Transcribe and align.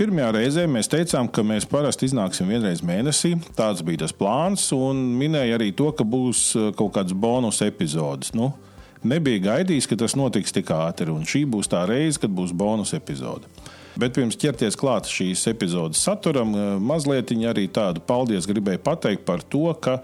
Pirmajā 0.00 0.30
reizē 0.32 0.62
mēs 0.64 0.88
teicām, 0.88 1.26
ka 1.28 1.42
mēs 1.44 1.66
parasti 1.68 2.06
iznāksim 2.08 2.48
vienreiz 2.48 2.80
mēnesī. 2.80 3.34
Tāds 3.52 3.82
bija 3.84 4.06
tas 4.06 4.14
plāns, 4.16 4.62
un 4.72 5.02
minēja 5.20 5.58
arī 5.58 5.74
to, 5.76 5.90
ka 5.92 6.06
būs 6.08 6.38
uh, 6.56 6.70
kaut 6.72 6.94
kāds 6.94 7.12
bonus 7.12 7.58
epizodes. 7.66 8.30
Nu, 8.32 8.48
nebija 9.04 9.42
gaidījis, 9.50 9.90
ka 9.90 9.98
tas 10.00 10.16
notiks 10.16 10.56
tik 10.56 10.72
ātri, 10.72 11.12
un 11.12 11.28
šī 11.28 11.42
būs 11.52 11.68
tā 11.68 11.82
reize, 11.90 12.16
kad 12.22 12.32
būs 12.32 12.56
bonus 12.56 12.94
epizode. 12.96 13.44
Bet 14.00 14.16
pirms 14.16 14.40
ķerties 14.40 14.80
klāt 14.80 15.10
šīs 15.12 15.44
epizodes 15.52 16.00
saturam, 16.00 16.56
uh, 16.56 16.72
mazliet 16.80 17.36
arī 17.36 17.66
tādu 17.68 18.00
paldies 18.00 18.48
gribēju 18.48 18.80
pateikt 18.80 19.28
par 19.28 19.44
to, 19.52 19.66
ka 19.84 19.98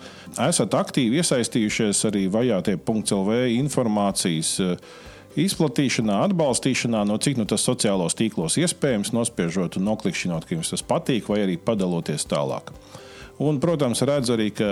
esat 0.50 0.76
aktīvi 0.76 1.24
iesaistījušies 1.24 2.04
arī 2.10 2.26
vajātie.lv 2.36 3.40
informācijas 3.56 4.58
uh, 4.60 4.76
izplatīšanā, 5.36 6.20
atbalstīšanā, 6.30 7.02
no 7.08 7.18
cik 7.20 7.40
nu 7.40 7.46
tas 7.48 7.64
sociālos 7.66 8.16
tīklos 8.16 8.56
iespējams, 8.60 9.12
nospiežot 9.16 9.76
un 9.78 9.88
noklikšķinot, 9.90 10.46
ka 10.46 10.56
jums 10.56 10.72
tas 10.72 10.84
patīk, 10.86 11.28
vai 11.32 11.42
arī 11.44 11.58
padaloties 11.60 12.24
tālāk. 12.30 12.72
Un, 13.42 13.58
protams, 13.60 14.00
redzu 14.08 14.32
arī, 14.32 14.48
ka 14.56 14.66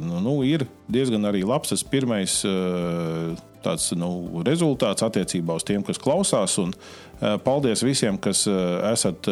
nu, 0.00 0.22
nu, 0.24 0.38
ir 0.48 0.64
diezgan 0.88 1.28
arī 1.28 1.42
labs 1.44 1.74
tas 1.74 1.84
pirmais 1.84 2.38
eh, 2.48 3.34
tāds, 3.64 3.90
nu, 3.92 4.40
rezultāts 4.46 5.04
attiecībā 5.04 5.58
uz 5.58 5.66
tiem, 5.68 5.84
kas 5.84 6.00
klausās. 6.00 6.56
Un, 6.62 6.72
eh, 6.72 7.36
paldies 7.44 7.84
visiem, 7.84 8.16
kas 8.16 8.46
eh, 8.48 8.62
esat 8.94 9.28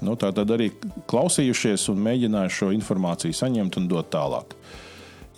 nu, 0.00 0.14
arī 0.16 0.70
klausījušies 1.10 1.90
un 1.92 2.00
mēģinājuši 2.06 2.62
šo 2.62 2.70
informāciju 2.78 3.36
saņemt 3.36 3.76
un 3.76 3.90
dot 3.92 4.08
tālāk. 4.14 4.56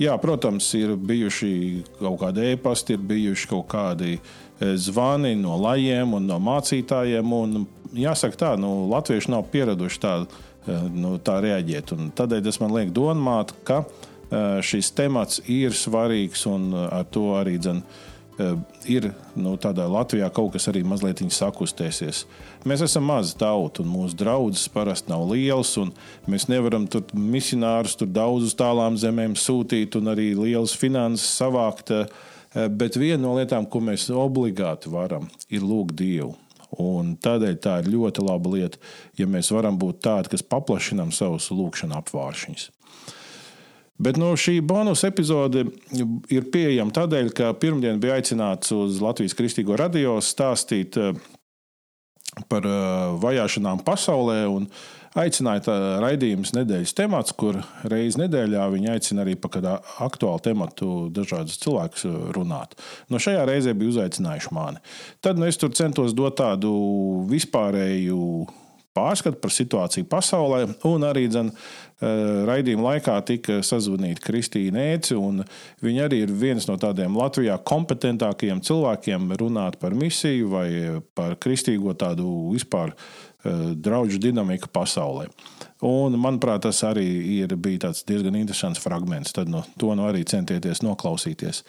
Jā, 0.00 0.14
protams, 0.22 0.70
ir 0.78 0.94
bijuši 0.94 1.50
kaut 1.98 2.22
kādi 2.22 2.52
e-pasti, 2.54 2.94
ir 2.94 3.02
bijuši 3.04 3.50
kaut 3.50 3.66
kādi 3.68 4.14
uh, 4.16 4.30
zvani 4.60 5.34
no 5.40 5.56
lajiem 5.60 6.14
un 6.14 6.28
no 6.28 6.38
mācītājiem. 6.42 7.32
Un, 7.32 7.64
jāsaka, 7.96 8.38
tā, 8.44 8.52
nu, 8.60 8.86
latvieši 8.90 9.32
nav 9.32 9.48
pieraduši 9.52 10.02
tā, 10.02 10.14
eh, 10.66 10.86
nu, 10.92 11.16
tā 11.18 11.40
reaģēt. 11.44 11.94
Un 11.96 12.12
tādēļ 12.16 12.44
tas 12.44 12.60
man 12.62 12.76
liek 12.76 12.94
domāt, 12.96 13.54
ka 13.64 13.82
eh, 13.84 14.60
šis 14.62 14.92
temats 14.96 15.42
ir 15.48 15.76
svarīgs 15.76 16.46
un 16.50 16.72
ar 16.74 17.08
to 17.10 17.32
arī 17.40 17.58
dzen, 17.58 17.84
ir 18.88 19.10
nu, 19.36 19.56
Latvijā 19.60 20.30
kaut 20.32 20.54
kas 20.54 20.68
arī 20.70 20.80
mazliet 20.86 21.20
sakustēsies. 21.20 22.24
Mēs 22.64 22.84
esam 22.86 23.04
maza 23.04 23.36
tauta, 23.36 23.82
un 23.82 23.90
mūsu 23.92 24.16
draudzes 24.16 24.68
parasti 24.72 25.12
nav 25.12 25.26
liels. 25.28 25.76
Mēs 26.30 26.48
nevaram 26.48 26.86
tur 26.88 27.04
misionārus 27.12 27.98
tur 28.00 28.08
daudz 28.08 28.48
uz 28.48 28.56
tālām 28.56 28.96
zemēm 28.96 29.36
sūtīt 29.36 29.98
un 30.00 30.12
arī 30.14 30.32
lielas 30.38 30.72
finanses 30.72 31.36
savākt. 31.36 31.92
Uh, 31.92 32.29
bet 32.54 32.98
viena 32.98 33.22
no 33.22 33.36
lietām, 33.38 33.66
ko 33.70 33.82
mēs 33.84 34.08
obligāti 34.14 34.90
varam, 34.92 35.28
ir 35.52 35.64
lūgt 35.66 35.96
Dievu. 36.00 36.34
Un 36.80 37.16
tādēļ 37.18 37.56
tā 37.58 37.80
ir 37.80 37.90
ļoti 37.90 38.22
laba 38.22 38.52
lieta, 38.52 38.78
ja 39.18 39.26
mēs 39.26 39.50
varam 39.50 39.78
būt 39.78 40.04
tādi, 40.06 40.30
kas 40.30 40.46
paplašinām 40.46 41.10
savus 41.14 41.48
lūkšanu 41.50 41.96
apvāršņus. 41.98 42.68
Bet 44.00 44.16
no 44.16 44.30
šī 44.38 44.60
bonus 44.64 45.02
epizode 45.04 45.66
ir 46.32 46.46
pieejama 46.52 46.94
tādēļ, 46.96 47.34
ka 47.36 47.50
pirmdien 47.60 47.98
bija 48.00 48.16
aicināts 48.16 48.72
uz 48.72 49.02
Latvijas 49.02 49.34
Kristīgo 49.36 49.76
radio 49.76 50.14
stāstīt 50.24 50.96
eh, 50.96 51.18
par 52.48 52.64
eh, 52.64 53.18
vajāšanām 53.20 53.82
pasaulē. 53.84 54.38
Un, 54.48 54.70
uh, 54.70 54.99
aicināja 55.18 55.64
tā 55.66 55.76
raidījums 56.02 56.52
nedēļas 56.54 56.94
temats, 56.98 57.34
kur 57.34 57.60
reizi 57.90 58.20
nedēļā 58.22 58.68
viņi 58.74 58.92
aicina 58.94 59.24
arī 59.24 59.36
par 59.40 59.54
kādu 59.56 59.74
aktuālu 60.06 60.44
tematu 60.44 60.92
dažādus 61.14 61.58
cilvēkus 61.62 62.06
runāt. 62.36 62.76
No 63.10 63.18
šajā 63.22 63.44
reizē 63.48 63.74
bija 63.74 63.96
uzaicinājuši 63.96 64.54
mani. 64.54 64.82
Tad 65.24 65.40
nu, 65.40 65.48
es 65.50 65.58
tur 65.60 65.74
centos 65.76 66.14
dot 66.16 66.38
tādu 66.40 66.72
vispārēju 67.30 68.20
pārskatu 68.96 69.38
par 69.38 69.52
situāciju 69.54 70.08
pasaulē, 70.10 70.64
un 70.88 71.06
arī 71.06 71.26
dzen, 71.30 71.50
eh, 71.50 72.42
raidījuma 72.48 72.88
laikā 72.88 73.16
tika 73.26 73.60
sazvanīta 73.66 74.24
Kristīna 74.24 74.82
Ēci. 74.96 75.16
Viņa 75.82 76.08
arī 76.08 76.22
ir 76.24 76.32
viens 76.34 76.66
no 76.68 76.76
tādiem 76.76 77.16
Latvijā 77.16 77.58
kompetentākajiem 77.62 78.62
cilvēkiem 78.66 79.30
runāt 79.38 79.78
par 79.78 79.94
misiju 79.94 80.50
vai 80.50 80.68
par 81.14 81.36
kristīgo 81.36 81.94
tādu 81.94 82.52
vispār 82.52 82.94
draugu 83.44 84.18
dinamika 84.20 84.68
pasaulē. 84.72 85.28
Un, 85.86 86.16
manuprāt, 86.20 86.66
tas 86.66 86.82
arī 86.84 87.06
ir 87.40 87.54
bijis 87.56 88.04
diezgan 88.08 88.36
interesants 88.36 88.80
fragments. 88.82 89.32
Tad 89.32 89.48
no, 89.48 89.62
to 89.80 89.94
nu 89.96 90.04
arī 90.08 90.26
centieties 90.28 90.82
noklausīties. 90.84 91.62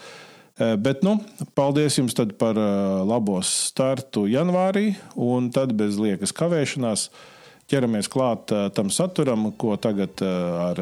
Eh, 0.59 0.75
bet, 0.75 1.05
nu, 1.07 1.15
paldies 1.55 1.97
jums 1.97 2.17
par 2.39 2.59
eh, 2.59 3.03
labo 3.07 3.39
startu 3.45 4.27
janvārī, 4.27 4.91
un 5.15 5.47
tad 5.53 5.71
bez 5.79 5.99
liekas 6.01 6.35
kavēšanās 6.35 7.07
ķeramies 7.71 8.11
klāt 8.11 8.51
tam 8.75 8.89
saturam, 8.91 9.53
ko 9.55 9.77
tagad 9.79 10.19
ar, 10.19 10.81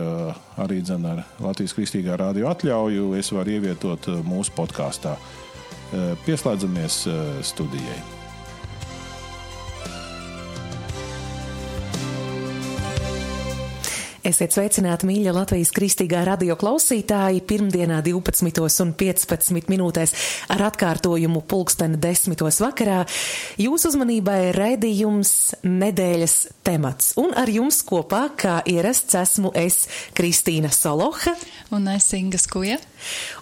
arī 0.58 0.80
dzen, 0.82 1.06
ar 1.06 1.22
Latvijas 1.38 1.78
Kristīgā 1.78 2.18
rādio 2.18 2.50
atļauju 2.50 3.14
es 3.20 3.30
varu 3.30 3.60
ievietot 3.60 4.10
mūsu 4.26 4.58
podkāstā. 4.58 5.14
Pieslēdzamies 6.26 7.04
studijai! 7.46 8.19
Esiet 14.20 14.52
sveicināti, 14.52 15.08
mīļa 15.08 15.32
Latvijas 15.32 15.70
kristīgā 15.72 16.26
radio 16.28 16.58
klausītāji, 16.60 17.40
pirmdienā 17.48 18.02
12 18.04 18.84
un 18.84 18.92
15 19.00 19.72
minūtēs 19.72 20.14
ar 20.52 20.66
atkārtojumu 20.68 21.40
pulksteni 21.48 21.96
10 22.04 22.36
vakarā. 22.66 23.00
Jūsu 23.64 23.94
uzmanībai 23.94 24.52
raidījums 24.58 25.34
nedēļas 25.64 26.36
temats. 26.68 27.14
Un 27.22 27.32
ar 27.40 27.48
jums 27.48 27.80
kopā, 27.88 28.26
kā 28.36 28.60
ierasts, 28.68 29.16
esmu 29.16 29.54
es 29.56 29.86
Kristīna 30.18 30.74
Soloha. 30.76 31.38
Un 31.72 31.88
es 31.96 32.12
Inga 32.20 32.42
Skuja. 32.44 32.82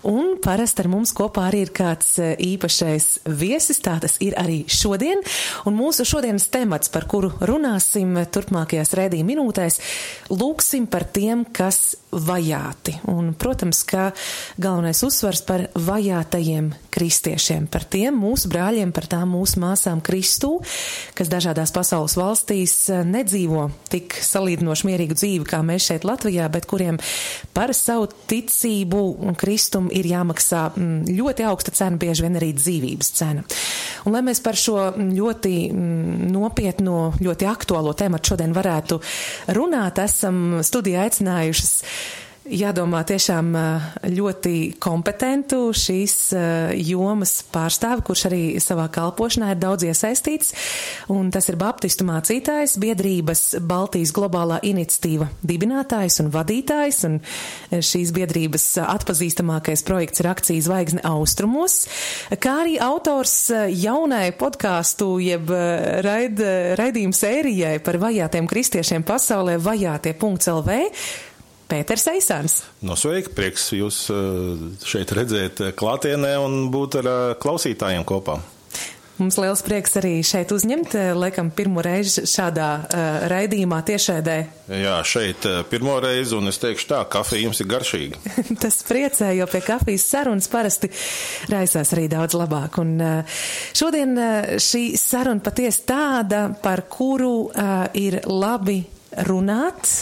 Un 0.07 0.35
parasti 0.43 0.83
ar 0.83 0.89
mums 0.91 1.13
kopā 1.17 1.47
arī 1.49 1.63
ir 1.65 1.73
kāds 1.75 2.13
e, 2.21 2.31
īpašais 2.47 3.07
viesis, 3.39 3.81
tā 3.83 3.97
tas 4.03 4.17
ir 4.23 4.37
arī 4.39 4.61
šodien. 4.71 5.21
Un 5.69 5.77
mūsu 5.77 6.05
šodienas 6.07 6.49
temats, 6.53 6.91
par 6.93 7.07
kuru 7.09 7.33
runāsim 7.41 8.15
turpmākajās 8.33 8.95
rēdījuma 8.97 9.33
minūtēs, 9.33 9.79
lūksim 10.33 10.89
par 10.91 11.07
tiem, 11.11 11.45
kas 11.51 11.97
vajāti. 12.11 12.97
Un, 13.11 13.33
protams, 13.37 13.83
ka 13.87 14.11
galvenais 14.61 15.03
uzsvars 15.05 15.43
par 15.47 15.67
vajātajiem 15.75 16.73
kristiešiem, 16.97 17.67
par 17.69 17.85
tiem 17.85 18.17
mūsu 18.17 18.49
brāļiem, 18.51 18.91
par 18.95 19.05
tām 19.09 19.35
mūsu 19.35 19.61
māsām 19.61 20.01
Kristū, 20.05 20.55
kas 21.17 21.29
dažādās 21.29 21.73
pasaules 21.75 22.17
valstīs 22.17 22.75
eh, 22.89 23.03
nedzīvo 23.05 23.67
tik 23.91 24.17
salīdzinoši 24.25 24.89
mierīgu 24.89 25.17
dzīvi 25.17 25.47
kā 25.47 25.61
mēs 25.65 25.91
šeit 25.91 26.07
Latvijā, 26.07 26.47
bet 26.53 26.65
kuriem 26.69 26.99
par 27.55 27.73
savu 27.77 28.09
ticību 28.29 29.03
un 29.27 29.37
Kristumu 29.37 29.93
ir 29.95 30.09
jāmaksā 30.09 30.63
mm, 30.73 31.17
ļoti 31.19 31.47
augsta 31.47 31.75
cena, 31.77 32.01
bieži 32.01 32.25
vien 32.25 32.39
arī 32.39 32.51
dzīvības 32.57 33.13
cena. 33.19 33.45
Un 34.07 34.15
lai 34.15 34.23
mēs 34.25 34.41
par 34.43 34.57
šo 34.57 34.89
ļoti 34.97 35.55
mm, 35.69 36.29
nopietno, 36.33 37.11
ļoti 37.21 37.49
aktuālo 37.49 37.93
tēmatu 37.97 38.33
šodien 38.33 38.55
varētu 38.57 39.01
runāt, 39.57 40.01
esam 40.03 40.63
studijā 40.65 41.05
aicinājušas 41.07 41.75
jādomā 42.53 43.03
tiešām 43.07 43.51
ļoti 44.13 44.55
kompetentu 44.83 45.71
šīs 45.75 46.15
jomas 46.87 47.33
pārstāvi, 47.53 48.05
kurš 48.07 48.25
arī 48.29 48.41
savā 48.63 48.87
kalpošanā 48.93 49.53
ir 49.53 49.61
daudz 49.61 49.87
iesaistīts, 49.87 50.53
un 51.13 51.31
tas 51.33 51.49
ir 51.51 51.59
Baptistu 51.59 52.07
mācītājs, 52.07 52.77
biedrības 52.81 53.43
Baltijas 53.67 54.13
globālā 54.15 54.59
iniciatīva 54.67 55.29
dibinātājs 55.47 56.21
un 56.23 56.31
vadītājs, 56.33 57.03
un 57.09 57.19
šīs 57.71 58.13
biedrības 58.15 58.67
atpazīstamākais 58.85 59.85
projekts 59.87 60.23
ir 60.23 60.31
akcija 60.31 60.65
Zvaigzne 60.67 61.03
austrumos, 61.07 61.83
kā 62.31 62.57
arī 62.63 62.77
autors 62.83 63.37
jaunai 63.73 64.31
podkāstu 64.37 65.17
jeb 65.23 65.51
raid, 66.05 66.43
raidījumu 66.79 67.15
sērijai 67.17 67.77
par 67.83 67.99
vajātiem 68.01 68.49
kristiešiem 68.49 69.07
pasaulē 69.07 69.57
vajātie.lv. 69.63 70.83
Pēters 71.67 72.05
Eisāns. 72.13 72.61
No 72.85 72.95
sveiki, 72.95 73.33
prieks 73.35 73.71
jūs 73.75 74.05
eh, 74.13 74.67
šeit 74.87 75.11
redzēt 75.15 75.63
eh, 75.65 75.73
klātienē 75.75 76.37
un 76.39 76.69
būt 76.71 77.01
ar 77.01 77.09
eh, 77.11 77.23
klausītājiem 77.43 78.07
kopā. 78.07 78.39
Mums 79.17 79.39
liels 79.41 79.63
prieks 79.65 79.97
arī 79.97 80.19
šeit 80.21 80.51
uzņemt, 80.53 80.91
laikam, 81.17 81.47
pirmo 81.57 81.81
reizi 81.81 82.21
šādā 82.29 82.67
uh, 82.77 83.05
raidījumā 83.31 83.79
tiešēdē. 83.87 84.35
Jā, 84.77 84.99
šeit 85.09 85.47
pirmo 85.71 85.95
reizi, 86.03 86.35
un 86.37 86.51
es 86.51 86.61
teikšu 86.61 86.85
tā, 86.91 86.99
kafija 87.09 87.47
jums 87.47 87.57
ir 87.63 87.69
garšīga. 87.71 88.21
Tas 88.61 88.77
priecē, 88.85 89.31
jo 89.39 89.47
pie 89.49 89.63
kafijas 89.65 90.05
sarunas 90.11 90.45
parasti 90.53 90.91
raisās 91.49 91.95
arī 91.97 92.05
daudz 92.13 92.37
labāk. 92.37 92.77
Un 92.83 92.91
uh, 93.01 93.39
šodien 93.73 94.13
uh, 94.13 94.51
šī 94.61 94.83
saruna 95.01 95.41
patiesi 95.49 95.81
tāda, 95.89 96.43
par 96.61 96.85
kuru 96.85 97.47
uh, 97.47 97.73
ir 97.97 98.19
labi 98.29 98.83
runāt 99.25 99.97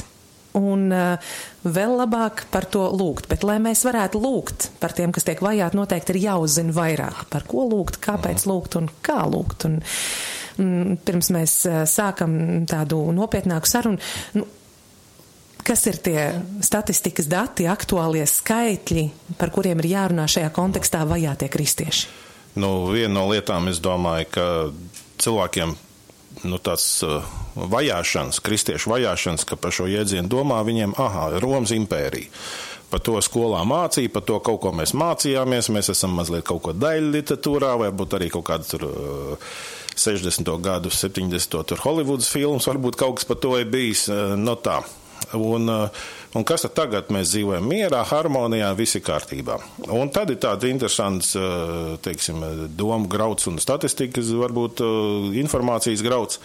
un 0.56 0.88
uh, 0.94 1.36
vēl 1.66 1.96
labāk 2.00 2.46
par 2.54 2.68
to 2.72 2.86
lūgt. 2.96 3.30
Bet, 3.32 3.46
lai 3.48 3.58
mēs 3.64 3.86
varētu 3.88 4.22
lūgt 4.22 4.70
par 4.82 4.96
tiem, 4.96 5.14
kas 5.16 5.28
tiek 5.28 5.42
vajāti, 5.44 5.80
noteikti 5.80 6.16
ir 6.16 6.22
jāuzzina 6.28 6.76
vairāk 6.76 7.26
par 7.34 7.48
ko 7.50 7.68
lūgt, 7.70 8.00
kāpēc 8.04 8.48
lūgt 8.50 8.80
un 8.80 8.90
kā 9.06 9.22
lūgt. 9.30 9.68
Un, 9.70 9.80
un 10.62 11.00
pirms 11.06 11.32
mēs 11.36 11.58
uh, 11.70 11.82
sākam 11.90 12.66
tādu 12.70 13.02
nopietnāku 13.16 13.70
sarunu, 13.70 14.02
nu, 14.40 14.48
kas 15.66 15.88
ir 15.90 15.98
tie 16.06 16.20
statistikas 16.66 17.30
dati, 17.32 17.66
aktuālie 17.70 18.26
skaitļi, 18.30 19.08
par 19.40 19.52
kuriem 19.56 19.82
ir 19.82 19.92
jārunā 19.96 20.28
šajā 20.30 20.52
kontekstā 20.56 21.04
vajātie 21.10 21.50
kristieši? 21.52 22.14
Nu, 22.56 22.86
viena 22.94 23.18
no 23.18 23.26
lietām, 23.32 23.68
es 23.68 23.82
domāju, 23.84 24.30
ka 24.32 24.46
cilvēkiem 25.20 25.74
nu, 26.46 26.60
tāds 26.62 26.86
uh, 27.06 27.26
vajāšanas, 27.56 28.42
kristiešu 28.46 28.94
vajāšanas, 28.94 29.46
ka 29.48 29.58
par 29.60 29.76
šo 29.76 29.90
jēdzienu 29.90 30.32
domā 30.32 30.62
viņiem, 30.68 30.96
ah, 31.02 31.36
Romas 31.44 31.74
impērija. 31.76 32.32
Par 32.92 33.02
to 33.04 33.18
skolā 33.26 33.64
mācīja, 33.68 34.12
par 34.14 34.24
to 34.28 34.38
kaut 34.46 34.62
ko 34.64 34.72
mēs 34.78 34.94
mācījāmies. 34.96 35.72
Mēs 35.74 35.90
esam 35.92 36.14
mazliet 36.16 36.46
kaut 36.48 36.62
ko 36.68 36.76
daļu 36.78 37.10
literatūrā, 37.16 37.74
varbūt 37.82 38.14
arī 38.16 38.30
kaut 38.34 38.46
kādu 38.52 38.70
tur. 38.76 38.86
Uh, 38.92 39.50
60. 39.96 40.50
gadu, 40.60 40.90
70. 40.92 41.64
tur 41.64 41.80
Hollywoods 41.80 42.28
filmas, 42.28 42.68
varbūt 42.68 42.98
kaut 43.00 43.22
kas 43.22 43.28
par 43.30 43.40
to 43.40 43.54
ir 43.56 43.70
bijis. 43.72 44.10
Uh, 44.12 44.36
no 44.36 44.58
tā. 44.60 44.82
Un, 45.40 45.72
uh, 45.72 46.06
Un 46.36 46.44
kas 46.44 46.66
tad 46.66 46.74
tagad 46.76 47.12
mēs 47.16 47.30
dzīvojam 47.32 47.64
mierā, 47.64 48.02
harmonijā, 48.10 48.74
visi 48.76 49.00
kārtībā. 49.00 49.56
Un 49.96 50.10
tad 50.12 50.34
ir 50.34 50.40
tāds 50.44 50.68
interesants, 50.68 51.32
eh, 51.40 51.96
teiksim, 52.04 52.44
domu 52.76 53.08
grauds 53.08 53.48
un 53.48 53.56
statistikas, 53.64 54.34
varbūt 54.36 54.84
eh, 54.84 55.40
informācijas 55.40 56.04
grauds, 56.04 56.42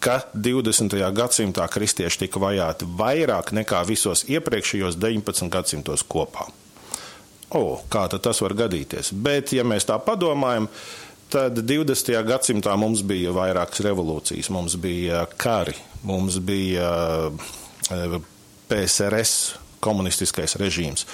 ka 0.00 0.22
20. 0.32 0.96
gadsimtā 1.12 1.68
kristieši 1.68 2.24
tika 2.24 2.40
vajāti 2.40 2.88
vairāk 2.88 3.52
nekā 3.52 3.84
visos 3.84 4.24
iepriekšējos 4.32 4.96
19 4.96 5.52
gadsimtos 5.52 6.06
kopā. 6.08 6.48
O, 7.54 7.82
kā 7.92 8.08
tas 8.08 8.40
var 8.40 8.56
gadīties? 8.56 9.12
Bet, 9.12 9.52
ja 9.52 9.62
mēs 9.62 9.84
tā 9.84 10.00
padomājam, 10.00 10.70
tad 11.28 11.60
20. 11.60 12.16
gadsimtā 12.24 12.78
mums 12.80 13.04
bija 13.04 13.36
vairākas 13.36 13.84
revolūcijas, 13.84 14.48
mums 14.48 14.80
bija 14.80 15.26
kari, 15.36 15.76
mums 16.02 16.40
bija 16.40 16.94
eh, 17.92 18.22
PSRS 18.70 19.64
komunistiskais 19.84 20.56
režīms. 20.60 21.04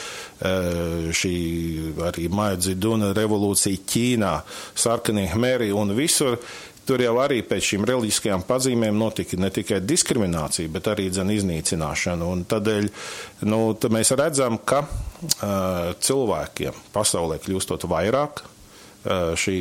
Šī 1.20 1.34
arī 2.06 2.28
Maidziduna 2.32 3.12
revolūcija 3.16 3.84
Ķīnā, 3.90 4.34
sarkanie 4.78 5.26
hmeri 5.34 5.72
un 5.74 5.96
visur. 5.98 6.38
Tur 6.90 7.02
jau 7.04 7.12
arī 7.22 7.42
pēc 7.46 7.66
šīm 7.68 7.84
reliģiskajām 7.86 8.42
pazīmēm 8.48 8.96
notika 8.98 9.36
ne 9.38 9.50
tikai 9.54 9.78
diskriminācija, 9.84 10.70
bet 10.74 10.88
arī 10.90 11.04
dzen, 11.12 11.28
iznīcināšana. 11.36 12.26
Un 12.26 12.42
tādēļ 12.50 12.88
nu, 13.46 13.60
mēs 13.94 14.10
redzam, 14.18 14.56
ka 14.58 14.80
uh, 14.82 15.92
cilvēkiem 16.02 16.80
pasaulē 16.90 17.38
kļūstot 17.44 17.86
vairāk, 17.92 18.42
uh, 18.42 19.36
šī 19.38 19.60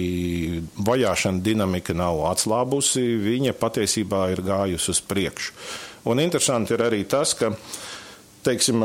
vajāšana 0.90 1.44
dinamika 1.46 1.94
nav 1.94 2.24
atslābusi, 2.32 3.06
viņa 3.28 3.54
patiesībā 3.62 4.24
ir 4.34 4.42
gājusi 4.50 4.90
uz 4.96 5.04
priekšu. 5.12 5.54
Un 6.08 6.22
interesanti 6.24 6.76
ir 6.76 6.84
arī 6.86 7.04
tas, 7.10 7.34
ka, 7.36 7.52
teiksim, 8.46 8.84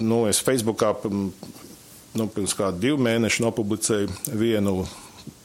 nu, 0.00 0.24
es 0.30 0.40
Facebookā 0.44 0.94
nu, 1.04 2.28
pirms 2.32 2.54
kādu 2.56 2.80
divu 2.86 3.02
mēnešu 3.04 3.44
nopublicēju 3.44 4.38
vienu 4.38 4.84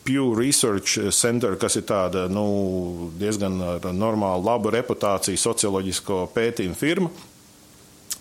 Pew 0.07 0.31
Research 0.37 1.11
Center, 1.13 1.57
kas 1.59 1.75
ir 1.77 1.85
tāda 1.89 2.27
nu, 2.31 3.11
diezgan 3.19 3.59
normāla, 3.93 4.39
laba 4.41 4.71
reputācija 4.73 5.37
socioloģisko 5.37 6.23
pētījumu 6.33 6.77
firma. 6.79 7.11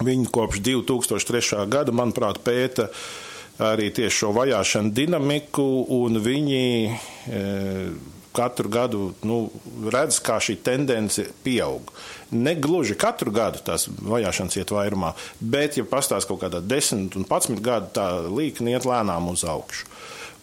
Viņi 0.05 0.29
kopš 0.31 0.61
2003. 0.63 1.65
gada, 1.71 1.95
manuprāt, 1.95 2.43
pēta 2.45 2.91
arī 3.59 3.89
tieši 3.95 4.21
šo 4.21 4.31
vajāšanu 4.37 4.93
dinamiku, 4.95 5.65
un 5.97 6.21
viņi 6.23 6.61
e, 6.87 7.41
katru 8.39 8.71
gadu 8.73 9.01
nu, 9.27 9.41
redz, 9.91 10.21
kā 10.25 10.39
šī 10.43 10.59
tendence 10.65 11.27
pieaug. 11.45 11.91
Ne 12.31 12.55
gluži 12.59 12.97
katru 12.99 13.33
gadu 13.35 13.63
tās 13.65 13.89
vajāšanas 13.89 14.59
iet 14.61 14.73
vairumā, 14.75 15.15
bet, 15.41 15.79
ja 15.81 15.87
pastāv 15.89 16.27
kaut 16.29 16.45
kādā 16.45 16.63
10 16.63 17.19
un 17.19 17.27
11 17.27 17.63
gadu, 17.65 17.91
tā 17.97 18.09
līkne 18.29 18.77
iet 18.77 18.87
lēnām 18.89 19.31
uz 19.33 19.45
augšu. 19.49 19.89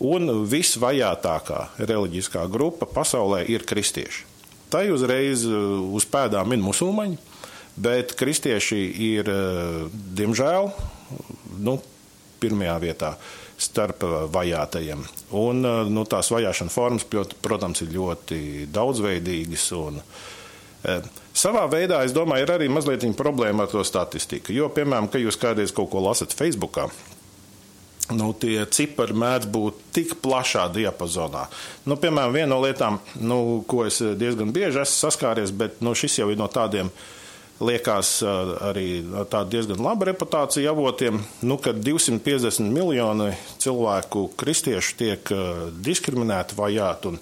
Un 0.06 0.28
visvajātākā 0.52 1.62
reliģiskā 1.80 2.44
grupa 2.52 2.88
pasaulē 2.90 3.46
ir 3.48 3.64
kristieši. 3.68 4.26
Tā 4.74 4.84
uzreiz 4.92 5.46
uh, 5.48 5.80
uz 5.96 6.04
pēdām 6.10 6.52
ir 6.52 6.64
musulmaņi, 6.66 7.20
bet 7.80 8.16
kristieši 8.20 8.82
ir, 9.14 9.30
uh, 9.32 9.86
diemžēl, 10.18 10.72
nu, 11.64 11.78
pirmajā 12.42 12.76
vietā 12.84 13.14
starp 13.58 14.04
uh, 14.04 14.16
vajātajiem. 14.32 15.04
Un, 15.40 15.66
nu, 15.92 16.06
tās 16.10 16.32
vajāšana 16.34 16.74
formas, 16.74 17.06
protams, 17.42 17.84
ir 17.86 17.94
ļoti 17.96 18.40
daudzveidīgas. 18.74 19.68
Un, 19.80 20.02
Savā 21.36 21.66
veidā, 21.68 22.04
es 22.06 22.14
domāju, 22.14 22.46
ir 22.46 22.52
arī 22.54 22.68
mazliet 22.70 23.04
problēma 23.18 23.66
ar 23.66 23.72
to 23.72 23.82
statistiku. 23.84 24.54
Jo, 24.54 24.70
piemēram, 24.72 25.10
kad 25.10 25.24
jūs 25.24 25.40
kādreiz 25.42 25.74
kaut 25.74 25.90
ko 25.92 26.04
lasat 26.06 26.36
Facebookā, 26.38 26.86
nu, 28.14 28.30
tie 28.38 28.60
cipari 28.70 29.18
mēdz 29.18 29.50
būt 29.50 29.82
tik 29.98 30.14
plašā 30.22 30.68
diapazonā. 30.76 31.48
Nu, 31.90 31.98
piemēram, 31.98 32.38
viena 32.38 32.52
no 32.54 32.62
lietām, 32.62 33.02
nu, 33.18 33.40
ko 33.68 33.88
es 33.90 33.98
diezgan 34.00 34.54
bieži 34.56 34.84
esmu 34.86 35.08
saskāries, 35.08 35.52
bet 35.52 35.82
nu, 35.82 35.96
šis 35.98 36.22
jau 36.22 36.30
ir 36.30 36.40
no 36.40 36.48
tādiem 36.54 36.94
uh, 36.94 37.04
liekas 37.64 38.20
arī 38.26 38.88
tāda 39.32 39.46
diezgan 39.54 39.80
laba 39.84 40.10
reputācija 40.10 40.74
avotiem, 40.74 41.22
nu, 41.48 41.58
ka 41.62 41.72
250 41.76 42.68
miljoni 42.74 43.32
cilvēku 43.64 44.28
kristiešu 44.40 44.98
tiek 45.00 45.32
diskriminēti, 45.86 46.58
vajāti. 46.60 47.14
Un, 47.14 47.22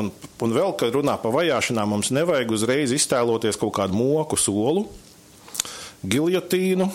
un, 0.00 0.10
un 0.42 0.56
vēl, 0.56 0.74
kad 0.80 0.96
runā 0.98 1.14
par 1.22 1.36
vajāšanām, 1.36 1.94
mums 1.94 2.10
nevajag 2.14 2.56
uzreiz 2.58 2.94
iztēloties 2.96 3.60
kaut 3.60 3.76
kādu 3.78 3.98
moku 3.98 4.38
solu, 4.40 4.88
giljotīnu 6.02 6.90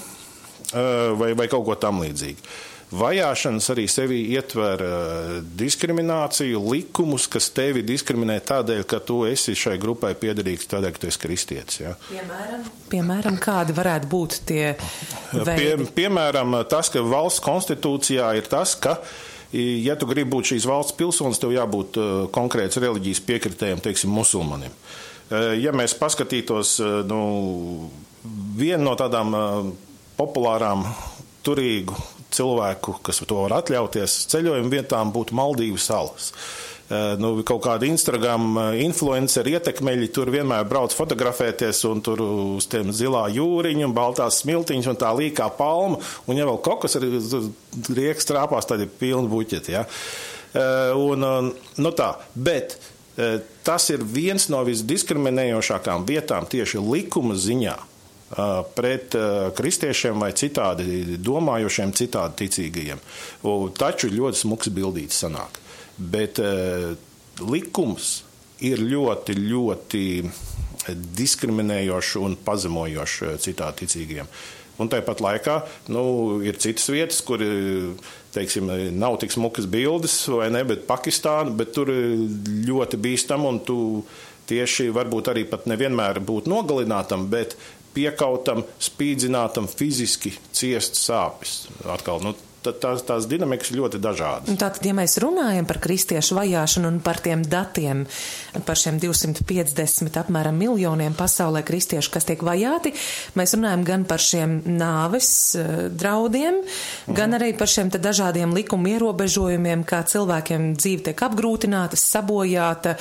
vai, 1.20 1.34
vai 1.38 1.48
kaut 1.52 1.66
ko 1.68 1.80
tam 1.80 2.04
līdzīgu. 2.04 2.54
Vajāšanas 2.94 3.70
arī 3.74 3.86
sevī 3.90 4.20
ietver 4.36 4.82
uh, 4.86 5.34
diskrimināciju, 5.58 6.62
likumus, 6.74 7.26
kas 7.32 7.50
tevi 7.56 7.82
diskriminē 7.86 8.38
tādēļ, 8.46 8.84
ka 8.90 9.00
tu 9.02 9.24
esi 9.26 9.56
šai 9.58 9.76
grupai 9.82 10.14
piederīgs, 10.20 10.70
tādēļ, 10.70 10.94
ka 10.94 11.02
tu 11.02 11.10
esi 11.10 11.22
kristietis. 11.24 11.80
Ja. 11.82 11.94
Piemēram, 12.10 12.66
piemēram, 12.92 13.40
kādi 13.42 13.76
varētu 13.78 14.10
būt 14.12 14.40
tie 14.50 14.64
veidi? 15.34 15.56
Pie, 15.58 15.90
piemēram, 16.04 16.60
tas, 16.70 16.92
ka 16.94 17.02
valsts 17.06 17.44
konstitūcijā 17.46 18.30
ir 18.38 18.50
tas, 18.52 18.76
ka 18.78 19.00
ja 19.54 19.98
tu 20.00 20.10
gribi 20.10 20.32
būt 20.34 20.54
šīs 20.54 20.70
valsts 20.70 20.98
pilsonis, 20.98 21.42
tev 21.42 21.54
jābūt 21.56 22.00
uh, 22.02 22.14
konkrēts 22.34 22.82
reliģijas 22.82 23.26
piekritējiem, 23.28 23.84
teiksim, 23.86 24.14
musulmanim. 24.14 24.74
Uh, 24.74 25.54
ja 25.58 25.74
mēs 25.76 25.98
paskatītos, 25.98 26.78
uh, 26.82 27.02
nu, 27.10 27.90
viena 28.58 28.84
no 28.86 28.98
tādām 29.00 29.34
populārām 30.18 30.86
turīgu 31.44 31.96
cilvēku, 32.34 32.98
kas 33.06 33.24
to 33.28 33.44
var 33.46 33.60
atļauties, 33.62 34.24
ceļojuma 34.34 34.72
vietām 34.74 35.14
būtu 35.16 35.38
Maldīvu 35.38 35.82
salas. 35.82 36.32
Uh, 36.34 37.16
nu, 37.18 37.32
kaut 37.48 37.64
kāda 37.64 37.88
Instagram 37.88 38.58
influenceri 38.82 39.56
ietekmeļi 39.58 40.10
tur 40.14 40.32
vienmēr 40.34 40.66
brauc 40.70 40.94
fotografēties 40.96 41.80
un 41.90 42.02
tur 42.04 42.22
uz 42.26 42.68
tiem 42.70 42.92
zilā 42.96 43.26
jūriņa 43.34 43.88
un 43.88 43.96
baltās 43.96 44.42
smiltiņas 44.44 44.90
un 44.92 45.00
tā 45.00 45.14
līkā 45.18 45.48
palma. 45.58 46.02
Un 46.28 46.40
ja 46.40 46.48
vēl 46.50 46.60
kokos 46.66 47.00
arī 47.00 47.16
rieks 47.98 48.30
trāpās, 48.30 48.68
tad 48.70 48.84
ir 48.84 48.92
pilni 49.00 49.32
buķeti. 49.32 49.78
Ja? 49.78 49.86
Uh, 50.54 51.14
un, 51.14 51.54
nu 51.82 51.94
tā, 51.98 52.14
bet 52.36 52.78
tas 53.62 53.84
ir 53.94 54.02
viens 54.10 54.48
no 54.50 54.64
visdiskriminējošākām 54.66 56.02
vietām 56.08 56.48
tieši 56.50 56.82
likuma 56.82 57.36
ziņā 57.38 57.76
pret 58.76 59.16
kristiešiem 59.58 60.24
vai 60.24 60.32
citādi 60.38 61.18
domājošiem, 61.22 61.94
citādi 61.98 62.44
ticīgajiem. 62.44 63.04
Taču 63.78 64.12
ļoti 64.14 64.42
smuks 64.44 64.72
bildīts 64.74 65.22
sanāk. 65.26 65.60
Bet 65.98 66.42
likums 67.44 68.24
ir 68.64 68.82
ļoti, 68.82 69.38
ļoti 69.38 70.04
diskriminējošs 71.20 72.18
un 72.24 72.36
pazemojošs 72.46 73.40
citādi 73.44 73.84
ticīgajiem. 73.84 74.30
Un 74.82 74.90
tāpat 74.90 75.22
laikā 75.22 75.60
nu, 75.94 76.04
ir 76.42 76.58
citas 76.62 76.88
vietas, 76.90 77.20
kur 77.26 77.42
teiksim, 78.34 78.72
nav 78.98 79.20
tik 79.22 79.34
smukas 79.36 79.68
bildes, 79.70 80.16
vai 80.34 80.50
ne, 80.54 80.64
bet 80.66 80.88
Pakistāna, 80.90 81.54
bet 81.54 81.76
tur 81.76 81.92
ļoti 81.94 82.98
bīstam 83.02 83.46
un 83.46 83.62
tu 83.62 83.78
tieši 84.50 84.90
varbūt 84.96 85.30
arī 85.32 85.46
pat 85.48 85.70
nevienmēr 85.70 86.20
būt 86.26 86.50
nogalinātam, 86.52 87.30
bet 87.32 87.54
piekautam, 87.94 88.64
spīdzinātam, 88.82 89.68
fiziski 89.70 90.34
ciest 90.56 90.98
sāpes. 91.00 91.64
Atkal, 91.90 92.24
nu, 92.26 92.34
tās, 92.64 93.04
tās 93.08 93.28
dinamikas 93.30 93.72
ļoti 93.76 94.00
dažādas. 94.04 94.58
Tātad, 94.60 94.84
ja 94.88 94.96
mēs 94.98 95.18
runājam 95.22 95.68
par 95.70 95.80
kristiešu 95.84 96.38
vajāšanu 96.38 96.90
un 96.94 97.00
par 97.04 97.20
tiem 97.24 97.44
datiem, 97.46 98.06
par 98.68 98.80
šiem 98.80 99.00
250 99.02 100.20
apmēram 100.24 100.58
miljoniem 100.60 101.16
pasaulē 101.18 101.64
kristiešu, 101.68 102.14
kas 102.14 102.28
tiek 102.30 102.44
vajāti, 102.46 102.94
mēs 103.40 103.56
runājam 103.58 103.86
gan 103.88 104.06
par 104.10 104.24
šiem 104.24 104.60
nāves 104.78 105.30
uh, 105.60 105.88
draudiem, 105.92 106.62
mhm. 106.64 107.18
gan 107.18 107.38
arī 107.40 107.52
par 107.58 107.72
šiem 107.72 107.92
dažādiem 107.94 108.56
likuma 108.56 108.94
ierobežojumiem, 108.96 109.86
kā 109.88 110.04
cilvēkiem 110.08 110.74
dzīve 110.80 111.10
tiek 111.10 111.26
apgrūtināta, 111.28 112.00
sabojāta 112.00 112.98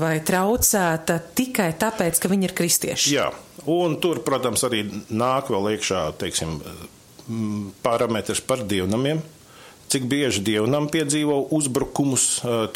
vai 0.00 0.18
traucēta 0.26 1.20
tikai 1.36 1.72
tāpēc, 1.80 2.20
ka 2.20 2.30
viņi 2.30 2.48
ir 2.48 2.56
kristieši. 2.56 3.14
Jā, 3.16 3.28
un 3.70 3.98
tur, 4.02 4.22
protams, 4.26 4.64
arī 4.68 4.84
nāk 5.10 5.50
vēl 5.52 5.74
iekšā, 5.74 6.06
teiksim, 6.20 6.58
parametrs 7.84 8.42
par 8.44 8.64
dievnamiem. 8.66 9.22
Cik 9.90 10.04
bieži 10.06 10.44
dievnam 10.46 10.84
piedzīvo 10.86 11.48
uzbrukumus? 11.50 12.24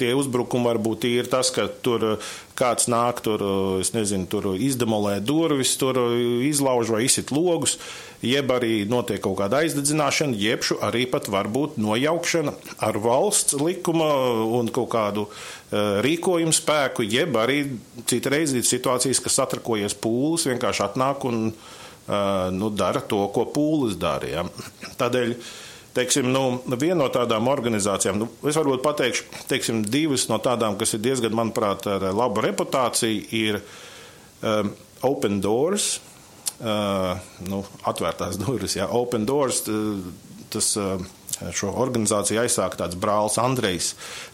Tie 0.01 0.09
uzbrukumi 0.19 0.67
var 0.67 0.81
būt 0.83 1.05
ir 1.07 1.29
tas, 1.31 1.53
ka 1.55 1.69
tur 1.71 2.17
kāds 2.59 2.89
nāk, 2.91 3.21
tur, 3.23 3.45
nezinu, 3.95 4.27
tur 4.27 4.49
izdemolē 4.59 5.21
durvis, 5.23 5.77
tur 5.79 6.01
izlauž 6.43 6.91
vai 6.91 7.05
izsit 7.07 7.31
logus, 7.31 7.77
jeb 8.19 8.51
arī 8.51 8.83
notiek 8.91 9.23
kaut 9.23 9.39
kāda 9.39 9.63
aizdedzināšana, 9.63 10.35
jeb 10.43 10.67
arī 10.83 11.05
pat 11.13 11.31
varbūt 11.31 11.79
nojaukšana 11.79 12.57
ar 12.83 12.99
valsts 13.07 13.61
likuma 13.63 14.11
un 14.59 14.73
kaut 14.75 14.91
kādu 14.97 15.29
rīkojumu 15.71 16.59
spēku, 16.59 17.07
jeb 17.07 17.39
arī 17.39 17.61
citreiz 18.11 18.59
ir 18.59 18.67
situācijas, 18.67 19.23
ka 19.23 19.31
satrakojies 19.31 19.95
pūlis, 20.03 20.51
vienkārši 20.51 20.89
atnāk 20.89 21.31
un 21.31 21.53
nu, 22.55 22.71
dara 22.75 23.01
to, 23.01 23.23
ko 23.33 23.47
pūlis 23.53 23.97
dara. 24.01 24.29
Ja. 24.29 24.45
Tādēļ 25.01 25.37
teiksim, 25.95 26.29
nu, 26.35 26.61
viena 26.81 26.99
no 27.05 27.09
tādām 27.13 27.49
organizācijām, 27.51 28.19
nu, 28.21 28.29
es 28.49 28.59
varbūt 28.59 28.83
pateikšu, 28.85 29.27
teiksim, 29.51 29.85
divas 29.87 30.27
no 30.31 30.41
tādām, 30.43 30.79
kas 30.81 30.97
ir 30.97 31.05
diezgan, 31.05 31.37
manuprāt, 31.39 31.87
ar 31.91 32.09
labu 32.11 32.43
reputāciju, 32.45 33.29
ir 33.39 33.61
um, 34.43 34.73
Open 35.07 35.39
Doors, 35.45 35.95
uh, 36.59 37.15
nu, 37.47 37.63
atvērtās 37.87 38.41
durvis, 38.43 38.79
jā, 38.81 38.89
Open 38.91 39.29
Doors, 39.29 39.65
tas. 40.55 40.75
Uh, 40.81 41.13
Šo 41.35 41.73
organizāciju 41.83 42.39
aizsāka 42.45 42.79
tāds 42.79 42.95
brālis 42.95 43.41
Andrejs, 43.43 43.89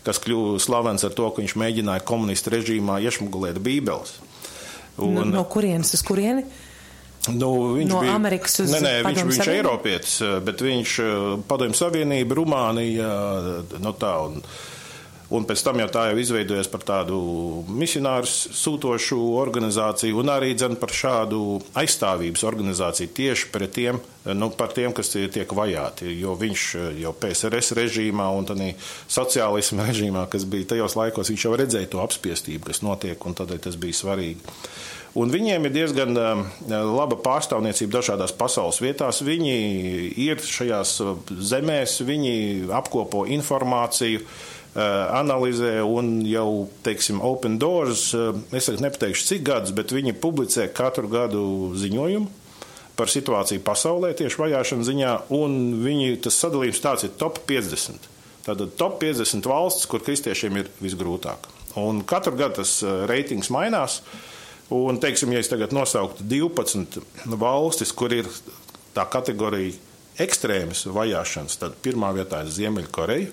kas 0.04 0.18
kļuva 0.20 0.58
slavens 0.60 1.00
ar 1.06 1.14
to, 1.16 1.30
ka 1.32 1.40
viņš 1.40 1.54
mēģināja 1.56 2.04
komunistu 2.04 2.52
režīmā 2.52 2.98
iešmugulēt 3.00 3.56
Bībeles. 3.64 4.18
Un, 5.00 5.14
no, 5.16 5.24
no 5.24 5.44
kurienes 5.48 5.94
uz 5.96 6.04
kurieni? 6.04 6.44
Nu, 7.28 7.76
viņš 7.76 7.90
no 7.90 8.00
bija 8.00 8.16
Amerikas 8.16 8.62
uz 8.62 8.72
nē, 8.72 8.80
nē, 8.80 8.92
viņš, 9.04 9.22
viņš 9.28 9.40
ir 9.44 9.54
Eiropietis, 9.58 10.18
bet 10.44 10.62
viņš 10.64 10.96
padomju 11.48 11.76
Savienība, 11.76 12.38
Rumānija, 12.38 13.08
no 13.84 13.92
tā. 14.00 14.14
Un, 14.24 14.38
un 15.36 15.44
pēc 15.46 15.60
tam 15.66 15.82
jau 15.82 15.88
tā 15.92 16.06
jau 16.08 16.16
izveidojas 16.22 16.70
par 16.72 16.86
tādu 16.88 17.18
misionāru 17.68 18.26
sūtošu 18.30 19.18
organizāciju 19.36 20.22
un 20.22 20.32
arī 20.32 20.54
dzen 20.56 20.78
par 20.80 20.94
šādu 20.96 21.42
aizstāvības 21.82 22.46
organizāciju 22.48 23.12
tieši 23.18 23.50
pret 23.52 23.76
tiem, 23.76 24.00
nu, 24.32 24.48
par 24.56 24.72
tiem, 24.72 24.94
kas 24.96 25.12
tiek 25.12 25.52
vajāti. 25.60 26.08
Jo 26.22 26.38
viņš 26.40 26.64
jau 27.02 27.12
PSRS 27.20 27.76
režīmā 27.82 28.30
un 28.32 28.48
tādā 28.48 28.70
sociālisma 29.12 29.84
režīmā, 29.90 30.24
kas 30.32 30.48
bija 30.48 30.72
tajos 30.72 30.96
laikos, 30.96 31.34
viņš 31.34 31.44
jau 31.50 31.52
redzēja 31.60 31.92
to 31.92 32.00
apspiestību, 32.00 32.70
kas 32.72 32.80
notiek, 32.86 33.28
un 33.28 33.36
tādēļ 33.36 33.68
tas 33.68 33.76
bija 33.76 34.00
svarīgi. 34.00 34.56
Un 35.18 35.32
viņiem 35.32 35.64
ir 35.66 35.72
diezgan 35.74 36.14
um, 36.14 36.44
laba 36.70 37.16
pārstāvniecība 37.18 37.96
dažādās 37.98 38.34
pasaules 38.38 38.78
vietās. 38.78 39.18
Viņi 39.26 39.54
ir 40.22 40.38
šajās 40.38 40.92
uh, 41.02 41.16
zemēs, 41.34 41.96
viņi 42.06 42.34
apkopo 42.78 43.24
informāciju, 43.34 44.22
uh, 44.22 44.84
analizē 45.18 45.80
un 45.82 46.20
jau, 46.30 46.68
teiksim, 46.86 47.18
Open 47.26 47.58
Doors, 47.58 48.12
es 48.54 48.70
nepateikšu 48.70 49.26
cik 49.32 49.44
gadus, 49.50 49.74
bet 49.74 49.90
viņi 49.90 50.14
publicē 50.22 50.68
katru 50.70 51.10
gadu 51.10 51.42
ziņojumu 51.74 52.30
par 52.94 53.10
situāciju 53.10 53.64
pasaulē 53.66 54.12
tieši 54.14 54.38
vajāšana 54.44 54.86
ziņā, 54.86 55.12
un 55.34 55.60
viņi 55.82 56.20
tas 56.22 56.38
sadalījums 56.38 56.82
tāds 56.84 57.08
ir 57.08 57.14
top 57.18 57.42
50. 57.50 58.10
Tātad 58.46 58.74
top 58.78 59.00
50 59.02 59.46
valsts, 59.48 59.90
kur 59.90 60.04
kristiešiem 60.04 60.60
ir 60.60 60.70
visgrūtāk. 60.84 61.48
Un 61.80 62.04
katru 62.06 62.36
gadu 62.38 62.60
tas 62.60 62.78
reitings 63.08 63.50
mainās. 63.50 64.04
Uh, 64.04 64.26
Un, 64.70 65.00
teiksim, 65.02 65.32
ja 65.34 65.42
es 65.42 65.50
tagad 65.50 65.72
nosauktu 65.74 66.24
12 66.30 67.00
valstis, 67.40 67.90
kur 67.90 68.12
ir 68.14 68.28
tā 68.94 69.06
kategorija 69.10 69.74
ekstrēmas 70.20 70.84
vajāšanas, 70.90 71.56
tad 71.58 71.74
pirmā 71.82 72.12
vietā 72.14 72.44
ir 72.44 72.52
Ziemeļkoreja, 72.54 73.32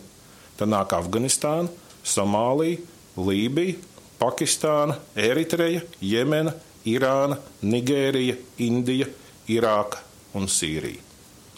tad 0.58 0.72
nāk 0.72 0.96
Afganistāna, 0.98 1.70
Somālija, 2.08 2.82
Lībija, 3.17 3.77
Pakistāna, 4.17 4.98
Eritreja, 5.13 5.84
Jemena, 6.01 6.56
Irāna, 6.89 7.38
Nigērija, 7.62 8.38
Indija, 8.63 9.10
Irāka 9.51 10.01
un 10.38 10.48
Sīrija. 10.50 11.03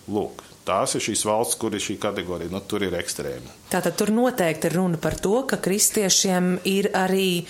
Lūk, 0.09 0.43
tās 0.67 0.95
ir 0.97 1.03
šīs 1.05 1.23
valsts, 1.27 1.57
kur 1.61 1.75
ir 1.75 1.83
šī 1.83 1.99
kategorija. 2.01 2.51
Nu, 2.51 2.61
tur 2.65 2.83
ir 2.83 2.95
ekstrēmi. 2.99 3.53
Tātad 3.71 3.95
tur 3.99 4.11
noteikti 4.15 4.69
ir 4.69 4.79
runa 4.79 4.99
par 5.01 5.15
to, 5.21 5.43
ka 5.47 5.61
kristiešiem 5.61 6.57
ir 6.67 6.91
arī 6.97 7.45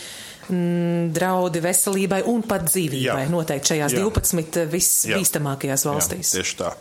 mm, 0.49 1.09
draudi 1.15 1.61
veselībai 1.63 2.23
un 2.29 2.43
pat 2.47 2.67
dzīvībai. 2.69 3.23
Jā. 3.25 3.31
Noteikti 3.31 3.73
šajās 3.73 3.95
Jā. 3.97 4.05
12 4.05 4.65
visbīstamākajās 4.73 5.85
valstīs. 5.89 6.33
Jā, 6.33 6.41
tieši 6.41 6.59
tā. 6.59 6.73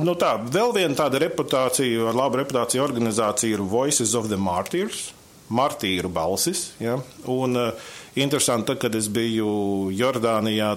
Nu 0.00 0.14
tā, 0.16 0.32
vēl 0.40 0.72
viena 0.72 0.96
tāda 0.96 1.20
reputācija, 1.20 2.08
ar 2.08 2.16
labu 2.16 2.40
reputāciju 2.40 2.84
organizācija 2.84 3.58
ir 3.58 3.64
Voices 3.68 4.14
of 4.16 4.30
the 4.30 4.38
Martyrs, 4.40 5.10
martīru 5.52 6.08
balsis. 6.12 6.70
Ja? 6.80 6.96
Un, 7.30 7.58
uh, 7.60 7.90
interesanti, 8.16 8.70
tad, 8.70 8.80
kad 8.86 8.96
es 8.96 9.10
biju 9.12 9.90
Jordānijā, 9.94 10.72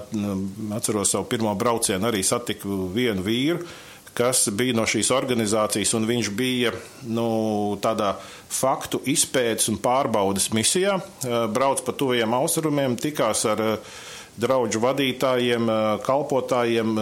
atceros 0.75 1.15
savu 1.15 1.29
pirmo 1.31 1.53
braucienu, 1.59 2.09
arī 2.09 2.25
satiku 2.27 2.89
vienu 2.93 3.23
vīru, 3.25 3.63
kas 4.19 4.49
bija 4.51 4.75
no 4.75 4.83
šīs 4.89 5.13
organizācijas, 5.15 5.95
un 5.95 6.07
viņš 6.09 6.29
bija 6.35 6.73
nu, 7.07 7.29
tādā 7.83 8.13
faktu 8.51 8.99
izpētes 9.07 9.71
un 9.71 9.79
pārbaudas 9.79 10.49
misijā, 10.55 10.97
brauc 11.55 11.85
pa 11.85 11.95
tuviem 11.95 12.35
austrumiem, 12.35 12.97
tikās 12.99 13.45
ar 13.47 13.63
draugu 14.39 14.79
vadītājiem, 14.83 15.67
kalpotājiem, 16.05 16.93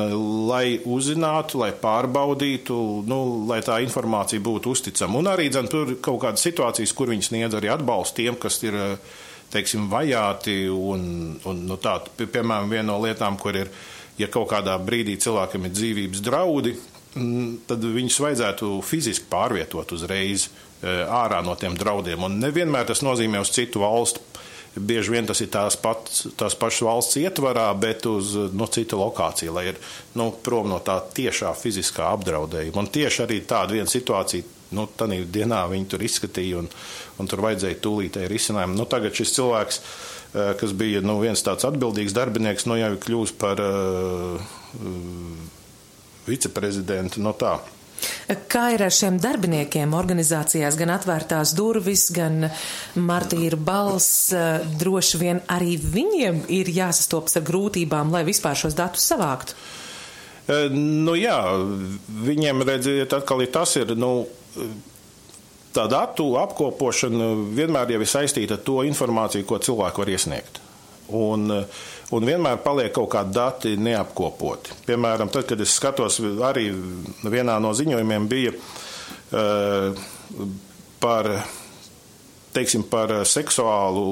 lai 0.49 0.79
uzzinātu, 0.85 1.61
lai 1.61 1.71
pārbaudītu, 1.77 2.77
nu, 3.09 3.19
lai 3.49 3.59
tā 3.65 3.79
informācija 3.85 4.41
būtu 4.43 4.73
uzticama. 4.73 5.21
Un 5.21 5.31
arī 5.33 5.49
dzen, 5.53 5.69
tur 5.71 5.95
kaut 6.01 6.21
kādas 6.23 6.45
situācijas, 6.45 6.93
kur 6.97 7.13
viņi 7.13 7.29
sniedz 7.29 7.57
arī 7.57 7.71
atbalstu 7.73 8.23
tiem, 8.23 8.39
kas 8.41 8.57
ir 8.65 8.77
teiksim, 9.53 9.85
vajāti. 9.91 10.63
Un, 10.73 11.37
un, 11.45 11.63
nu, 11.69 11.77
tā, 11.81 11.99
piemēram, 12.17 12.73
viena 12.73 12.89
no 12.91 12.99
lietām, 13.05 13.37
kur 13.41 13.57
ir, 13.65 13.71
ja 14.17 14.29
kaut 14.33 14.49
kādā 14.53 14.77
brīdī 14.81 15.17
cilvēkam 15.21 15.69
ir 15.69 15.75
dzīvības 15.77 16.25
draudi, 16.25 16.73
tad 17.69 17.83
viņus 17.83 18.21
vajadzētu 18.23 18.71
fiziski 18.85 19.29
pārvietot 19.31 19.93
uzreiz 19.97 20.47
e, 20.47 20.49
ārā 21.03 21.43
no 21.45 21.55
tiem 21.59 21.77
draudiem. 21.77 22.25
Un 22.27 22.39
nevienmēr 22.43 22.89
tas 22.89 23.03
nozīmē 23.05 23.41
uz 23.43 23.53
citu 23.55 23.83
valstu 23.83 24.23
bieži 24.79 25.11
vien 25.11 25.27
tas 25.27 25.39
ir 25.41 25.49
tās, 25.53 25.77
pats, 25.79 26.25
tās 26.37 26.55
pašas 26.57 26.85
valsts 26.85 27.19
ietvarā, 27.21 27.67
bet 27.79 28.05
uz 28.09 28.33
no 28.53 28.67
cita 28.71 28.99
lokācija, 28.99 29.53
lai 29.53 29.67
ir 29.71 29.79
nu, 30.17 30.29
prom 30.43 30.69
no 30.71 30.79
tā 30.83 30.99
tiešā 31.01 31.53
fiziskā 31.57 32.11
apdraudējuma. 32.17 32.81
Un 32.81 32.91
tieši 32.93 33.23
arī 33.25 33.41
tāda 33.47 33.77
viena 33.77 33.91
situācija. 33.91 34.53
Nu, 34.75 34.83
Tādā 34.99 35.21
dienā 35.31 35.61
viņi 35.71 35.85
tur 35.93 36.01
izskatīja, 36.03 36.59
un, 36.59 36.65
un 37.21 37.29
tur 37.31 37.39
vajadzēja 37.45 37.77
tūlītēji 37.85 38.27
risinājumu. 38.27 38.75
Nu, 38.75 38.83
tagad 38.91 39.15
šis 39.15 39.31
cilvēks, 39.37 39.77
kas 40.59 40.73
bija 40.75 40.99
nu, 41.05 41.15
viens 41.21 41.39
tāds 41.45 41.63
atbildīgs 41.69 42.15
darbinieks, 42.17 42.67
nu, 42.67 42.75
jau 42.75 42.89
ir 42.91 42.99
kļuvis 43.05 43.31
par 43.39 43.63
uh, 43.63 44.43
viceprezidentu. 46.29 47.23
No 47.23 47.33
tā. 47.37 47.57
Kā 48.51 48.67
ir 48.75 48.83
ar 48.85 48.93
šiem 48.93 49.17
darbiniekiem 49.21 49.95
organizācijās, 49.97 50.77
gan 50.77 50.91
atvērtās 50.93 51.53
durvis, 51.57 52.07
gan 52.13 52.45
martīra 52.99 53.57
balss, 53.57 54.29
droši 54.77 55.21
vien 55.21 55.41
arī 55.53 55.77
viņiem 55.81 56.43
ir 56.53 56.69
jāsastopas 56.75 57.39
ar 57.39 57.47
grūtībām, 57.47 58.13
lai 58.13 58.21
vispār 58.27 58.59
šos 58.59 58.77
datus 58.77 59.07
savāktu? 59.09 59.57
Nu 60.71 61.15
jā, 61.19 61.39
viņiem 62.27 62.61
redziet, 62.67 63.15
atkal 63.17 63.41
ir 63.43 63.49
tas 63.51 63.73
ir, 63.79 63.91
nu, 63.99 64.27
tā 65.75 65.87
datu 65.91 66.29
apkopošana 66.39 67.33
vienmēr 67.57 67.95
jau 67.95 68.03
ir 68.03 68.11
saistīta 68.11 68.55
ar 68.55 68.63
to 68.65 68.79
informāciju, 68.87 69.47
ko 69.47 69.59
cilvēki 69.59 70.03
var 70.03 70.13
iesniegt. 70.13 70.61
Un, 71.17 71.51
un 72.15 72.27
vienmēr 72.27 72.61
paliek 72.63 72.93
kaut 72.95 73.09
kādi 73.11 73.35
dati 73.35 73.75
neapkopoti. 73.81 74.77
Piemēram, 74.87 75.31
tad, 75.33 75.47
kad 75.49 75.61
es 75.63 75.75
skatos, 75.75 76.19
arī 76.47 76.69
vienā 77.27 77.57
no 77.63 77.73
ziņojumiem 77.75 78.27
bija 78.31 78.53
uh, 78.55 80.05
par, 81.03 81.29
teiksim, 82.55 82.87
par 82.91 83.13
seksuālu 83.27 84.05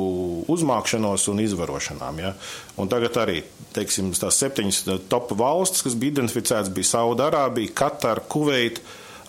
uzmākšanos 0.51 1.29
un 1.31 1.41
izvarošanām. 1.45 2.21
Ja? 2.23 2.35
Un 2.81 2.91
tagad 2.91 3.17
arī 3.23 3.41
teiksim, 3.75 4.11
tās 4.15 4.39
septiņas 4.43 4.83
top 5.11 5.33
valstis, 5.39 5.85
kas 5.85 5.97
bija 5.99 6.17
identificētas, 6.17 6.73
bija 6.75 6.91
Saudārābija, 6.93 7.73
Katara, 7.75 8.23
Kuveita, 8.29 8.83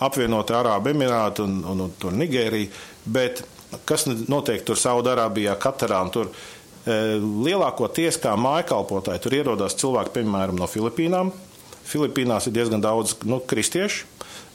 apvienotā 0.07 0.59
Arābu 0.61 0.91
Emirāti 0.93 1.45
un, 1.47 1.63
un, 1.65 1.87
un, 1.87 1.95
un 2.11 2.19
Nigērija. 2.21 2.69
Bet 3.07 3.45
kas 3.89 4.07
notiek 4.07 4.67
tur 4.67 4.79
Saudārābijā, 4.81 5.57
Katarā 5.61 6.03
un 6.05 6.13
tur? 6.15 6.35
Eh, 6.87 7.17
lielākoties 7.19 8.15
kā 8.23 8.37
mājkalpotāji 8.39 9.19
tur 9.25 9.35
ierodas 9.35 9.75
cilvēki, 9.81 10.13
piemēram, 10.21 10.55
no 10.61 10.69
Filipīnām. 10.71 11.33
Filipīnās 11.87 12.47
ir 12.47 12.53
diezgan 12.55 12.83
daudz 12.83 13.15
nu, 13.27 13.41
kristiešu, 13.43 14.07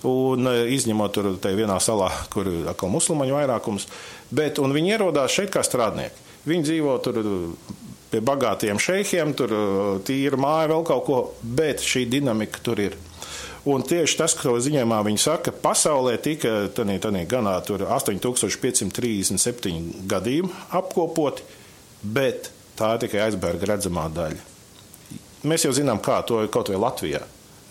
un 0.07 0.47
eh, 0.47 0.71
izņemot 0.77 1.11
tur 1.11 1.25
vienā 1.43 1.75
salā, 1.83 2.07
kur 2.31 2.47
ir 2.47 2.67
atkal 2.71 2.89
musulmaņu 2.93 3.35
vairākums, 3.35 3.87
bet 4.31 4.63
viņi 4.63 4.95
ierodās 4.95 5.35
šeit 5.35 5.51
kā 5.51 5.59
strādnieki. 5.67 6.15
Viņi 6.47 6.63
dzīvo 6.69 6.93
tur 7.03 7.15
pie 8.11 8.19
bagātiem 8.23 8.79
šeikiem, 8.79 9.35
tur 9.35 9.51
eh, 9.51 9.99
tīra 10.07 10.39
māja, 10.39 10.71
vēl 10.71 10.83
kaut 10.87 11.03
ko, 11.11 11.35
bet 11.43 11.83
šī 11.83 12.07
dinamika 12.15 12.63
tur 12.63 12.79
ir. 12.79 12.95
Un 13.67 13.83
tieši 13.83 14.23
tas, 14.23 14.31
ko 14.39 14.55
ziņojumā 14.55 15.03
viņi 15.05 15.19
saka, 15.21 15.51
pasaulē 15.51 16.15
tika 16.23 16.71
tanī, 16.73 16.95
tanī 17.03 17.27
ganā 17.29 17.59
8537 17.59 20.07
gadījumi 20.09 20.49
apkopoti, 20.79 21.43
bet 22.01 22.51
tā 22.77 22.95
ir 22.95 23.03
tikai 23.05 23.25
aizbērga 23.27 23.73
redzamā 23.73 24.07
daļa. 24.13 24.49
Mēs 25.47 25.65
jau 25.65 25.73
zinām, 25.73 26.01
kā 26.03 26.19
to 26.27 26.41
kaut 26.53 26.69
vai 26.69 26.79
Latvijā. 26.81 27.21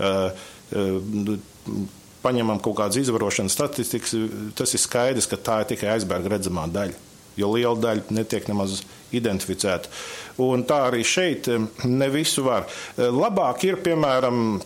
Uh, 0.01 0.31
uh, 0.75 1.85
paņemam 2.25 2.61
kaut 2.63 2.79
kādas 2.81 2.99
izvarošanas 3.01 3.55
statistikas, 3.57 4.17
tas 4.59 4.75
ir 4.75 4.83
skaidrs, 4.83 5.29
ka 5.31 5.39
tā 5.41 5.61
ir 5.63 5.71
tikai 5.75 5.95
aizbērga 5.95 6.35
redzamā 6.35 6.67
daļa. 6.73 6.99
Jo 7.39 7.53
liela 7.55 7.79
daļa 7.79 8.13
netiek 8.13 8.49
nemaz 8.51 8.81
identificēta. 9.17 9.89
Un 10.43 10.65
tā 10.69 10.83
arī 10.89 11.05
šeit 11.07 11.49
um, 11.53 11.69
ne 11.89 12.11
visu 12.13 12.45
var. 12.47 12.67
Uh, 12.97 13.09
labāk 13.15 13.65
ir, 13.69 13.81
piemēram, 13.87 14.61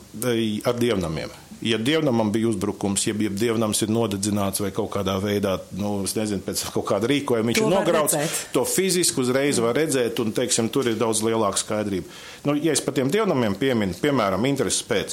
ar 0.65 0.81
dievnamiem 0.81 1.44
ja 1.65 1.79
dievnamam 1.81 2.29
bija 2.33 2.49
uzbrukums, 2.53 3.07
ja, 3.09 3.15
ja 3.25 3.31
dievnams 3.33 3.81
ir 3.87 3.91
nodedzināts 3.93 4.61
vai 4.61 4.71
kaut 4.77 4.91
kādā 4.95 5.15
veidā, 5.23 5.53
nu, 5.81 5.91
nezinu, 6.05 6.43
pēc 6.45 6.57
kaut 6.75 6.87
kāda 6.91 7.09
rīkojuma 7.11 7.49
viņš 7.51 7.61
to 7.61 7.69
ir 7.69 7.73
nograuts, 7.73 8.15
to 8.53 8.63
fiziski 8.69 9.21
uzreiz 9.25 9.57
var 9.65 9.73
redzēt, 9.81 10.21
un, 10.21 10.29
teiksim, 10.37 10.67
tur 10.73 10.85
ir 10.91 10.97
daudz 11.01 11.19
lielāka 11.25 11.59
skaidrība. 11.63 12.07
Nu, 12.45 12.51
ja 12.61 12.73
es 12.77 12.83
par 12.85 12.95
tiem 12.97 13.09
dievnamiem 13.13 13.55
pieminu, 13.61 13.93
piemēram, 14.03 14.43
intereses 14.51 14.85
pēc 14.89 15.11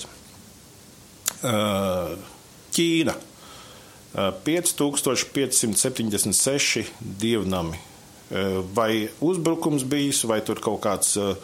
Ķīna. 2.71 3.13
5576 4.45 6.85
dievnami. 6.99 7.77
Vai 8.75 9.09
uzbrukums 9.23 9.83
bijis, 9.87 10.19
vai 10.27 10.41
tur 10.45 10.59
kaut 10.63 10.81
kāds 10.83 11.17
uh, 11.19 11.35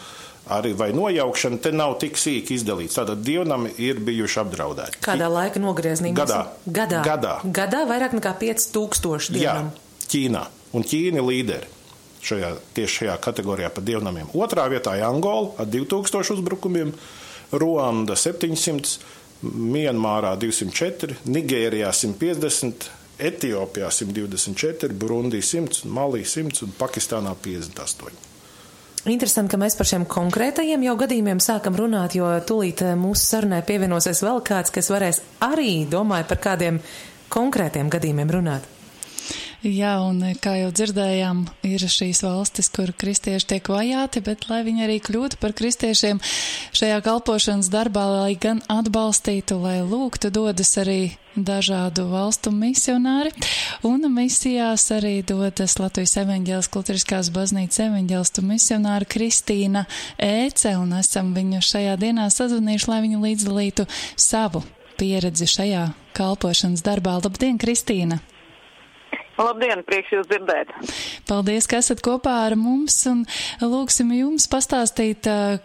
arī 0.53 0.73
vai 0.77 0.89
nojaukšana, 0.95 1.59
te 1.63 1.71
nav 1.75 1.97
tik 2.01 2.19
sīki 2.19 2.57
izdalīts. 2.57 2.97
Tātad 2.99 3.23
dievnami 3.25 3.73
ir 3.83 4.01
bijuši 4.03 4.41
apdraudēti. 4.43 5.01
Kādā 5.05 5.29
laika 5.31 5.61
nogriezienī? 5.63 6.13
Gadā. 6.17 6.43
Gadā. 6.65 7.01
Gadā. 7.05 7.33
Gadā 7.43 7.83
vairāk 7.89 8.15
nekā 8.17 8.35
5000 8.41 9.33
dievnam. 9.37 9.71
Jā, 9.73 10.05
Ķīnā. 10.07 10.43
Un 10.77 10.85
Ķīna 10.87 11.23
līderi 11.23 11.75
šajā, 12.27 12.51
tieši 12.75 13.01
šajā 13.01 13.17
kategorijā 13.23 13.71
par 13.73 13.85
dievnamiem. 13.87 14.29
Otrā 14.37 14.67
vietā 14.71 14.97
ir 14.97 15.05
Angola 15.07 15.53
ar 15.61 15.69
2000 15.71 16.35
uzbrukumiem, 16.37 16.93
Ruanda 17.55 18.17
700, 18.19 18.97
Mienmārā 19.47 20.33
204, 20.41 21.21
Nigērijā 21.29 21.91
150, 21.93 22.89
Etiopijā 23.17 23.89
124, 23.93 24.93
Burundī 24.97 25.41
100, 25.45 25.85
Malī 25.93 26.23
100 26.25 26.65
un 26.65 26.73
Pakistānā 26.77 27.35
58. 27.45 28.26
Interesanti, 29.05 29.53
ka 29.53 29.59
mēs 29.61 29.77
par 29.77 29.87
šiem 29.87 30.07
konkrētajiem 30.09 30.81
jau 30.87 30.95
gadījumiem 30.99 31.39
sākam 31.43 31.77
runāt, 31.77 32.15
jo 32.17 32.31
tūlīt 32.49 32.81
eh, 32.83 32.95
mūsu 32.99 33.23
sarunai 33.23 33.61
pievienosies 33.67 34.23
vēl 34.25 34.41
kāds, 34.47 34.73
kas 34.73 34.89
varēs 34.91 35.21
arī, 35.45 35.85
domāju, 35.91 36.27
par 36.31 36.41
kādiem 36.49 36.81
konkrētiem 37.31 37.91
gadījumiem 37.93 38.33
runāt. 38.39 38.76
Jā, 39.65 39.95
un 40.05 40.19
eh, 40.21 40.35
kā 40.37 40.51
jau 40.59 40.69
dzirdējām, 40.69 41.39
ir 41.65 41.81
šīs 41.81 42.19
valstis, 42.21 42.67
kur 42.69 42.91
kristieši 42.93 43.47
tiek 43.55 43.69
vajāti, 43.73 44.21
bet 44.21 44.45
lai 44.51 44.59
viņi 44.67 44.83
arī 44.85 44.97
kļūtu 45.01 45.39
par 45.41 45.55
kristiešiem 45.57 46.19
šajā 46.77 46.99
kalpošanas 47.01 47.71
darbā, 47.73 48.03
lai 48.11 48.35
gan 48.37 48.61
atbalstītu, 48.69 49.57
lai 49.63 49.79
lūgtu, 49.81 50.29
dodas 50.29 50.75
arī 50.77 51.17
dažādu 51.33 52.05
valstu 52.11 52.53
misionāri, 52.53 53.33
un 53.81 54.05
misijās 54.13 54.85
arī 54.93 55.23
dodas 55.25 55.79
Latvijas 55.81 56.15
evaņģēlas 56.21 56.71
kultūriskās 56.77 57.33
baznīcas 57.33 57.81
evaņģēlistu 57.89 58.45
misionāra 58.45 59.09
Kristīna 59.09 59.87
Ēce, 60.21 60.77
un 60.77 60.93
esam 61.01 61.33
viņu 61.33 61.65
šajā 61.65 61.97
dienā 61.97 62.29
sazvanījuši, 62.29 62.91
lai 62.93 63.03
viņa 63.09 63.25
līdzdalītu 63.25 63.89
savu 64.13 64.61
pieredzi 65.01 65.49
šajā 65.49 65.85
kalpošanas 66.17 66.85
darbā. 66.85 67.17
Labdien, 67.25 67.57
Kristīna! 67.57 68.21
Labdien, 69.37 69.83
prieks 69.85 70.11
jūs 70.13 70.27
dzirdēt. 70.31 70.71
Paldies, 71.29 71.67
ka 71.69 71.81
esat 71.81 72.01
kopā 72.05 72.33
ar 72.47 72.57
mums 72.57 72.97
un 73.09 73.23
lūksim 73.61 74.09
jums 74.17 74.47
pastāstīt 74.49 75.29
uh, 75.29 75.59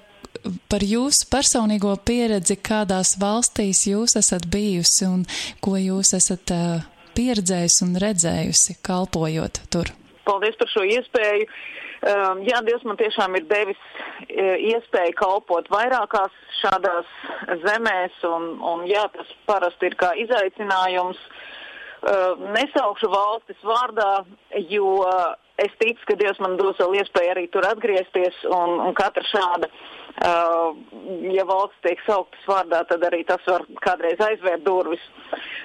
par 0.68 0.84
jūsu 0.84 1.28
personīgo 1.32 1.94
pieredzi, 2.04 2.58
kādās 2.60 3.16
valstīs 3.20 3.86
jūs 3.88 4.18
esat 4.20 4.48
bijusi 4.52 5.08
un 5.08 5.24
ko 5.64 5.78
jūs 5.80 6.12
esat 6.18 6.52
uh, 6.52 6.82
pieredzējusi 7.16 7.84
un 7.86 7.96
redzējusi, 8.04 8.76
kalpojot 8.84 9.64
tur. 9.72 9.92
Paldies 10.28 10.58
par 10.60 10.70
šo 10.70 10.84
iespēju. 10.86 11.48
Um, 12.02 12.40
jā, 12.42 12.58
Dievs 12.66 12.82
man 12.84 12.98
tiešām 12.98 13.38
ir 13.38 13.46
devis 13.48 13.78
uh, 13.78 14.58
iespēju 14.58 15.16
kalpot 15.16 15.70
vairākās 15.72 16.34
šādās 16.60 17.08
zemēs, 17.62 18.20
un, 18.26 18.56
un 18.58 18.84
jā, 18.90 19.06
tas 19.16 19.32
parasti 19.48 19.88
ir 19.88 19.96
kā 19.98 20.12
izaicinājums. 20.26 21.16
Uh, 21.16 21.48
Uh, 22.02 22.34
nesaukšu 22.50 23.06
valstis 23.12 23.60
vārdā, 23.62 24.24
jo 24.72 25.04
es 25.62 25.74
ticu, 25.78 26.02
ka 26.08 26.16
Dievs 26.18 26.40
man 26.42 26.56
dos 26.58 26.80
vēl 26.80 26.96
iespēju 26.98 27.30
arī 27.30 27.44
tur 27.52 27.66
atgriezties, 27.68 28.40
un, 28.50 28.74
un 28.88 28.96
katra 28.98 29.22
šāda, 29.28 29.68
uh, 29.70 30.72
ja 31.30 31.46
valsts 31.46 31.78
tiek 31.86 32.02
sauktas 32.06 32.42
vārdā, 32.50 32.82
tad 32.90 33.06
arī 33.06 33.22
tas 33.28 33.46
var 33.46 33.62
kādreiz 33.86 34.18
aizvērt 34.26 34.66
durvis. 34.66 35.04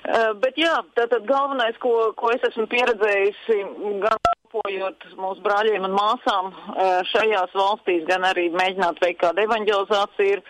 Uh, 0.06 0.36
bet 0.44 0.62
jā, 0.62 0.76
tātad 1.00 1.26
galvenais, 1.26 1.82
ko, 1.82 2.12
ko 2.20 2.30
es 2.36 2.46
esmu 2.52 2.68
pieredzējusi, 2.70 3.60
gan 4.06 4.22
kalpojot 4.28 5.10
mūsu 5.18 5.46
brāļiem 5.48 5.90
un 5.90 5.98
māsām 5.98 6.54
uh, 6.54 7.02
šajās 7.16 7.58
valstīs, 7.58 8.06
gan 8.06 8.30
arī 8.30 8.52
mēģināt 8.54 9.02
veikt 9.02 9.24
kādu 9.26 9.48
evanģelizāciju, 9.48 10.38
ir 10.38 10.46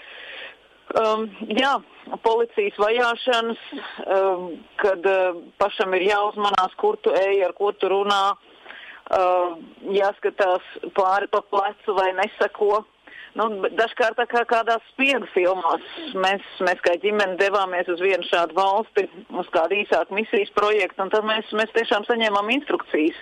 Um, 0.95 1.27
jā, 1.51 1.73
policijas 2.23 2.77
vajāšanas, 2.81 3.63
um, 4.05 4.49
kad 4.81 5.05
uh, 5.05 5.39
pašam 5.61 5.95
ir 5.97 6.07
jāuzmanās, 6.09 6.75
kur 6.81 6.99
tu 7.03 7.13
ej, 7.15 7.41
ar 7.47 7.55
ko 7.57 7.71
tu 7.75 7.89
runā, 7.91 8.21
uh, 8.33 9.57
jāskatās 9.93 10.75
pāri 10.97 11.29
pa 11.31 11.43
plecu 11.51 11.97
vai 11.97 12.11
nesako. 12.19 12.85
Nu, 13.37 13.45
dažkārt 13.77 14.17
kā 14.31 14.41
kādās 14.49 14.81
spiegu 14.93 15.27
filmās. 15.29 15.83
Mēs, 16.17 16.45
mēs 16.65 16.79
kā 16.81 16.95
ģimene 17.03 17.35
devāmies 17.37 17.89
uz 17.93 17.99
vienu 18.01 18.25
šādu 18.25 18.55
valsti, 18.57 19.03
uz 19.29 19.49
kādu 19.53 19.77
īsāku 19.77 20.15
misijas 20.17 20.49
projektu, 20.55 21.03
un 21.03 21.11
tad 21.13 21.27
mēs, 21.27 21.51
mēs 21.53 21.73
tiešām 21.75 22.07
saņēmām 22.07 22.49
instrukcijas. 22.55 23.19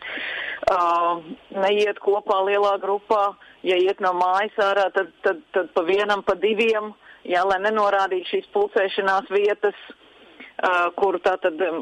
Uh, 0.72 1.20
neiet 1.66 2.00
kopā 2.04 2.40
lielā 2.48 2.78
grupā, 2.84 3.34
ja 3.68 3.76
iet 3.82 4.00
no 4.04 4.14
mājas 4.16 4.56
ārā, 4.70 4.88
tad, 4.96 5.12
tad, 5.26 5.44
tad 5.58 5.74
pa 5.76 5.84
vienam, 5.84 6.24
pa 6.24 6.38
diviem, 6.40 6.94
jā, 7.30 7.44
lai 7.48 7.60
nenorādītu 7.66 8.36
šīs 8.36 8.50
pulcēšanās 8.56 9.32
vietas. 9.34 9.86
Uh, 10.56 10.86
kur 10.96 11.18
tātad 11.20 11.60
um, 11.68 11.82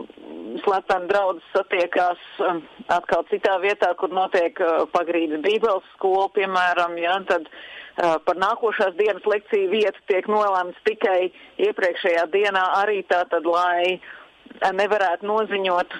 slepeni 0.63 1.05
draudzes 1.11 1.45
satiekās 1.53 2.21
um, 2.41 2.63
atkal 2.89 3.21
citā 3.29 3.59
vietā, 3.61 3.91
kur 3.99 4.09
notiek 4.09 4.57
uh, 4.65 4.87
pagrīdes 4.89 5.43
bībeles 5.45 5.85
skola, 5.93 6.25
piemēram, 6.33 6.95
ja, 6.97 7.19
tad 7.29 7.45
uh, 7.51 8.17
par 8.25 8.41
nākošās 8.41 8.97
dienas 8.97 9.29
lekciju 9.29 9.69
vietu 9.69 10.01
tiek 10.09 10.25
nolēmts 10.25 10.81
tikai 10.89 11.29
iepriekšējā 11.67 12.25
dienā 12.33 12.65
arī 12.79 13.03
tātad, 13.13 13.45
lai 13.45 13.99
uh, 13.99 14.73
nevarētu 14.73 15.29
noziņot. 15.29 15.93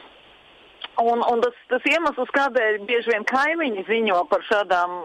Un, 1.06 1.22
un 1.30 1.46
tas, 1.46 1.64
tas 1.70 1.90
iemesls, 1.94 2.34
kādēļ 2.34 2.82
bieži 2.90 3.14
vien 3.14 3.30
kaimiņi 3.30 3.86
ziņo 3.86 4.18
par 4.34 4.50
šādām 4.50 4.98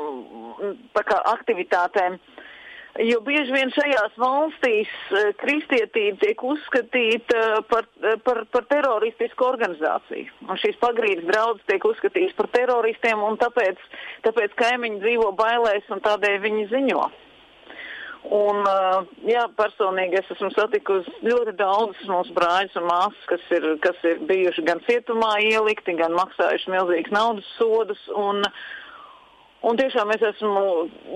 kā, 0.96 1.20
aktivitātēm, 1.36 2.16
uh, 2.16 2.47
Jo 2.98 3.20
bieži 3.22 3.52
vien 3.54 3.70
šajās 3.70 4.16
valstīs 4.18 4.90
eh, 5.14 5.28
kristietība 5.38 6.18
tiek 6.18 6.40
uzskatīta 6.42 7.36
eh, 7.38 7.60
par, 7.70 7.86
eh, 8.02 8.16
par, 8.26 8.40
par 8.50 8.64
teroristisku 8.72 9.46
organizāciju. 9.46 10.32
Un 10.48 10.58
šīs 10.58 10.80
pagrīdes 10.82 11.28
draudzes 11.28 11.66
tiek 11.70 11.86
uzskatītas 11.86 12.34
par 12.38 12.48
teroristiem, 12.56 13.22
un 13.22 13.38
tāpēc, 13.38 13.78
tāpēc 14.26 14.56
kaimiņi 14.58 14.98
dzīvo 15.04 15.30
bailēs, 15.38 15.86
un 15.94 16.02
tādēļ 16.02 16.40
viņi 16.42 16.66
ziņo. 16.72 17.04
Un, 18.34 18.66
jā, 19.30 19.44
personīgi 19.56 20.18
es 20.18 20.32
esmu 20.34 20.50
satikusi 20.52 21.12
ļoti 21.24 21.54
daudzus 21.56 22.10
mūsu 22.10 22.34
brāļus 22.36 22.74
un 22.76 22.88
māsas, 22.90 23.22
kas 23.30 23.46
ir, 23.54 23.68
kas 23.84 24.02
ir 24.10 24.18
bijuši 24.28 24.64
gan 24.66 24.82
cietumā 24.88 25.36
ielikti, 25.46 25.94
gan 25.96 26.18
maksājuši 26.18 26.74
milzīgas 26.74 27.14
naudas 27.14 27.48
sodus. 27.56 28.02
Un, 28.18 28.42
uh, 28.42 28.66
Un 29.66 29.74
tiešām 29.74 30.12
es 30.14 30.22
esmu 30.22 30.60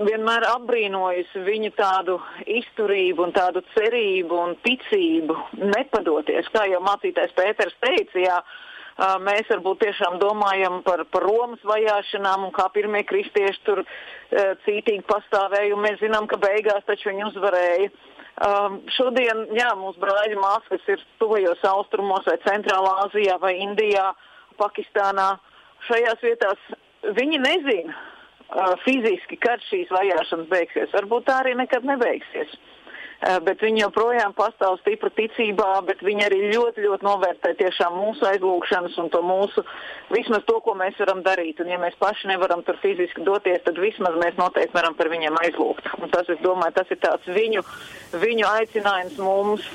vienmēr 0.03 0.43
apbrīnojusi 0.49 1.45
viņu 1.45 1.69
tādu 1.77 2.17
izturību 2.43 3.23
un 3.23 3.31
tādu 3.31 3.61
cerību 3.71 4.35
un 4.35 4.57
ticību 4.65 5.37
nepadoties. 5.61 6.49
Kā 6.51 6.65
jau 6.67 6.81
mācītājs 6.83 7.31
Pēters 7.37 7.77
teica, 7.79 8.19
jā, 8.19 8.41
mēs 9.23 9.47
varbūt 9.47 9.85
tiešām 9.85 10.19
domājam 10.19 10.81
par, 10.83 11.05
par 11.07 11.23
Romas 11.23 11.63
vajāšanām 11.63 12.49
un 12.49 12.51
kā 12.51 12.67
pirmie 12.75 13.05
kristieši 13.07 13.63
tur 13.63 13.85
cītīgi 14.67 15.07
pastāvēja, 15.07 15.71
un 15.77 15.85
mēs 15.87 16.03
zinām, 16.03 16.27
ka 16.27 16.41
beigās 16.43 16.83
taču 16.89 17.13
viņi 17.13 17.29
uzvarēja. 17.31 17.89
Um, 18.43 18.79
šodien, 18.91 19.45
jā, 19.55 19.71
mūsu 19.77 20.01
brāļi 20.01 20.35
māsas, 20.41 20.67
kas 20.67 20.95
ir 20.97 21.03
tuvajos 21.21 21.63
austrumos 21.69 22.25
vai 22.27 22.39
Centrālā 22.43 22.95
Azijā 23.05 23.37
vai 23.39 23.55
Indijā, 23.61 24.09
Pakistānā, 24.59 25.35
šajās 25.87 26.25
vietās 26.25 26.73
viņi 27.13 27.39
nezina, 27.45 27.93
uh, 28.53 28.75
fiziski, 28.85 29.39
kad 29.41 29.63
šīs 29.69 29.91
vajāšanas 29.93 30.49
beigsies. 30.51 30.93
Varbūt 30.93 31.27
tā 31.29 31.41
arī 31.43 31.57
nekad 31.59 31.85
nebeigsies. 31.87 32.53
Uh, 33.23 33.37
bet 33.45 33.61
viņi 33.63 33.85
joprojām 33.85 34.33
pastāv 34.35 34.75
stipra 34.81 35.11
ticībā, 35.15 35.69
bet 35.87 36.03
viņi 36.03 36.25
arī 36.25 36.39
ļoti, 36.51 36.83
ļoti 36.83 37.07
novērtē 37.07 37.53
tiešām 37.61 37.95
mūsu 38.01 38.27
aizlūgšanas 38.27 38.97
un 38.99 39.09
to 39.13 39.23
mūsu, 39.23 39.63
vismaz 40.11 40.43
to, 40.49 40.59
ko 40.65 40.75
mēs 40.79 40.99
varam 40.99 41.23
darīt. 41.25 41.63
Un 41.63 41.71
ja 41.71 41.79
mēs 41.81 41.97
paši 42.01 42.29
nevaram 42.33 42.65
tur 42.67 42.79
fiziski 42.83 43.23
doties, 43.23 43.63
tad 43.65 43.79
vismaz 43.79 44.19
mēs 44.19 44.39
noteikti 44.39 44.75
varam 44.75 44.97
par 44.99 45.11
viņiem 45.13 45.39
aizlūgt. 45.45 45.91
Un 46.01 46.13
tas, 46.13 46.29
es 46.29 46.41
domāju, 46.43 46.77
tas 46.81 46.91
ir 46.91 46.99
tāds 47.03 47.35
viņu, 47.39 47.63
viņu 48.23 48.49
aicinājums 48.53 49.19
mums 49.23 49.71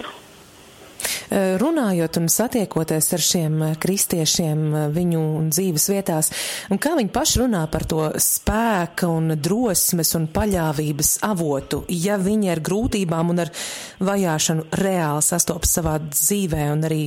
runājot 1.31 2.19
un 2.21 2.29
satiekoties 2.33 3.13
ar 3.17 3.23
šiem 3.25 3.63
eh, 3.63 3.75
kristiešiem 3.81 4.63
eh, 4.69 4.87
viņu 4.95 5.23
dzīves 5.51 5.89
vietās, 5.93 6.31
un 6.73 6.81
kā 6.81 6.95
viņi 6.99 7.13
paši 7.15 7.43
runā 7.43 7.65
par 7.73 7.85
to 7.89 8.07
spēka 8.23 9.11
un 9.13 9.35
drosmes 9.37 10.15
un 10.19 10.29
paļāvības 10.33 11.13
avotu, 11.29 11.83
ja 11.93 12.17
viņi 12.21 12.53
ar 12.55 12.65
grūtībām 12.65 13.35
un 13.35 13.45
ar 13.45 13.53
vajāšanu 14.01 14.69
reāli 14.81 15.27
sastopas 15.29 15.77
savā 15.79 15.99
dzīvē 16.09 16.71
un 16.73 16.89
arī 16.89 17.05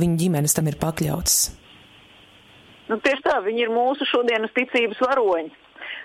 viņu 0.00 0.20
ģimenes 0.24 0.56
tam 0.56 0.70
ir 0.70 0.78
pakļautas? 0.80 1.40
Nu, 2.90 2.98
tieši 2.98 3.22
tā, 3.22 3.38
viņi 3.44 3.68
ir 3.68 3.70
mūsu 3.70 4.06
šodienas 4.10 4.50
ticības 4.56 4.98
varoņi. 5.04 5.52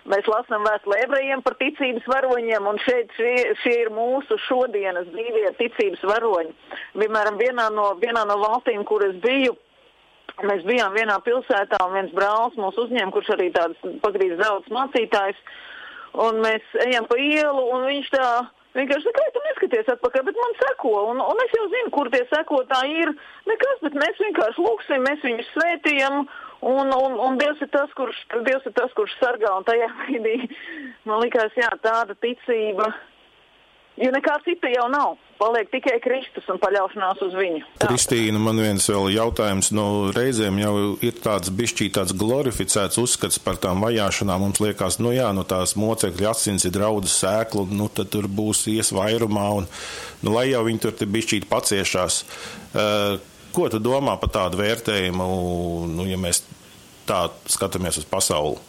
Mēs 0.05 0.27
lasām 0.29 0.61
vēstuli 0.67 0.99
ebrejiem 1.01 1.41
par 1.41 1.55
ticības 1.57 2.05
varoņiem, 2.05 2.67
un 2.69 2.77
šeit 2.83 3.13
šie, 3.17 3.33
šie 3.63 3.73
ir 3.85 3.89
mūsu 3.93 4.37
šodienas 4.45 5.07
dzīvie 5.09 5.53
ticības 5.57 6.03
varoņi. 6.05 6.51
Piemēram, 6.93 7.39
vienā 7.41 7.71
no, 7.73 7.87
vienā 8.01 8.21
no 8.29 8.35
valstīm, 8.43 8.83
kur 8.85 9.01
es 9.07 9.15
biju, 9.23 9.55
mēs 10.45 10.61
bijām 10.67 10.93
vienā 10.93 11.15
pilsētā, 11.25 11.79
un 11.87 11.97
viens 11.97 12.13
brālis 12.13 12.59
mūs 12.61 12.77
uzņēma, 12.85 13.13
kurš 13.15 13.33
arī 13.33 13.49
tāds 13.55 13.97
pagrīz 14.03 14.37
daudz 14.43 14.69
mācītājs, 14.77 15.41
un 16.27 16.37
mēs 16.45 16.77
ejam 16.85 17.09
pa 17.09 17.17
ielu, 17.21 17.65
un 17.73 17.89
viņš 17.89 18.13
tā 18.13 18.29
vienkārši 18.77 19.09
saka, 19.09 19.27
tu 19.33 19.43
neskaties 19.47 19.93
atpakaļ, 19.95 20.25
bet 20.29 20.41
man 20.43 20.57
seko, 20.61 20.95
un, 21.11 21.21
un 21.23 21.45
es 21.47 21.57
jau 21.57 21.65
zinu, 21.71 21.91
kur 21.95 22.13
tie 22.13 22.21
sekotāji 22.29 23.05
ir. 23.07 23.13
Nekas, 23.49 23.81
bet 23.87 23.97
mēs 24.05 24.21
vienkārši 24.21 24.65
lūksim, 24.67 25.05
mēs 25.07 25.23
viņus 25.25 25.53
svētījam, 25.55 26.25
Un, 26.61 26.91
un, 26.93 27.17
un 27.19 27.37
Dievs, 27.41 27.61
ir 27.61 27.69
tas, 27.73 27.91
kurš, 27.97 28.21
Dievs 28.45 28.65
ir 28.69 28.75
tas, 28.77 28.93
kurš 28.97 29.17
sargā, 29.19 29.51
un 29.57 29.67
tajā 29.67 29.89
brīdī 29.99 30.37
man 31.07 31.21
likās, 31.23 31.53
jā, 31.59 31.69
tāda 31.83 32.15
ticība, 32.21 32.89
jo 34.01 34.11
nekā 34.15 34.39
cita 34.47 34.71
jau 34.73 34.87
nav. 34.91 35.15
Paliek 35.35 35.67
tikai 35.67 35.97
Kristus 35.99 36.45
un 36.47 36.61
paļaušanās 36.63 37.19
uz 37.25 37.33
viņu. 37.35 37.65
Tā. 37.81 37.89
Kristīna, 37.89 38.39
man 38.39 38.55
viens 38.63 38.85
vēl 38.87 39.09
jautājums, 39.17 39.73
nu, 39.75 39.83
reizēm 40.15 40.61
jau 40.61 40.73
ir 41.03 41.19
tāds 41.19 41.51
bišķī 41.51 41.89
tāds 41.97 42.15
glorificēts 42.15 43.01
uzskats 43.01 43.41
par 43.43 43.59
tām 43.59 43.83
vajāšanām. 43.83 44.45
Mums 44.45 44.63
liekas, 44.63 45.01
nu 45.03 45.11
jā, 45.11 45.27
nu 45.35 45.43
tās 45.43 45.75
mocekļa 45.75 46.31
asins 46.31 46.63
ir 46.63 46.75
draudzes 46.77 47.19
sēklu, 47.19 47.67
nu 47.67 47.89
tad 47.91 48.13
tur 48.15 48.31
būs 48.31 48.63
ies 48.71 48.93
vairumā, 48.95 49.49
un 49.59 49.67
nu, 50.23 50.31
lai 50.31 50.47
jau 50.53 50.63
viņi 50.69 50.85
tur 50.87 50.95
bišķīt 51.19 51.51
paciešās. 51.51 52.23
Uh, 52.71 53.19
Ko 53.55 53.69
tu 53.71 53.79
domā 53.79 54.17
par 54.19 54.31
tādu 54.35 54.59
vērtējumu, 54.59 55.25
nu, 55.87 56.05
ja 56.09 56.17
mēs 56.19 56.43
tā 57.07 57.25
skatāmies 57.47 58.01
uz 58.01 58.07
pasauli? 58.09 58.59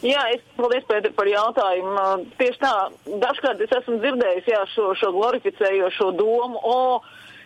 Jā, 0.00 0.22
es 0.32 0.40
paldies 0.56 0.84
par, 0.88 1.04
par 1.16 1.28
jautājumu. 1.28 2.04
Tieši 2.40 2.60
tā, 2.62 2.72
dažkārt 3.20 3.60
es 3.60 3.72
esmu 3.80 3.98
dzirdējis 4.00 4.46
jā, 4.48 4.60
šo, 4.72 4.90
šo 4.96 5.10
glorificējošo 5.12 6.08
domu. 6.16 6.60
O, 6.64 6.78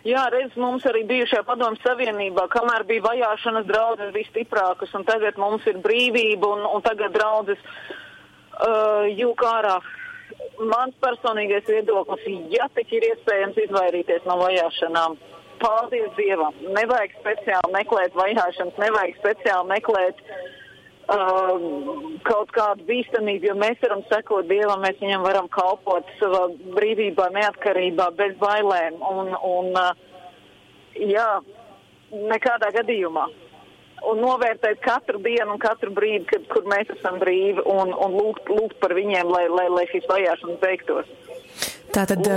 jā, 0.07 0.23
redz, 0.31 0.55
mums 0.59 0.85
arī 0.87 1.03
bijušajā 1.09 1.43
padomju 1.47 1.83
savienībā, 1.83 2.47
kamēr 2.53 2.87
bija 2.87 3.03
vajāšanas 3.09 3.67
draudzes 3.67 4.15
bija 4.15 4.31
stiprākas, 4.31 4.95
un 4.95 5.03
tagad 5.07 5.39
mums 5.41 5.67
ir 5.67 5.81
brīvība, 5.83 6.53
un, 6.55 6.63
un 6.77 6.85
tagad 6.85 7.11
draudzes 7.15 7.59
uh, 7.67 9.03
jūk 9.11 9.43
ārā. 9.51 9.81
Mans 10.59 10.95
personīgais 11.03 11.67
viedoklis, 11.67 12.23
ja 12.55 12.69
tik 12.75 12.95
ir 12.95 13.09
iespējams 13.11 13.59
izvairīties 13.65 14.23
no 14.29 14.39
vajāšanām, 14.39 15.19
paldies 15.65 16.11
Dievam. 16.17 16.57
Nevajag 16.77 17.15
speciāli 17.19 17.73
meklēt 17.73 18.17
vajāšanas, 18.17 18.77
nevajag 18.81 19.17
speciāli 19.19 19.71
meklēt 19.71 20.21
uh, 20.25 21.63
kaut 22.27 22.53
kādu 22.55 22.85
bīstamību, 22.89 23.49
jo 23.49 23.55
mēs 23.61 23.81
varam 23.83 24.03
sekot 24.11 24.49
Dievam, 24.51 24.83
mēs 24.85 25.01
viņam 25.01 25.25
varam 25.25 25.49
kalpot 25.53 26.09
savā 26.19 26.45
brīvībā, 26.77 27.31
neatkarībā, 27.39 28.11
bez 28.19 28.37
bailēm. 28.41 29.01
Un, 29.09 29.33
un 29.49 29.71
uh, 29.81 29.91
jā, 31.01 31.31
nekādā 32.11 32.71
gadījumā. 32.79 33.27
Un 34.05 34.19
novērtēt 34.21 34.83
katru 34.85 35.17
dienu 35.23 35.55
un 35.55 35.61
katru 35.61 35.89
brīdi, 35.95 36.27
kad, 36.29 36.43
kur 36.51 36.67
mēs 36.69 36.91
esam 36.93 37.17
brīvi, 37.21 37.63
un, 37.65 37.93
un 37.95 38.17
lūgt, 38.19 38.51
lūgt 38.51 38.77
par 38.83 38.93
viņiem, 38.93 39.31
lai, 39.31 39.47
lai, 39.49 39.65
lai 39.71 39.87
šīs 39.89 40.05
vajāšanas 40.11 40.59
beigtos. 40.61 41.09
Tātad 41.95 42.27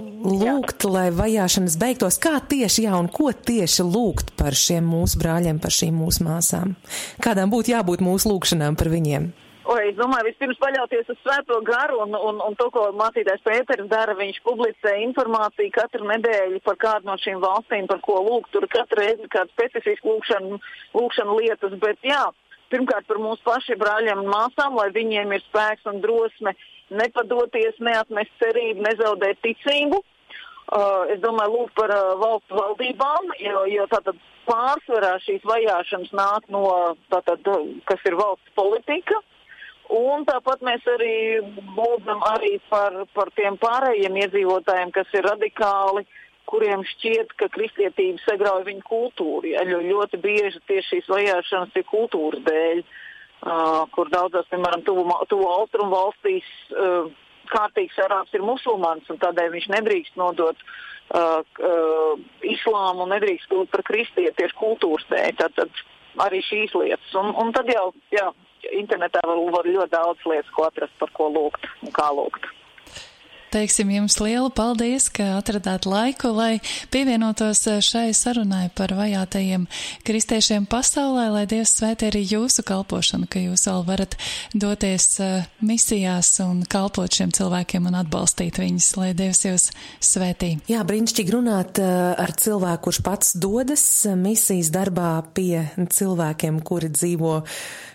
lūgt, 0.00 0.86
lai 0.88 1.08
vajāšanas 1.12 1.74
beigtos, 1.80 2.16
kā 2.22 2.38
tieši, 2.40 2.86
jā, 2.86 2.94
un 2.96 3.10
ko 3.12 3.28
tieši 3.28 3.84
lūgt 3.84 4.32
par 4.38 4.56
šiem 4.56 4.86
mūsu 4.88 5.20
brāļiem, 5.20 5.58
par 5.60 5.74
šīm 5.76 5.98
mūsu 6.00 6.24
māsām? 6.24 6.72
Kādām 7.20 7.52
būtu 7.52 7.74
jābūt 7.74 8.04
mūsu 8.04 8.32
lūgšanām 8.32 8.78
par 8.80 8.88
viņiem? 8.92 9.28
O, 9.66 9.74
es 9.82 9.96
domāju, 9.98 10.28
vispirms 10.28 10.60
paļauties 10.62 11.08
uz 11.10 11.18
svēto 11.24 11.58
garu 11.66 11.98
un, 12.04 12.14
un, 12.14 12.38
un 12.46 12.54
to, 12.56 12.68
ko 12.72 12.84
mācītājs 12.96 13.42
Pēters 13.44 13.88
dara. 13.90 14.14
Viņš 14.16 14.38
publicē 14.46 14.92
informāciju 15.02 15.74
katru 15.74 16.06
nedēļu 16.06 16.62
par 16.64 16.78
kādu 16.84 17.10
no 17.10 17.16
šīm 17.18 17.42
valstīm, 17.42 17.88
par 17.90 17.98
ko 18.06 18.20
lūgt. 18.28 18.52
Tur 18.54 18.68
katru 18.72 19.02
reizi 19.02 19.26
kāda 19.32 19.50
specifiska 19.50 20.06
lūgšana, 20.06 20.60
lūgšana 20.94 21.36
lietas, 21.40 21.74
bet 21.82 21.98
jā, 22.06 22.22
pirmkārt 22.70 23.10
par 23.10 23.18
mūsu 23.20 23.42
pašiem 23.44 23.82
brāļiem 23.82 24.22
un 24.22 24.30
māsām, 24.30 24.78
lai 24.78 24.86
viņiem 24.94 25.34
ir 25.34 25.44
spēks 25.48 25.90
un 25.90 25.98
drosme 26.04 26.54
uh, 26.54 26.70
nepadoties, 26.90 27.78
neatmest 27.82 28.32
cerību, 28.42 28.84
nezaudēt 28.86 29.40
ticību. 29.44 30.02
Uh, 30.66 31.06
es 31.14 31.20
domāju, 31.22 31.60
lūk 31.60 31.74
par 31.78 31.92
uh, 31.94 32.16
valstu 32.18 32.56
valdībām, 32.58 33.30
jo, 33.38 33.62
jo 33.70 33.86
tātad 33.90 34.18
pārsvarā 34.48 35.12
šīs 35.22 35.44
vajāšanas 35.46 36.10
nāk 36.14 36.48
no, 36.50 36.66
tātad, 37.12 37.46
kas 37.86 38.02
ir 38.06 38.18
valsts 38.18 38.54
politika. 38.58 39.20
Un 39.94 40.24
tāpat 40.26 40.64
mēs 40.66 40.82
arī 40.90 41.38
lūdzam 41.76 42.24
arī 42.32 42.56
par, 42.70 43.04
par 43.14 43.30
tiem 43.38 43.54
pārējiem 43.62 44.18
iedzīvotājiem, 44.24 44.90
kas 44.94 45.12
ir 45.14 45.28
radikāli, 45.28 46.02
kuriem 46.50 46.82
šķiet, 46.96 47.36
ka 47.38 47.46
kristietība 47.54 48.18
sagrauj 48.24 48.66
viņu 48.66 48.82
kultūru. 48.86 49.52
Ja, 49.52 49.62
ļoti 49.62 50.18
bieži 50.22 50.58
tieši 50.66 50.96
šīs 50.96 51.10
vajāšanas 51.14 51.78
ir 51.78 51.86
kultūras 51.86 52.42
dēļ, 52.46 52.82
uh, 52.82 53.05
kur 53.94 54.10
daudzās, 54.10 54.48
piemēram, 54.50 54.82
tuvu 54.86 55.48
austrumu 55.50 55.92
valstīs 55.92 56.46
uh, 56.72 57.10
kārtīgs 57.52 57.98
arābs 58.02 58.34
ir 58.34 58.44
musulmanis, 58.44 59.08
un 59.12 59.20
tādēļ 59.22 59.52
viņš 59.52 59.68
nedrīkst 59.74 60.18
nodot 60.18 60.56
uh, 60.64 61.42
uh, 61.42 62.16
islāmu 62.42 63.04
un 63.04 63.14
nedrīkst 63.14 63.50
kļūt 63.52 63.70
par 63.74 63.84
kristieti 63.86 64.34
tieši 64.40 64.58
kultūras 64.58 65.06
dēļ. 65.12 65.36
Tātad 65.42 65.84
arī 66.26 66.42
šīs 66.42 66.74
lietas. 66.74 67.14
Un, 67.20 67.32
un 67.38 67.52
tad 67.54 67.70
jau, 67.70 67.90
jā, 68.14 68.30
internetā 68.74 69.22
var, 69.28 69.40
var 69.58 69.68
ļoti 69.68 69.94
daudz 69.94 70.26
lietas, 70.26 70.52
ko 70.56 70.66
atrast, 70.66 70.96
par 70.98 71.12
ko 71.16 71.30
lūgt 71.36 71.68
un 71.84 71.94
kā 71.94 72.10
lūgt 72.16 72.55
teiksim 73.52 73.90
jums 73.90 74.18
lielu 74.20 74.50
paldies, 74.50 75.08
ka 75.14 75.36
atradāt 75.38 75.86
laiku, 75.88 76.30
lai 76.34 76.58
pievienotos 76.92 77.62
eh, 77.70 77.78
šai 77.84 78.10
sarunai 78.16 78.68
par 78.76 78.94
vajātajiem 78.96 79.66
kristiešiem 80.06 80.66
pasaulē, 80.70 81.28
lai 81.32 81.44
Dievs 81.50 81.76
svētī 81.78 82.10
arī 82.10 82.24
jūsu 82.26 82.64
kalpošanu, 82.66 83.28
ka 83.30 83.42
jūs 83.42 83.66
vēl 83.68 83.84
varat 83.86 84.16
doties 84.56 85.06
uh, 85.22 85.46
misijās 85.64 86.32
un 86.44 86.64
kalpot 86.68 87.12
šiem 87.12 87.32
cilvēkiem 87.36 87.86
un 87.88 87.98
atbalstīt 88.00 88.58
viņus, 88.60 88.90
lai 89.00 89.12
Dievs 89.16 89.44
jūs 89.46 89.68
svētī. 90.04 90.56
Jā, 90.70 90.82
brīnišķīgi 90.86 91.34
runāt 91.34 91.80
uh, 91.82 92.14
ar 92.18 92.34
cilvēku, 92.36 92.88
kurš 92.88 93.00
pats 93.06 93.34
dodas 93.40 93.86
misijas 94.18 94.72
darbā 94.74 95.14
pie 95.36 95.66
cilvēkiem, 95.76 96.60
kuri 96.66 96.90
dzīvo 96.92 97.38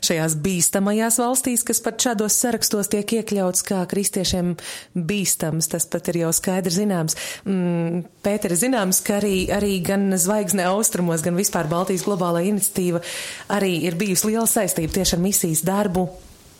šajās 0.05 0.37
bīstamajās 0.41 1.19
valstīs, 1.21 1.65
kas 1.67 1.83
pat 1.83 2.01
šādos 2.01 2.39
sarakstos 2.41 2.89
tiek 2.91 3.17
iekļauts 3.19 3.65
kā 3.67 3.83
kristiešiem 3.91 4.55
bīstam 4.95 5.40
protams, 5.41 5.67
tas 5.67 5.85
pat 5.89 6.07
ir 6.11 6.21
jau 6.21 6.31
skaidri 6.33 6.73
zināms. 6.73 7.15
Mm, 7.45 8.03
Pēter, 8.21 8.53
zināms, 8.57 9.01
ka 9.01 9.17
arī, 9.19 9.49
arī 9.49 9.79
gan 9.81 10.11
Zvaigzne 10.17 10.67
austrumos, 10.69 11.23
gan 11.25 11.35
vispār 11.35 11.69
Baltijas 11.69 12.05
globālā 12.05 12.43
iniciatīva 12.45 13.01
arī 13.49 13.81
ir 13.87 13.97
bijusi 13.97 14.29
liela 14.29 14.47
saistība 14.47 14.93
tieši 14.99 15.17
ar 15.17 15.23
misijas 15.23 15.63
darbu 15.65 16.07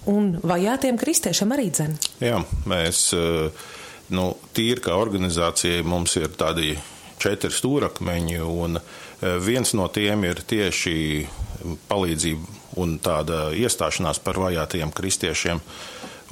un 0.10 0.40
vajātiem 0.42 0.98
kristiešiem 0.98 1.54
arī 1.54 1.70
dzen. 1.70 1.98
Jā, 2.24 2.42
mēs, 2.66 3.14
eh, 3.14 3.52
nu, 4.10 4.36
tīri 4.54 4.82
kā 4.82 4.98
organizācija 4.98 5.84
mums 5.84 6.16
ir 6.18 6.34
tādi 6.34 6.74
četri 7.22 7.54
stūrakmeņi, 7.54 8.42
un 8.42 8.82
eh, 8.82 9.38
viens 9.38 9.74
no 9.78 9.88
tiem 9.88 10.26
ir 10.26 10.42
tieši 10.42 11.28
palīdzība 11.88 12.60
un 12.82 12.98
tāda 12.98 13.52
iestāšanās 13.54 14.18
par 14.24 14.40
vajātajiem 14.42 14.92
kristiešiem. 14.92 15.62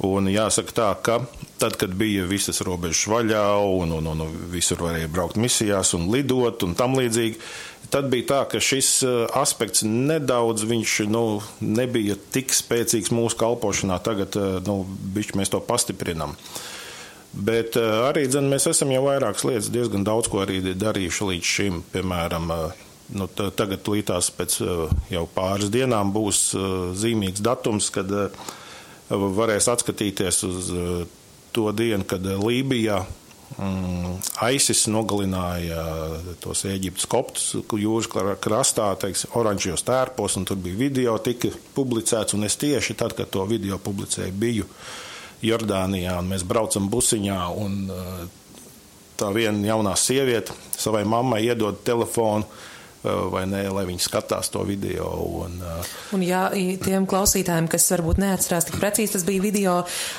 Un 0.02 0.26
jāsaka 0.32 0.72
tā, 0.72 0.88
ka 1.04 1.20
tad, 1.60 1.76
kad 1.76 1.92
bija 1.94 2.24
visas 2.28 2.62
robežas 2.64 3.04
vaļā 3.10 3.44
un, 3.60 3.92
un, 3.98 4.08
un 4.14 4.38
visur 4.52 4.80
varēja 4.80 5.10
braukt 5.12 5.36
misijās 5.40 5.92
un 5.96 6.08
lidot 6.12 6.64
un 6.64 6.72
tam 6.78 6.96
līdzīgi, 6.96 7.36
tad 7.92 8.08
bija 8.12 8.28
tā, 8.30 8.40
ka 8.50 8.62
šis 8.64 8.90
uh, 9.04 9.22
aspekts 9.36 9.84
nedaudz 9.86 10.64
viņš, 10.68 10.96
nu, 11.12 11.24
nebija 11.60 12.16
tik 12.32 12.54
spēcīgs 12.56 13.12
mūsu 13.14 13.38
kalpošanā. 13.40 14.00
Tagad 14.04 14.38
uh, 14.40 14.58
nu, 14.66 14.82
mēs 15.36 15.52
to 15.52 15.60
pastiprinām. 15.64 16.36
Bet 17.30 17.76
uh, 17.78 18.06
arī 18.08 18.24
dzen, 18.30 18.48
mēs 18.50 18.70
esam 18.72 18.94
jau 18.94 19.04
vairākas 19.10 19.44
lietas, 19.46 19.72
diezgan 19.74 20.06
daudz 20.06 20.30
ko 20.32 20.44
arī 20.46 20.62
darījuši 20.72 21.30
līdz 21.34 21.52
šim. 21.54 21.84
Piemēram, 21.92 22.50
nu, 23.20 23.28
tagad 23.36 23.90
līdās 23.90 24.32
pēc 24.38 24.58
jau 25.12 25.28
pāris 25.34 25.70
dienām 25.74 26.14
būs 26.14 26.50
zīmīgs 26.98 27.44
datums, 27.44 27.90
kad 27.94 28.10
varēs 29.10 29.66
atskatīties 29.70 30.44
uz 30.46 30.74
to 31.52 31.70
dienu, 31.76 32.04
kad 32.08 32.26
eh, 32.26 32.38
Lībijā 32.38 32.98
mm, 33.58 34.16
ISIS 34.54 34.86
nogalināja 34.92 35.84
tos 36.42 36.64
Eģiptes 36.68 37.08
koptus 37.10 37.52
jūras 37.78 38.10
krastā, 38.42 38.90
teiks, 39.00 39.26
oranžajos 39.38 39.84
tērpos, 39.86 40.38
un 40.40 40.48
tur 40.48 40.60
bija 40.62 40.80
video, 40.80 41.18
tika 41.22 41.52
publicēts, 41.76 42.36
un 42.38 42.48
es 42.48 42.58
tieši 42.60 42.98
tad, 42.98 43.16
kad 43.18 43.30
to 43.32 43.46
video 43.50 43.78
publicēju, 43.82 44.36
biju 44.40 44.68
Jordānijā, 45.44 46.18
un 46.20 46.28
mēs 46.34 46.44
braucam 46.44 46.90
busiņā, 46.92 47.40
un 47.60 47.78
eh, 47.94 48.24
tā 49.20 49.30
viena 49.36 49.72
jaunā 49.72 49.94
sieviete 50.00 50.56
savai 50.80 51.04
mammai 51.08 51.44
iedod 51.44 51.82
telefonu, 51.84 52.48
vai 53.02 53.44
nē, 53.48 53.62
lai 53.72 53.84
viņi 53.88 54.02
skatās 54.04 54.50
to 54.52 54.62
video. 54.68 55.08
Un, 55.44 55.56
un 56.16 56.24
jā, 56.24 56.46
tiem 56.84 57.06
klausītājiem, 57.10 57.68
kas 57.72 57.88
varbūt 57.94 58.20
neatcerās 58.22 58.68
tik 58.68 58.80
precīzi, 58.80 59.14
tas 59.16 59.26
bija 59.28 59.44
video 59.44 59.76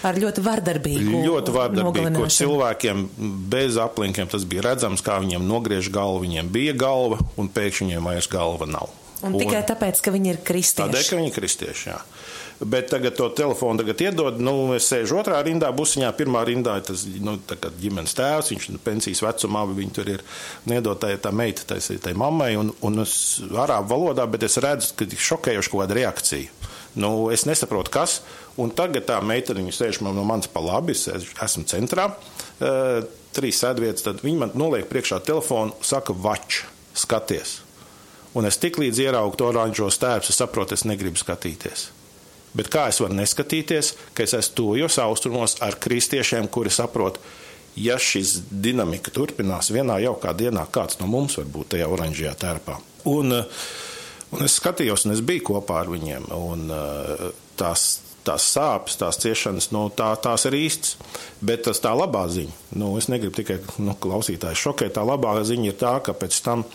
ar 0.08 0.22
ļoti 0.22 0.46
vardarbīgu. 0.46 1.22
Ļoti 1.28 1.56
vardarbīgu, 1.58 2.16
kur 2.18 2.34
cilvēkiem 2.34 3.06
bez 3.52 3.78
aplinkiem 3.82 4.32
tas 4.32 4.48
bija 4.50 4.72
redzams, 4.72 5.06
kā 5.06 5.20
viņiem 5.22 5.46
nogriež 5.48 5.92
galvu, 5.94 6.26
viņiem 6.26 6.50
bija 6.54 6.78
galva, 6.78 7.22
un 7.38 7.52
pēkšņi 7.52 7.92
viņiem 7.92 8.12
vairs 8.12 8.32
galva 8.32 8.70
nav. 8.70 9.01
Un, 9.22 9.36
un 9.36 9.42
tikai 9.42 9.62
tāpēc, 9.70 10.02
ka 10.02 10.14
viņi 10.14 10.34
ir 10.34 10.40
kristieši. 10.46 10.88
Tādēļ, 10.88 11.10
ka 11.10 11.20
viņi 11.20 11.30
ir 11.30 11.36
kristieši, 11.38 11.90
jā 11.92 12.00
bet 12.66 12.90
tagad 12.90 13.16
to 13.16 13.30
telefonu 13.30 13.82
tagad 13.82 14.02
iedod. 14.02 14.40
Nu, 14.42 14.54
es 14.76 14.86
sēžu 14.92 15.18
otrā 15.22 15.40
rindā, 15.46 15.72
busiņā, 15.76 16.12
pirmā 16.18 16.44
rindā 16.46 16.78
ir 16.80 16.86
tas 16.92 17.06
nu, 17.24 17.38
ģimenes 17.82 18.14
tēvs, 18.18 18.52
viņš 18.54 18.68
ir 18.70 18.82
pensijas 18.86 19.24
vecumā, 19.26 19.64
viņi 19.70 19.96
tur 19.98 20.12
ir 20.16 20.26
iedod 20.70 21.02
tā, 21.02 21.32
meita, 21.34 21.66
tai, 21.74 21.80
tai 21.82 22.14
mammai, 22.18 22.54
un, 22.60 22.72
un 22.86 23.04
es 23.06 23.16
arābu 23.50 23.96
valodā, 23.96 24.28
bet 24.30 24.46
es 24.48 24.60
redzu, 24.62 24.94
ka 24.98 25.08
ir 25.08 25.26
šokējuši 25.30 25.74
kaut 25.74 25.84
kāda 25.84 25.98
reakcija. 25.98 26.70
Nu, 27.02 27.32
es 27.32 27.48
nesaprotu, 27.48 27.94
kas. 27.94 28.20
Un 28.60 28.74
tagad 28.76 29.08
tā 29.08 29.18
meitene 29.24 29.72
sēž 29.72 30.02
man 30.04 30.18
no 30.18 30.26
manis 30.28 30.52
pa 30.52 30.62
labi, 30.64 30.94
es 30.94 31.08
esmu 31.08 31.64
centrā, 31.72 32.10
uh, 32.12 33.02
trīs 33.32 33.62
sēdvietas, 33.64 34.06
tad 34.06 34.26
viņi 34.26 34.44
man 34.44 34.56
noliek 34.60 34.90
priekšā 34.92 35.22
telefonu, 35.24 35.78
saka, 35.88 36.14
vač, 36.14 36.66
skaties. 37.00 37.62
Un 38.38 38.48
es 38.48 38.60
tik 38.62 38.80
līdz 38.80 39.02
ieraugu 39.04 39.36
to 39.40 39.50
oranžos 39.52 40.00
tēvs, 40.00 40.32
es 40.32 40.40
saprotu, 40.40 40.78
es 40.78 40.86
negribu 40.88 41.20
skatīties. 41.20 41.90
Bet 42.56 42.68
kā 42.72 42.88
es 42.92 43.00
varu 43.04 43.16
neskatīties, 43.16 43.94
ka 44.16 44.26
es 44.26 44.36
esmu 44.36 44.56
tojos 44.58 44.98
austrumos 45.04 45.58
ar 45.64 45.78
kristiešiem, 45.80 46.50
kuri 46.52 46.72
saprot, 46.72 47.20
ja 47.80 47.96
šis 48.00 48.38
dinamika 48.52 49.12
turpinās 49.16 49.72
vienā 49.72 50.02
jaukā 50.04 50.34
dienā, 50.36 50.66
kāds 50.72 51.00
no 51.00 51.08
mums 51.12 51.38
var 51.40 51.48
būt 51.52 51.74
tajā 51.76 51.88
oranžajā 51.92 52.34
tērpā. 52.44 52.78
Un, 53.12 53.36
eh, 53.36 53.62
un 54.32 54.44
es 54.48 54.60
skatījos, 54.60 55.06
un 55.06 55.16
es 55.16 55.24
biju 55.24 55.48
kopā 55.54 55.82
ar 55.84 55.92
viņiem, 55.92 56.28
un 56.36 56.68
eh, 56.72 57.30
tās, 57.60 58.02
tās 58.28 58.48
sāpes, 58.54 58.98
tās 59.02 59.20
ciešanas, 59.22 59.70
nu, 59.76 59.86
tā, 59.96 60.12
tās 60.22 60.46
ir 60.50 60.58
īstas. 60.60 60.98
Bet 61.42 61.66
tas 61.68 61.82
tā 61.84 61.94
labā 61.98 62.26
ziņa, 62.32 62.58
nu, 62.82 62.94
es 63.02 63.10
negribu 63.12 63.36
tikai 63.38 63.60
nu, 63.82 63.96
klausītājus 64.02 64.66
šokēt, 64.68 64.96
tā 64.98 65.06
labā 65.08 65.38
ziņa 65.48 65.72
ir 65.72 65.80
tā, 65.80 65.96
ka 66.06 66.16
pēc 66.18 66.42
tam 66.46 66.66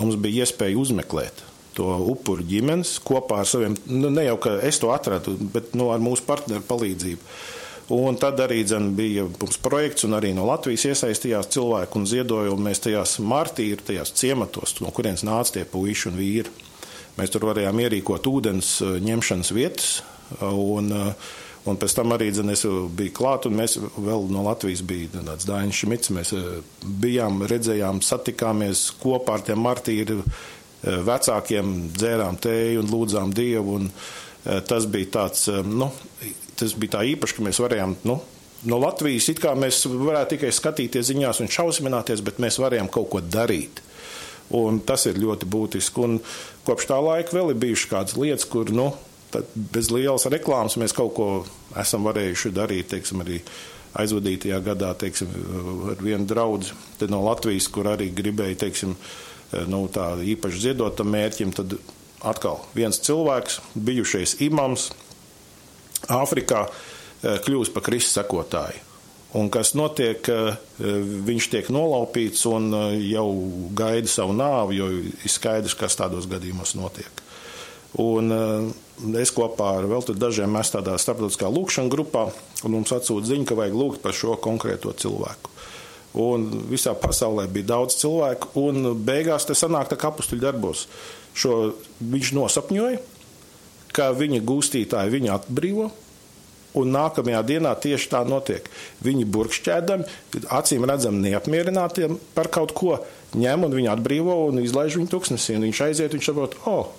mums 0.00 0.18
bija 0.20 0.46
iespēja 0.46 0.78
uzmeklēt 0.80 1.44
to 1.76 1.90
upuru 2.08 2.44
ģimenes 2.46 2.96
kopā 3.04 3.42
ar 3.42 3.48
saviem, 3.48 3.76
nu, 3.90 4.08
ne 4.08 4.24
jau 4.24 4.38
ka 4.40 4.56
es 4.64 4.80
to 4.80 4.90
atradu, 4.94 5.36
bet 5.52 5.74
nu, 5.76 5.90
ar 5.92 6.00
mūsu 6.02 6.24
partneru 6.28 6.64
palīdzību. 6.66 7.36
Un 7.96 8.16
tad 8.18 8.40
arī 8.42 8.64
dzen, 8.66 8.88
bija 8.98 9.28
mums 9.28 9.60
projekts, 9.62 10.06
un 10.08 10.16
arī 10.16 10.32
no 10.34 10.48
Latvijas 10.48 10.88
iesaistījās 10.88 11.52
cilvēki 11.54 12.00
un 12.00 12.08
ziedoja, 12.10 12.56
mēs 12.58 12.82
tajās 12.82 13.18
martīri, 13.22 13.78
tajās 13.78 14.10
ciematos, 14.18 14.80
no 14.82 14.90
kurienes 14.94 15.22
nāca 15.26 15.58
tie 15.58 15.66
puiši 15.70 16.10
un 16.10 16.18
vīri. 16.18 16.54
Mēs 17.16 17.30
tur 17.32 17.46
varējām 17.46 17.78
ierīkot 17.84 18.26
ūdens 18.26 18.72
ņemšanas 19.06 19.52
vietas, 19.54 19.92
un, 20.40 20.92
eh, 20.92 21.30
un 21.66 21.78
pēc 21.80 21.94
tam 21.98 22.14
arī 22.16 22.30
dzen, 22.32 22.50
es 22.54 22.66
biju 22.66 23.14
klāt, 23.16 23.46
un 23.46 23.56
mēs 23.58 23.78
vēl 23.78 24.28
no 24.30 24.44
Latvijas 24.46 24.82
bija 24.86 25.22
tāds 25.22 25.48
Dainis 25.48 25.82
Šmits, 25.82 26.12
mēs 26.14 26.34
eh, 26.36 26.60
bijām, 26.84 27.42
redzējām, 27.50 28.02
satikāmies 28.04 28.90
kopā 29.02 29.40
ar 29.40 29.48
tiem 29.48 29.64
martīri 29.66 30.20
Eh, 30.86 31.00
vecākiem 31.02 31.72
dzērām 31.96 32.36
tēju 32.38 32.84
un 32.84 32.90
lūdzām 32.92 33.34
Dievu. 33.34 33.80
Un, 33.80 33.90
tas 34.68 34.84
bija 34.86 35.08
tāds, 35.16 35.48
nu, 35.66 35.88
tas 36.54 36.74
bija 36.78 36.92
tā 36.92 37.00
īpaši, 37.10 37.34
ka 37.34 37.42
mēs 37.42 37.58
varējām, 37.58 37.96
nu, 38.06 38.14
no 38.70 38.76
Latvijas 38.78 39.26
it 39.32 39.40
kā 39.42 39.56
mēs 39.58 39.80
varētu 39.90 40.36
tikai 40.36 40.52
skatīties 40.54 41.08
ziņās 41.08 41.40
un 41.42 41.50
šausmināties, 41.50 42.22
bet 42.22 42.38
mēs 42.44 42.60
varējām 42.62 42.90
kaut 42.94 43.08
ko 43.10 43.22
darīt. 43.24 43.82
Un 44.54 44.78
tas 44.86 45.08
ir 45.10 45.18
ļoti 45.18 45.48
būtiski. 45.50 46.04
Un 46.06 46.20
kopš 46.68 46.86
tā 46.92 47.00
laika 47.02 47.34
vēl 47.34 47.50
ir 47.50 47.58
bijušas 47.64 47.90
kādas 47.90 48.14
lietas, 48.20 48.46
kur 48.46 48.70
nu, 48.70 48.92
bez 49.54 49.90
lielas 49.92 50.28
reklāmas 50.32 50.78
mēs 50.80 50.94
kaut 50.96 51.14
ko 51.16 51.30
esam 51.78 52.06
varējuši 52.08 52.54
darīt. 52.56 52.90
Teiksim, 52.94 53.22
arī 53.24 53.40
aizvadītajā 53.96 54.58
gadā 54.64 54.90
teiksim, 54.98 55.30
ar 55.92 56.02
vienu 56.04 56.28
draugu 56.28 57.08
no 57.08 57.22
Latvijas, 57.24 57.70
kur 57.72 57.88
arī 57.94 58.10
gribēja 58.12 58.66
teiksim, 58.66 58.96
Eh, 59.52 59.66
nu, 59.70 59.84
tā 59.92 60.10
īpaši 60.26 60.64
ziedotam 60.68 61.12
mērķim, 61.14 61.52
tad 61.54 61.76
atkal 62.26 62.64
viens 62.74 62.98
cilvēks, 63.02 63.60
bijušais 63.78 64.40
imams 64.46 64.90
Āfrikā, 66.12 66.66
eh, 66.66 67.38
kļūst 67.42 67.72
par 67.74 67.82
Kristus 67.82 68.16
sekotāju. 68.18 68.82
Un 69.34 69.50
kas 69.50 69.72
notiek, 69.74 70.28
eh, 70.28 70.56
viņš 70.78 71.48
tiek 71.50 71.66
nolaupīts 71.68 72.46
un 72.46 72.70
jau 73.10 73.70
gaida 73.74 74.08
savu 74.08 74.32
nāvi, 74.32 74.76
jo 74.76 74.86
ir 74.88 75.12
skaidrs, 75.28 75.76
kas 75.76 75.96
tādos 75.96 76.26
gadījumos 76.26 76.74
notiek. 76.74 77.10
Un 77.98 78.74
es 79.20 79.32
kopā 79.34 79.72
ar 79.80 79.88
vēl 79.90 80.04
dažiem 80.16 80.52
mēs 80.52 80.72
tādā 80.74 80.96
starptautiskā 81.00 81.50
lūkšanā 81.52 81.92
grupā, 81.92 82.28
un 82.64 82.76
mums 82.78 82.94
atsūta 82.96 83.28
ziņa, 83.32 83.48
ka 83.48 83.58
vajag 83.58 83.76
lūgt 83.76 84.02
par 84.04 84.16
šo 84.16 84.38
konkrēto 84.40 84.94
cilvēku. 84.96 85.52
Un 86.16 86.48
visā 86.70 86.94
pasaulē 86.96 87.44
bija 87.52 87.74
daudz 87.74 87.98
cilvēku, 88.00 88.54
un 88.56 88.94
beigās 89.04 89.44
tas 89.44 89.60
sanāk 89.60 89.90
tā 89.90 89.98
kā 90.00 90.08
apstuļu 90.08 90.46
darbos. 90.46 90.86
Šo 91.36 91.74
viņš 92.00 92.32
nosapņoja, 92.38 93.02
ka 93.92 94.10
viņa 94.16 94.40
gūstītāji 94.48 95.12
viņu 95.12 95.32
atbrīvo, 95.34 95.90
un 96.76 96.92
nākamajā 96.92 97.42
dienā 97.48 97.72
tieši 97.80 98.10
tā 98.12 98.22
notiek. 98.28 98.68
Viņi 99.04 99.28
burkšķēdami, 99.32 100.08
acīm 100.56 100.84
redzam, 100.88 101.20
neapmierinātiem 101.24 102.18
par 102.36 102.50
kaut 102.52 102.74
ko 102.76 102.98
ņem 103.36 103.66
un 103.68 103.76
viņu 103.76 103.92
atbrīvo 103.92 104.36
un 104.50 104.60
izlaiž 104.64 104.98
viņu 105.00 105.12
tuksnesī. 105.12 105.56
Viņš 105.60 105.82
aiziet, 105.88 106.16
viņš 106.16 106.30
saprot, 106.30 106.56
oh, 106.68 106.92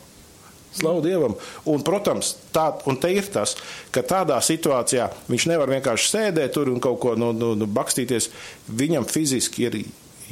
Slavu 0.77 1.01
Dievam. 1.05 1.37
Un, 1.69 1.83
protams, 1.85 2.35
tā, 2.53 2.69
un 2.89 2.99
te 3.01 3.11
ir 3.15 3.29
tas, 3.33 3.55
ka 3.93 4.05
tādā 4.05 4.37
situācijā 4.43 5.09
viņš 5.29 5.47
nevar 5.49 5.71
vienkārši 5.73 6.11
sēdēt 6.13 6.53
tur 6.57 6.71
un 6.73 6.81
kaut 6.83 6.99
ko 7.03 7.15
nu, 7.19 7.31
nu, 7.35 7.53
nu, 7.57 7.69
bakstīties. 7.69 8.29
Viņam 8.67 9.07
fiziski 9.09 9.67
ir 9.69 9.79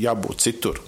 jābūt 0.01 0.45
citur. 0.45 0.81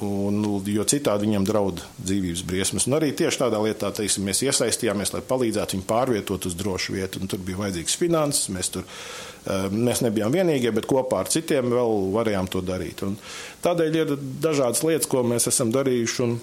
Un, 0.00 0.38
jo 0.64 0.84
citādi 0.88 1.26
viņam 1.26 1.44
draud 1.44 1.82
dzīvības 2.00 2.42
briesmas. 2.48 2.86
Un 2.88 2.96
arī 2.96 3.10
tieši 3.16 3.42
tādā 3.42 3.58
lietā 3.60 3.90
teiksim, 3.92 4.24
mēs 4.24 4.40
iesaistījāmies, 4.46 5.12
lai 5.12 5.20
palīdzētu 5.28 5.76
viņu 5.76 5.84
pārvietot 5.88 6.46
uz 6.48 6.56
drošu 6.56 6.94
vietu. 6.96 7.20
Tur 7.28 7.42
bija 7.44 7.60
vajadzīgs 7.60 7.98
finanses. 8.00 8.48
Mēs, 8.54 8.70
tur, 8.72 8.86
eh, 8.86 9.68
mēs 9.68 10.00
nebijām 10.06 10.32
vienīgie, 10.32 10.72
bet 10.72 10.88
kopā 10.88 11.20
ar 11.20 11.28
citiem 11.28 11.68
vēl 11.72 12.08
varējām 12.16 12.48
to 12.48 12.64
darīt. 12.64 13.04
Un 13.04 13.18
tādēļ 13.64 14.00
ir 14.00 14.16
dažādas 14.40 14.80
lietas, 14.88 15.10
ko 15.10 15.20
mēs 15.22 15.50
esam 15.52 15.72
darījuši. 15.74 16.24
Un, 16.24 16.40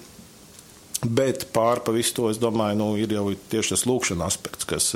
Bet 1.04 1.48
pār 1.54 1.82
pa 1.86 1.94
visu 1.94 2.16
to, 2.16 2.30
es 2.32 2.40
domāju, 2.42 2.78
nu, 2.80 2.88
ir 2.98 3.12
jau 3.14 3.28
tieši 3.50 3.76
tas 3.76 3.84
lūkšana 3.86 4.26
aspekts, 4.26 4.66
kas, 4.66 4.88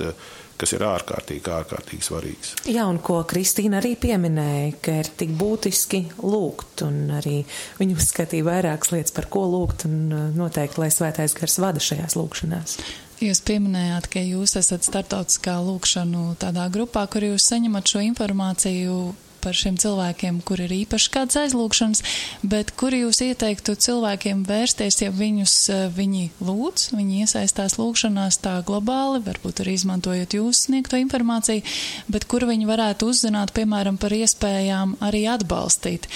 kas 0.59 0.75
ir 0.75 0.83
ārkārtīgi, 0.87 1.53
ārkārtīgi 1.55 2.07
svarīgs. 2.07 2.55
Jā, 2.71 2.89
un 2.91 2.99
ko 3.05 3.21
Kristīna 3.29 3.79
arī 3.79 3.95
pieminēja, 4.01 4.75
ka 4.83 4.97
ir 5.03 5.13
tik 5.23 5.37
būtiski 5.39 6.03
lūgt, 6.23 6.83
un 6.87 7.15
arī 7.21 7.39
viņa 7.79 7.99
uzskatīja 7.99 8.49
vairākas 8.51 8.93
lietas, 8.95 9.15
par 9.15 9.31
ko 9.31 9.47
lūgt, 9.55 9.87
un 9.87 9.99
uh, 10.11 10.29
noteikti, 10.35 10.83
lai 10.83 10.91
svētais 10.95 11.39
gars 11.39 11.59
vada 11.63 11.83
šajās 11.83 12.19
lūkšanās. 12.19 12.79
Jūs 13.23 13.39
pieminējāt, 13.47 14.09
ka 14.11 14.23
jūs 14.27 14.57
esat 14.59 14.83
startautiskā 14.83 15.61
lūkšanu 15.63 16.33
tādā 16.43 16.67
grupā, 16.75 17.07
kur 17.07 17.23
jūs 17.23 17.47
saņemat 17.53 17.95
šo 17.95 18.03
informāciju 18.09 18.97
par 19.43 19.57
šiem 19.59 19.77
cilvēkiem, 19.81 20.41
kur 20.47 20.61
ir 20.63 20.73
īpaši 20.75 21.11
kāds 21.13 21.39
aizlūgšanas, 21.41 22.03
bet 22.47 22.73
kur 22.79 22.95
jūs 22.95 23.23
ieteiktu 23.27 23.75
cilvēkiem 23.87 24.45
vērsties, 24.49 25.01
ja 25.05 25.11
viņus 25.15 25.57
eh, 25.73 25.83
viņi 25.97 26.29
lūdz, 26.45 26.89
viņi 26.97 27.25
iesaistās 27.25 27.77
lūgšanās 27.81 28.41
tā 28.45 28.55
globāli, 28.67 29.23
varbūt 29.27 29.65
arī 29.65 29.77
izmantojot 29.79 30.39
jūsu 30.39 30.69
sniegto 30.69 31.01
informāciju, 31.03 31.67
bet 32.13 32.29
kur 32.31 32.47
viņi 32.49 32.69
varētu 32.71 33.11
uzzināt, 33.13 33.55
piemēram, 33.57 33.99
par 34.01 34.15
iespējām 34.17 34.97
arī 35.05 35.27
atbalstīt. 35.35 36.09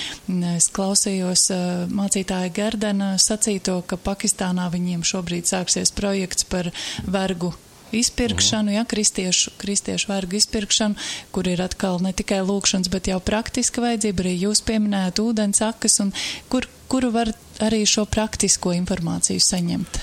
Es 0.54 0.70
klausījos 0.74 1.48
eh, 1.54 1.66
mācītāja 1.90 2.54
Gerdena 2.56 3.14
sacīto, 3.20 3.80
ka 3.86 3.98
Pakistānā 4.00 4.70
viņiem 4.72 5.04
šobrīd 5.06 5.50
sāksies 5.50 5.94
projekts 5.96 6.46
par 6.48 6.70
vergu 7.06 7.54
izpirkšanu, 7.92 8.74
ja, 8.74 8.84
kristiešu, 8.88 9.54
kristiešu 9.60 10.10
vergu 10.10 10.40
izpirkšanu, 10.40 10.98
kur 11.34 11.48
ir 11.48 11.62
atkal 11.62 12.00
ne 12.02 12.12
tikai 12.16 12.42
lūkšanas, 12.46 12.90
bet 12.92 13.10
jau 13.12 13.20
praktiska 13.22 13.84
vajadzība, 13.84 14.24
arī 14.24 14.34
jūs 14.46 14.64
pieminējat 14.66 15.22
ūdens 15.22 15.62
akas, 15.66 16.00
un 16.04 16.12
kur, 16.52 16.68
kuru 16.90 17.12
var 17.14 17.32
arī 17.62 17.84
šo 17.88 18.06
praktisko 18.10 18.74
informāciju 18.76 19.42
saņemt? 19.42 20.02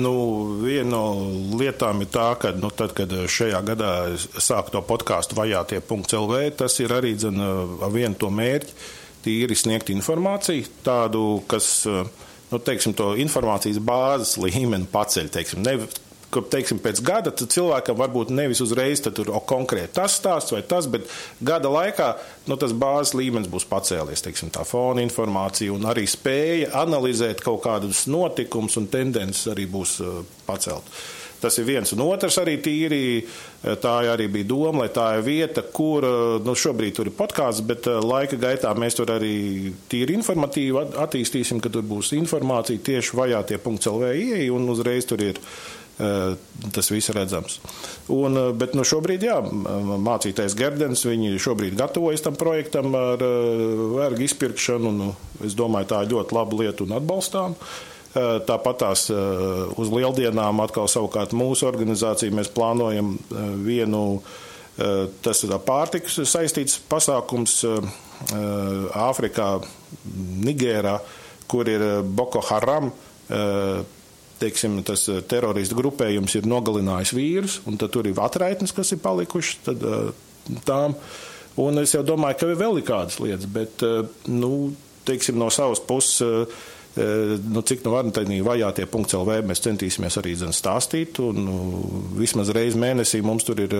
Nu, 0.00 0.12
viena 0.62 0.92
no 0.92 1.04
lietām 1.58 2.04
ir 2.04 2.10
tā, 2.14 2.28
ka 2.38 2.52
nu, 2.54 2.70
tad, 2.70 2.94
kad 2.94 3.10
šajā 3.10 3.58
gadā 3.66 3.92
sāk 4.38 4.70
to 4.70 4.82
podkāstu 4.86 5.34
vajātie.lv, 5.38 6.42
tas 6.56 6.78
ir 6.78 6.94
arī 6.94 7.16
dzen, 7.18 7.40
ar 7.82 7.90
vienu 7.92 8.14
to 8.18 8.30
mērķi 8.30 8.76
tīri 9.24 9.56
sniegt 9.58 9.90
informāciju, 9.92 10.68
tādu, 10.86 11.24
kas, 11.50 11.82
nu, 11.84 12.60
teiksim, 12.64 12.94
to 12.96 13.12
informācijas 13.20 13.82
bāzes 13.84 14.38
līmeni 14.40 14.88
paceļ, 14.92 15.32
teiksim, 15.34 15.66
ne 15.66 15.76
ka, 16.34 16.42
teiksim, 16.54 16.80
pēc 16.82 17.02
gada 17.04 17.32
cilvēkam 17.34 17.98
varbūt 18.00 18.32
nevis 18.34 18.62
uzreiz 18.64 19.02
tur 19.04 19.32
o, 19.32 19.42
konkrēti 19.42 19.96
tas 19.98 20.16
stāsts 20.20 20.54
vai 20.54 20.62
tas, 20.66 20.88
bet 20.90 21.08
gada 21.44 21.70
laikā 21.72 22.10
nu, 22.50 22.58
tas 22.60 22.74
bāzes 22.76 23.14
līmenis 23.18 23.50
būs 23.50 23.68
pacēlies, 23.70 24.24
teiksim, 24.26 24.52
tā 24.54 24.64
fona 24.68 25.04
informācija 25.04 25.74
un 25.74 25.88
arī 25.90 26.06
spēja 26.10 26.74
analizēt 26.84 27.42
kaut 27.44 27.64
kādus 27.66 28.06
notikumus 28.10 28.78
un 28.80 28.90
tendences 28.92 29.48
arī 29.50 29.66
būs 29.70 29.98
uh, 30.04 30.20
pacelt. 30.46 30.86
Tas 31.40 31.54
ir 31.56 31.64
viens. 31.64 31.88
Un 31.94 32.02
otrs 32.04 32.36
arī 32.42 32.58
tīri, 32.60 33.04
uh, 33.24 33.72
tā 33.80 33.94
arī 34.12 34.26
bija 34.28 34.50
doma, 34.50 34.82
lai 34.82 34.90
tā 34.92 35.06
ir 35.16 35.24
vieta, 35.24 35.64
kur, 35.72 36.04
uh, 36.04 36.36
nu, 36.44 36.52
šobrīd 36.52 36.98
tur 36.98 37.08
ir 37.08 37.16
podkāsts, 37.16 37.64
bet 37.66 37.88
laika 37.88 38.36
gaitā 38.40 38.74
mēs 38.76 38.98
tur 39.00 39.10
arī 39.16 39.72
tīri 39.90 40.18
informatīvi 40.20 40.84
attīstīsim, 41.00 41.62
ka 41.64 41.72
tur 41.72 41.86
būs 41.88 42.12
informācija 42.18 42.84
tieši 42.90 43.16
vajātie.lv 43.22 44.14
ieeja 44.20 44.52
un 44.54 44.68
uzreiz 44.76 45.08
tur 45.08 45.24
ir 45.24 45.40
Eh, 45.40 45.79
tas 46.74 46.90
viss 46.90 47.12
redzams. 47.14 47.58
Un, 48.08 48.36
eh, 48.36 48.50
bet 48.56 48.74
nu, 48.74 48.84
šobrīd, 48.86 49.24
jā, 49.26 49.38
mācītais 50.00 50.56
Gerdens, 50.58 51.04
viņi 51.06 51.38
šobrīd 51.40 51.76
gatavojas 51.78 52.24
tam 52.24 52.38
projektam 52.40 52.94
ar 52.96 53.22
eh, 53.22 53.62
vergu 53.96 54.26
izpirkšanu, 54.26 54.92
nu, 54.96 55.12
es 55.46 55.56
domāju, 55.58 55.90
tā 55.92 56.02
ir 56.04 56.14
ļoti 56.14 56.36
laba 56.36 56.60
lieta 56.62 56.86
un 56.86 56.98
atbalstām. 57.00 57.56
Tāpat 58.10 58.78
tās 58.80 59.04
uz 59.78 59.90
lieldienām 59.94 60.58
atkal 60.64 60.88
savukārt 60.90 61.30
mūsu 61.30 61.68
organizācija 61.68 62.34
mēs 62.34 62.48
plānojam 62.50 63.12
vienu, 63.62 64.00
tas 65.22 65.44
ir 65.46 65.52
pārtikas 65.62 66.18
saistīts 66.26 66.80
pasākums 66.90 67.60
Āfrikā, 68.34 69.52
Nigērā, 70.42 70.96
kur 71.46 71.70
ir 71.70 71.86
Boko 72.02 72.42
Haram 72.50 72.90
teiksim, 74.40 74.80
tas 74.86 75.06
eh, 75.10 75.20
teroristu 75.28 75.78
grupējums 75.78 76.38
ir 76.38 76.48
nogalinājis 76.50 77.14
vīrus, 77.16 77.60
un 77.68 77.78
tur 77.80 78.08
ir 78.08 78.20
atraitnes, 78.20 78.74
kas 78.76 78.94
ir 78.94 79.02
palikušas 79.04 79.62
tad, 79.68 79.84
eh, 79.84 80.58
tām. 80.68 80.96
Un 81.60 81.82
es 81.82 81.92
jau 81.96 82.02
domāju, 82.06 82.40
ka 82.40 82.50
vēl 82.56 82.80
ir 82.80 82.88
kādas 82.88 83.20
lietas, 83.22 83.48
bet 83.50 83.84
eh, 83.86 84.02
nu, 84.32 84.52
teiksim, 85.08 85.40
no 85.40 85.50
savas 85.52 85.82
puses. 85.82 86.46
Nu, 86.90 87.60
cik 87.62 87.84
nu 87.86 87.92
varam 87.92 88.08
tādā 88.10 88.34
vajātie 88.42 88.82
punkti 88.90 89.14
LV 89.14 89.44
mēs 89.46 89.60
centīsimies 89.62 90.16
arī 90.18 90.32
zin, 90.34 90.50
stāstīt, 90.50 91.20
un 91.22 91.36
nu, 91.46 91.58
vismaz 92.18 92.50
reizi 92.50 92.80
mēnesī 92.82 93.20
mums 93.22 93.46
tur 93.46 93.62
ir 93.62 93.76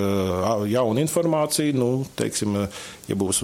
jauna 0.71 1.03
informācija. 1.03 1.75
Nu, 1.75 2.05
teiksim, 2.17 2.55
ja 3.11 3.17
būs 3.19 3.43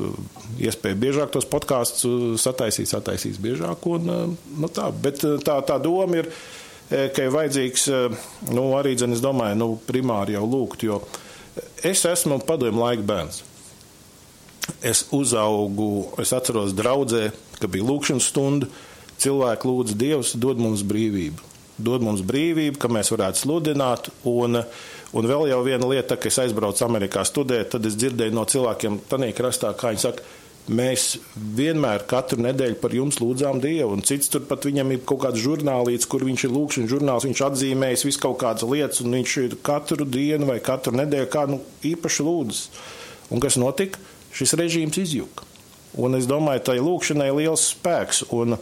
iespēja 0.63 1.01
biežāk 1.03 1.35
tos 1.35 1.51
podkāstus 1.51 2.39
sataisīt, 2.47 2.93
sataisīs 2.93 3.43
biežāk. 3.43 3.91
Un, 3.91 4.39
nu, 4.39 4.71
tā, 4.71 4.87
bet 5.03 5.27
tā, 5.43 5.59
tā 5.67 5.81
doma 5.83 6.23
ir 6.23 6.31
ka 6.91 7.27
ir 7.27 7.33
vajadzīgs, 7.35 7.87
e, 7.91 8.01
nu, 8.55 8.69
arī, 8.79 8.95
dzen, 8.99 9.17
es 9.17 9.23
domāju, 9.25 9.59
nu, 9.59 9.69
primāri 9.89 10.37
jau 10.37 10.45
lūgt, 10.47 10.87
jo 10.87 11.01
es 11.87 12.05
esmu 12.07 12.39
padomu 12.47 12.85
laika 12.85 13.05
bērns. 13.07 13.43
Es 14.83 15.05
uzaugu, 15.15 16.09
es 16.23 16.33
atceros 16.35 16.75
draudzē, 16.77 17.31
ka 17.61 17.71
bija 17.71 17.87
lūkšanas 17.87 18.31
stunda, 18.31 18.69
cilvēki 19.23 19.69
lūdza 19.69 19.99
Dievs, 19.99 20.35
dod 20.43 20.61
mums 20.61 20.83
brīvību. 20.87 21.53
Dod 21.77 22.05
mums 22.05 22.23
brīvību, 22.27 22.81
ka 22.81 22.91
mēs 22.93 23.13
varētu 23.13 23.43
sludināt, 23.43 24.11
un, 24.27 24.61
un 25.13 25.29
vēl 25.31 25.47
jau 25.53 25.61
viena 25.67 25.91
lieta, 25.91 26.17
ka 26.19 26.31
es 26.31 26.39
aizbraucu 26.43 26.87
Amerikā 26.87 27.25
studēt, 27.29 27.71
tad 27.75 27.87
es 27.89 27.99
dzirdēju 28.01 28.35
no 28.37 28.47
cilvēkiem, 28.49 29.03
tanī 29.11 29.31
krastā, 29.37 29.73
kā 29.77 29.93
viņi 29.93 30.05
saka, 30.07 30.25
Mēs 30.67 31.21
vienmēr 31.37 32.03
katru 32.11 32.43
nedēļu 32.43 32.79
par 32.83 32.95
jums 32.97 33.21
lūdzām 33.23 33.61
Dievu, 33.63 33.93
un 33.95 34.03
cits 34.03 34.33
tur 34.33 34.43
pat 34.49 34.65
viņam 34.67 34.91
ir 34.97 35.05
kaut 35.07 35.21
kāds 35.23 35.39
žurnālīts, 35.39 36.09
kur 36.11 36.25
viņš 36.27 36.47
ir 36.49 36.55
lūkšanas 36.57 36.91
žurnāls, 36.91 37.27
viņš 37.29 37.43
atzīmējis 37.47 38.03
visu 38.09 38.23
kaut 38.25 38.41
kādas 38.41 38.67
lietas, 38.67 39.05
un 39.05 39.15
viņš 39.15 39.37
ir 39.45 39.55
katru 39.67 40.09
dienu 40.11 40.49
vai 40.51 40.59
katru 40.59 40.97
nedēļu 40.99 41.29
kādu 41.31 41.55
nu, 41.55 41.61
īpaši 41.87 42.27
lūdzas. 42.27 42.65
Un 43.31 43.43
kas 43.43 43.59
notika? 43.63 44.03
Šis 44.35 44.57
režīms 44.59 44.99
izjuka. 45.05 45.47
Un 46.03 46.19
es 46.19 46.27
domāju, 46.29 46.65
tai 46.67 46.77
lūkšanai 46.83 47.31
ir 47.31 47.39
liels 47.39 47.71
spēks. 47.71 48.27
Un, 48.35 48.59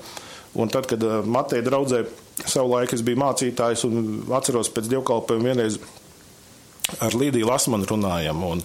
un 0.54 0.70
tad, 0.70 0.86
kad 0.90 1.02
uh, 1.02 1.22
Mateja 1.24 1.64
draudzē 1.66 2.04
savulaik 2.44 2.92
es 2.94 3.02
biju 3.06 3.22
mācītājs 3.24 3.84
un 3.88 4.26
atceros 4.36 4.70
pēc 4.74 4.92
dievkalpojuma 4.92 5.54
vienreiz 5.54 5.80
ar 7.02 7.16
Līdiju 7.16 7.48
Lasmanu 7.48 7.88
runājam. 7.90 8.44
Un, 8.44 8.62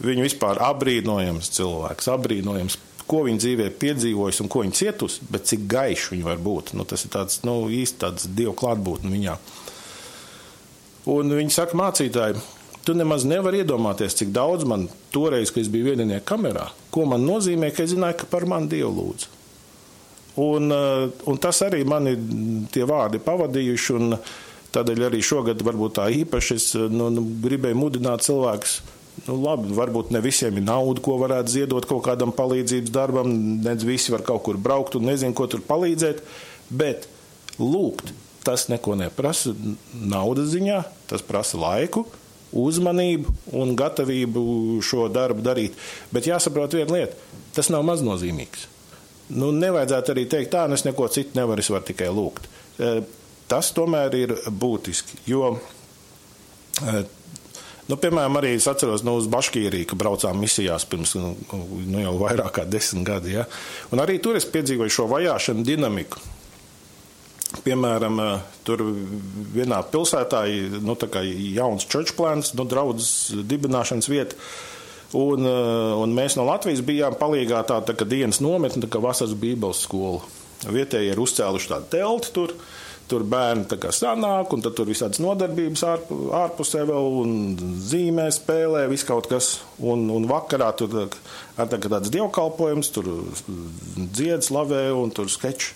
Viņu 0.00 0.24
vispār 0.24 0.60
apbrīnojams 0.64 1.50
cilvēks, 1.56 2.08
apbrīnojams, 2.14 2.78
ko 3.10 3.24
viņa 3.26 3.42
dzīvē 3.42 3.66
piedzīvojis 3.80 4.40
un 4.44 4.48
ko 4.52 4.62
viņa 4.64 4.78
cietusi, 4.78 5.26
bet 5.32 5.48
cik 5.50 5.66
gaišs 5.70 6.12
viņa 6.14 6.28
var 6.28 6.38
būt. 6.40 6.72
Nu, 6.78 6.86
tas 6.88 7.04
ir 7.04 7.12
tāds 7.12 7.42
nu, 7.44 7.64
īsti 7.68 8.00
tāds 8.04 8.28
dievu 8.30 8.54
klātbūtne 8.60 9.10
viņā. 9.12 9.36
Un 11.10 11.34
viņi 11.34 11.52
saka, 11.52 11.76
mācītāji, 11.80 12.40
tu 12.86 12.94
nemaz 12.96 13.26
nevari 13.28 13.64
iedomāties, 13.64 14.16
cik 14.20 14.30
daudz 14.36 14.64
man 14.68 14.86
toreiz, 15.14 15.52
kad 15.52 15.64
es 15.64 15.72
biju 15.72 15.90
vieninieka 15.90 16.26
kamerā, 16.32 16.68
ko 16.94 17.04
man 17.08 17.26
nozīmē, 17.26 17.72
ka 17.74 17.84
es 17.84 17.94
zināju, 17.94 18.22
ka 18.22 18.30
par 18.30 18.46
mani 18.48 18.70
dievu 18.72 18.92
lūdzu. 18.96 19.36
Un, 20.40 20.70
eh, 20.72 21.08
un 21.26 21.38
tas 21.42 21.58
arī 21.66 21.82
mani 21.84 22.14
tie 22.72 22.86
vārdi 22.86 23.20
pavadījuši. 23.20 23.98
Tādēļ 24.70 25.08
arī 25.08 25.18
šogad 25.18 25.58
varbūt 25.66 25.96
tā 25.98 26.06
īpaši 26.14 26.54
es 26.54 26.66
nu, 26.78 27.08
nu, 27.10 27.24
gribēju 27.42 27.74
mudināt 27.74 28.22
cilvēkus. 28.22 28.76
Nu, 29.26 29.36
labi, 29.36 29.72
varbūt 29.76 30.12
ne 30.14 30.22
visiem 30.24 30.56
ir 30.56 30.64
nauda, 30.64 31.02
ko 31.04 31.18
varētu 31.20 31.52
ziedot 31.58 31.86
kaut 31.88 32.04
kādam 32.06 32.32
palīdzības 32.36 32.92
darbam, 32.94 33.30
ne 33.60 33.74
visi 33.84 34.14
var 34.14 34.24
kaut 34.26 34.44
kur 34.46 34.58
braukt 34.60 34.96
un 34.96 35.08
nezinu, 35.10 35.36
ko 35.36 35.46
tur 35.50 35.62
palīdzēt, 35.66 36.22
bet 36.70 37.08
lūgt 37.60 38.14
tas 38.44 38.68
neko 38.72 38.96
neprasa 38.96 39.52
naudas 39.92 40.50
ziņā, 40.54 40.80
tas 41.10 41.24
prasa 41.26 41.60
laiku, 41.60 42.06
uzmanību 42.56 43.34
un 43.60 43.74
gatavību 43.78 44.42
šo 44.84 45.06
darbu 45.12 45.44
darīt. 45.44 45.76
Bet 46.14 46.28
jāsaprot 46.30 46.74
viena 46.74 46.96
lieta, 46.96 47.18
tas 47.54 47.70
nav 47.72 47.84
maznozīmīgs. 47.86 48.66
Nu, 49.30 49.52
nevajadzētu 49.54 50.14
arī 50.14 50.24
teikt, 50.30 50.50
tā, 50.54 50.64
nu 50.66 50.74
es 50.78 50.86
neko 50.86 51.06
citu 51.12 51.38
nevaru, 51.38 51.62
es 51.62 51.70
varu 51.70 51.86
tikai 51.86 52.08
lūgt. 52.10 52.48
E, 52.80 52.94
tas 53.50 53.70
tomēr 53.76 54.16
ir 54.18 54.34
būtiski. 54.50 55.20
Jo, 55.30 55.52
e, 56.82 57.04
nu, 57.90 57.98
piemēram, 58.00 58.38
arī 58.38 58.54
es 58.56 58.68
atceros 58.70 59.04
nu, 59.06 59.16
uz 59.18 59.28
Baškīriju, 59.30 59.88
ka 59.90 59.98
braucām 59.98 60.38
misijās 60.40 60.86
pirms 60.88 61.16
nu, 61.18 61.34
nu, 61.50 62.02
jau 62.04 62.14
vairāk 62.20 62.52
kā 62.60 62.66
desmit 62.68 63.06
gadi. 63.08 63.34
Ja? 63.38 63.46
Un 63.90 64.02
arī 64.02 64.20
tur 64.22 64.38
es 64.38 64.48
piedzīvoju 64.48 64.94
šo 64.94 65.08
vajāšanu 65.10 65.66
dinamiku. 65.66 66.22
Piemēram, 67.66 68.20
e, 68.22 68.28
tur 68.66 68.84
vienā 69.54 69.80
pilsētā 69.90 70.44
ir 70.52 70.76
nu, 70.86 70.94
jauns 71.56 71.88
church 71.90 72.14
plāns, 72.18 72.52
nu, 72.54 72.66
draudzes 72.70 73.42
dibināšanas 73.50 74.10
vieta. 74.10 74.38
Un, 75.18 75.42
un 75.42 76.12
mēs 76.14 76.36
no 76.38 76.44
Latvijas 76.46 76.84
bijām 76.86 77.16
palīgā 77.18 77.64
tā, 77.66 77.80
tā 77.82 77.96
kā 77.98 78.06
dienas 78.06 78.38
nometne, 78.38 78.84
tā 78.84 78.92
kā 78.92 79.00
vasaras 79.02 79.34
bībeles 79.34 79.82
skola. 79.88 80.22
Vietēji 80.70 81.10
ir 81.10 81.18
uzcēluši 81.18 81.72
tādu 81.72 81.90
telti 81.90 82.30
tur. 82.36 82.54
Uh, 82.54 82.89
Tur 83.10 83.24
bērni 83.26 83.64
tā 83.66 83.74
kā 83.82 83.90
sanāk, 83.90 84.52
un 84.54 84.62
tur 84.62 84.86
visādas 84.86 85.18
nodarbības 85.18 85.82
ārp, 85.82 86.10
ārpusē 86.44 86.84
vēl, 86.86 87.08
un 87.24 87.32
zīmē, 87.82 88.28
spēlē, 88.30 88.84
viss 88.92 89.06
kaut 89.08 89.26
kas. 89.32 89.56
Un, 89.82 90.04
un 90.14 90.28
vakarā 90.30 90.68
tur 90.78 90.94
ir 90.94 91.16
tā, 91.56 91.66
tāds 91.74 92.12
dievkalpojums, 92.14 92.92
tur 92.94 93.08
dzied, 93.98 94.46
slavē, 94.46 94.84
un 94.94 95.10
tur 95.14 95.32
sketči. 95.32 95.74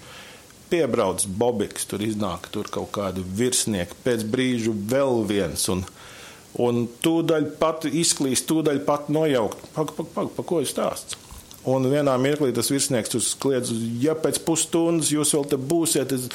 Piebrauc 0.70 1.26
Bobiks, 1.26 1.84
tur 1.90 2.02
iznāk 2.06 2.46
tur 2.54 2.70
kaut 2.72 2.92
kādu 2.94 3.26
virsnieku, 3.36 3.98
pēc 4.06 4.24
brīža 4.30 4.72
vēl 4.94 5.20
viens. 5.28 5.66
Un, 5.74 5.84
un 6.62 6.86
tūdaļ 7.04 7.50
pat 7.60 7.90
izklīst, 7.90 8.46
tūdaļ 8.48 8.80
pat 8.86 9.10
nojaukt. 9.12 9.68
Pak, 9.74 9.92
pak, 9.98 10.14
pak, 10.14 10.32
pa 10.38 10.46
ko 10.46 10.62
ir 10.62 10.70
stāsts? 10.70 11.18
Un 11.64 11.86
vienā 11.88 12.14
mirklī 12.20 12.50
tas 12.52 12.68
virsnieks 12.68 13.12
tur 13.12 13.24
kliedz, 13.40 13.70
ja 14.02 14.12
pēc 14.18 14.42
pusstundas 14.44 15.08
jūs 15.12 15.32
vēl 15.32 15.46
te 15.48 15.56
būsiet, 15.56 16.12
es 16.12 16.28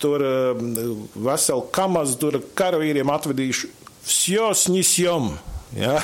tur 0.00 0.24
eh, 0.24 0.62
veselu 1.28 1.66
kamazu, 1.74 2.18
tur 2.20 2.40
karavīriem 2.58 3.10
atvedīšu. 3.14 3.72
Sjos 4.08 4.68
nisjom! 4.72 5.34
Ja? 5.76 5.98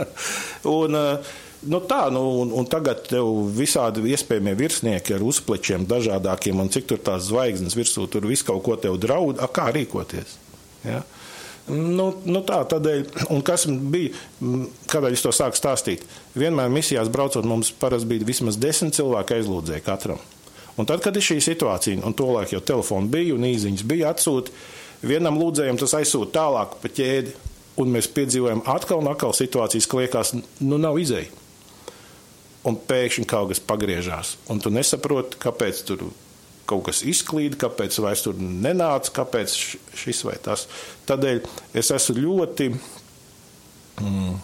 un, 0.78 0.96
eh, 0.96 1.34
Nu 1.66 1.80
tā, 1.82 2.04
nu, 2.14 2.20
un, 2.42 2.52
un 2.54 2.66
tagad 2.70 3.00
tev 3.08 3.26
visādi 3.56 4.04
iespējamie 4.12 4.52
virsnieki 4.58 5.16
ar 5.16 5.22
uzplečiem 5.26 5.86
dažādākiem, 5.88 6.60
un 6.62 6.68
cik 6.70 6.86
tur 6.92 7.00
tās 7.02 7.26
zvaigznes 7.26 7.74
virsū, 7.74 8.04
tur 8.12 8.28
viss 8.28 8.46
kaut 8.46 8.62
ko 8.62 8.76
tev 8.78 8.98
draud, 9.02 9.40
a, 9.42 9.48
kā 9.50 9.64
rīkoties. 9.74 10.36
Ja? 10.84 11.00
Nu, 11.66 12.12
nu 12.28 12.44
tā, 12.46 12.60
tādēļ, 12.70 13.02
un 13.34 13.42
kas 13.46 13.66
bija, 13.66 14.12
kādēļ 14.92 15.16
es 15.16 15.24
to 15.24 15.32
sāku 15.34 15.58
stāstīt? 15.58 16.04
Vienmēr 16.38 16.70
misijās 16.70 17.10
braucot, 17.10 17.48
mums 17.48 17.72
parasti 17.74 18.12
bija 18.12 18.28
vismaz 18.28 18.60
desmit 18.62 18.94
cilvēki 19.00 19.40
aizlūdzēji 19.40 19.86
katram. 19.88 20.22
Un 20.76 20.88
tad, 20.88 21.00
kad 21.04 21.16
ir 21.16 21.24
šī 21.24 21.38
situācija, 21.40 22.02
un 22.04 22.14
tolaik 22.16 22.52
jau 22.52 22.60
telefoni 22.60 23.08
bija 23.12 23.36
un 23.36 23.46
īziņas 23.48 23.84
bija 23.88 24.10
atsūti, 24.12 24.52
vienam 25.06 25.38
lūdzējam 25.40 25.78
tas 25.80 25.94
aizsūta 25.96 26.34
tālāk 26.36 26.76
pa 26.82 26.90
ķēdi, 26.98 27.32
un 27.80 27.92
mēs 27.92 28.10
piedzīvojam 28.16 28.62
atkal 28.72 29.00
un 29.00 29.10
atkal 29.12 29.34
situācijas, 29.36 29.88
ka 29.88 30.00
liekas, 30.02 30.34
nu 30.64 30.80
nav 30.80 31.00
izēja. 31.00 31.32
Un 32.66 32.76
pēkšņi 32.88 33.28
kaut 33.30 33.52
kas 33.52 33.62
pagriežās, 33.62 34.34
un 34.50 34.60
tu 34.60 34.72
nesaproti, 34.74 35.38
kāpēc 35.40 35.84
tur 35.86 36.08
kaut 36.66 36.88
kas 36.88 37.04
izklīd, 37.06 37.54
kāpēc 37.60 38.00
vairs 38.02 38.24
tur 38.26 38.40
nenāca, 38.40 39.12
kāpēc 39.20 39.54
šis 39.96 40.24
vai 40.26 40.34
tas. 40.42 40.66
Tādēļ 41.08 41.44
es 41.78 41.92
esmu 41.94 42.18
ļoti. 42.18 42.68
Mm, 44.02 44.34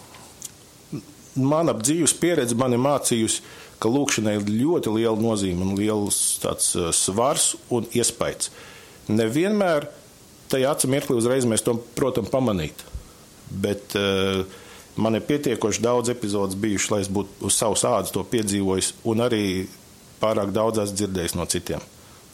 mana 1.43 1.75
dzīves 1.77 2.15
pieredze 2.21 2.57
man 2.59 2.77
ir 2.77 2.83
mācījusi, 2.85 3.43
ka 3.83 3.91
lūkšanai 3.91 4.37
ir 4.39 4.51
ļoti 4.63 4.95
liela 4.95 5.19
nozīme 5.19 5.67
un 5.67 5.75
liels 5.79 6.21
tāds 6.43 6.73
uh, 6.79 6.91
svars 6.95 7.53
un 7.75 7.89
iespējas. 7.91 8.53
Nevienmēr 9.11 9.89
tajā 10.53 10.71
acu 10.77 10.91
mirklī 10.93 11.19
uzreiz 11.19 11.47
mēs 11.49 11.65
to, 11.67 11.75
protams, 11.99 12.31
pamanīt, 12.33 12.85
bet 13.51 13.97
uh, 13.99 14.45
man 14.97 15.19
ir 15.19 15.27
pietiekoši 15.27 15.83
daudz 15.83 16.13
epizodes 16.13 16.59
bijuši, 16.63 16.93
lai 16.95 17.01
es 17.05 17.11
būtu 17.13 17.49
uz 17.49 17.59
savas 17.59 17.85
ādas 17.89 18.15
to 18.15 18.23
piedzīvojis 18.33 18.95
un 19.11 19.25
arī 19.27 19.45
pārāk 20.23 20.53
daudzās 20.55 20.95
dzirdējis 20.95 21.37
no 21.39 21.49
citiem. 21.51 21.83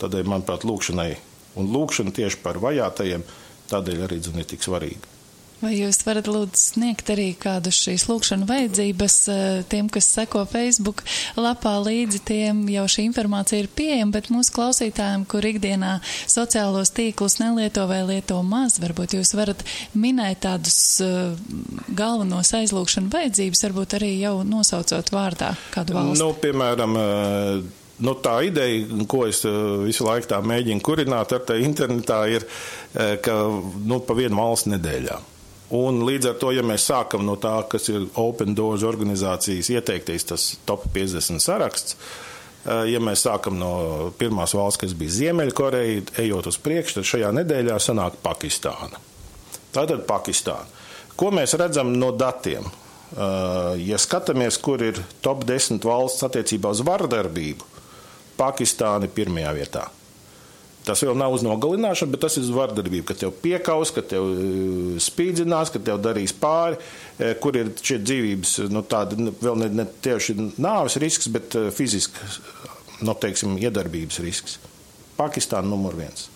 Tādēļ, 0.02 0.28
manuprāt, 0.28 0.66
lūkšanai 0.68 1.12
un 1.58 1.70
lūkšana 1.74 2.12
tieši 2.14 2.42
par 2.44 2.60
vajātajiem 2.62 3.24
tādēļ 3.70 4.04
arī 4.06 4.20
zin, 4.22 4.38
ir 4.38 4.48
tik 4.48 4.64
svarīga. 4.64 5.17
Vai 5.58 5.72
jūs 5.74 5.96
varat 6.06 6.28
lūdzu 6.30 6.54
sniegt 6.54 7.08
arī 7.10 7.32
kādu 7.34 7.72
šīs 7.74 8.04
lūkšanu 8.06 8.46
vajadzības 8.46 9.14
eh, 9.32 9.46
tiem, 9.66 9.88
kas 9.90 10.06
seko 10.14 10.44
Facebook 10.46 11.00
lapā 11.34 11.72
līdzi, 11.82 12.20
tiem 12.28 12.60
jau 12.70 12.84
šī 12.86 13.08
informācija 13.08 13.64
ir 13.64 13.70
pieejama, 13.74 14.14
bet 14.14 14.28
mūsu 14.30 14.52
klausītājiem, 14.54 15.24
kur 15.26 15.42
ikdienā 15.48 15.96
sociālos 16.30 16.92
tīklus 16.94 17.40
nelieto 17.42 17.88
vai 17.90 18.04
lieto 18.06 18.38
maz, 18.46 18.76
varbūt 18.78 19.16
jūs 19.18 19.34
varat 19.34 19.64
minēt 19.98 20.44
tādus 20.44 20.78
uh, 21.02 21.34
galvenos 21.90 22.52
aizlūkšanu 22.54 23.10
vajadzības, 23.10 23.64
varbūt 23.66 23.96
arī 23.98 24.12
jau 24.20 24.36
nosaucot 24.46 25.10
vārdā 25.10 25.56
kādu 25.74 25.96
valstu. 25.98 26.22
Nu, 26.22 26.30
piemēram, 26.38 26.96
uh... 27.02 27.74
Nu, 27.98 28.12
tā 28.22 28.36
ideja, 28.46 28.84
ko 29.10 29.24
es 29.26 29.40
visu 29.42 30.04
laiku 30.06 30.36
mēģinu 30.46 30.84
kurināt 30.86 31.32
ar 31.34 31.42
te 31.48 31.56
internetā, 31.58 32.20
ir, 32.30 32.44
ka 32.94 33.34
nu, 33.90 33.98
pa 34.06 34.14
vienu 34.14 34.38
valsts 34.38 34.70
nedēļā. 34.70 35.18
Un 35.74 36.00
līdz 36.06 36.30
ar 36.30 36.36
to, 36.40 36.48
ja 36.56 36.62
mēs 36.64 36.86
sākam 36.88 37.26
no 37.28 37.34
tā, 37.36 37.58
kas 37.68 37.90
ir 37.92 38.06
Open 38.16 38.54
Doors 38.56 38.86
organizācijas 38.88 39.68
ieteiktais, 39.74 40.24
tas 40.30 40.46
top 40.68 40.86
50 40.94 41.44
saraksts, 41.44 41.96
eh, 42.64 42.86
ja 42.94 43.00
mēs 43.04 43.26
sākam 43.26 43.58
no 43.60 44.12
pirmās 44.16 44.56
valsts, 44.56 44.80
kas 44.80 44.96
bija 44.96 45.16
Ziemeļkoreja, 45.18 46.06
ejot 46.24 46.48
uz 46.48 46.56
priekšu, 46.64 47.00
tad 47.00 47.10
šajā 47.10 47.32
nedēļā 47.42 47.76
sanāk 47.84 48.16
Pakistāna. 48.24 48.96
Tātad 49.74 50.06
Pakistāna. 50.08 50.64
Ko 51.18 51.28
mēs 51.34 51.52
redzam 51.58 51.92
no 51.98 52.14
datiem? 52.16 52.64
Eh, 52.64 53.84
ja 53.88 54.00
skatāmies, 54.00 54.56
kur 54.60 54.80
ir 54.84 55.04
top 55.20 55.44
10 55.44 55.84
valsts 55.84 56.24
attiecībā 56.24 56.72
uz 56.72 56.80
vardarbību, 56.80 57.76
Pakistāna 58.40 59.04
ir 59.04 59.12
pirmajā 59.12 59.52
vietā. 59.56 59.88
Tas 60.88 61.02
vēl 61.04 61.18
nav 61.20 61.34
uz 61.36 61.42
nogalināšanu, 61.44 62.14
bet 62.14 62.22
tas 62.24 62.38
ir 62.38 62.46
uz 62.46 62.52
vardarbību, 62.56 63.04
ka 63.10 63.16
tev 63.18 63.34
piekaus, 63.42 63.90
ka 63.92 64.00
tev 64.08 64.30
eh, 64.32 64.94
spīdzinās, 65.04 65.72
ka 65.74 65.82
tev 65.84 66.00
darīs 66.00 66.32
pāri, 66.32 66.78
eh, 67.18 67.34
kur 67.42 67.58
ir 67.60 67.74
šie 67.76 67.98
dzīvības, 68.00 68.54
nu, 68.72 68.80
tāda 68.88 69.18
nu, 69.20 69.34
vēl 69.36 69.60
ne, 69.60 69.68
ne 69.82 69.84
tieši 70.06 70.38
nāves 70.56 70.96
risks, 71.02 71.28
bet 71.34 71.58
eh, 71.60 71.68
fizisks, 71.76 72.40
nu, 73.02 73.12
teiksim, 73.12 73.58
iedarbības 73.60 74.22
risks. 74.24 74.56
Pakistāna 75.18 75.68
numur 75.68 75.96
viens. 75.98 76.28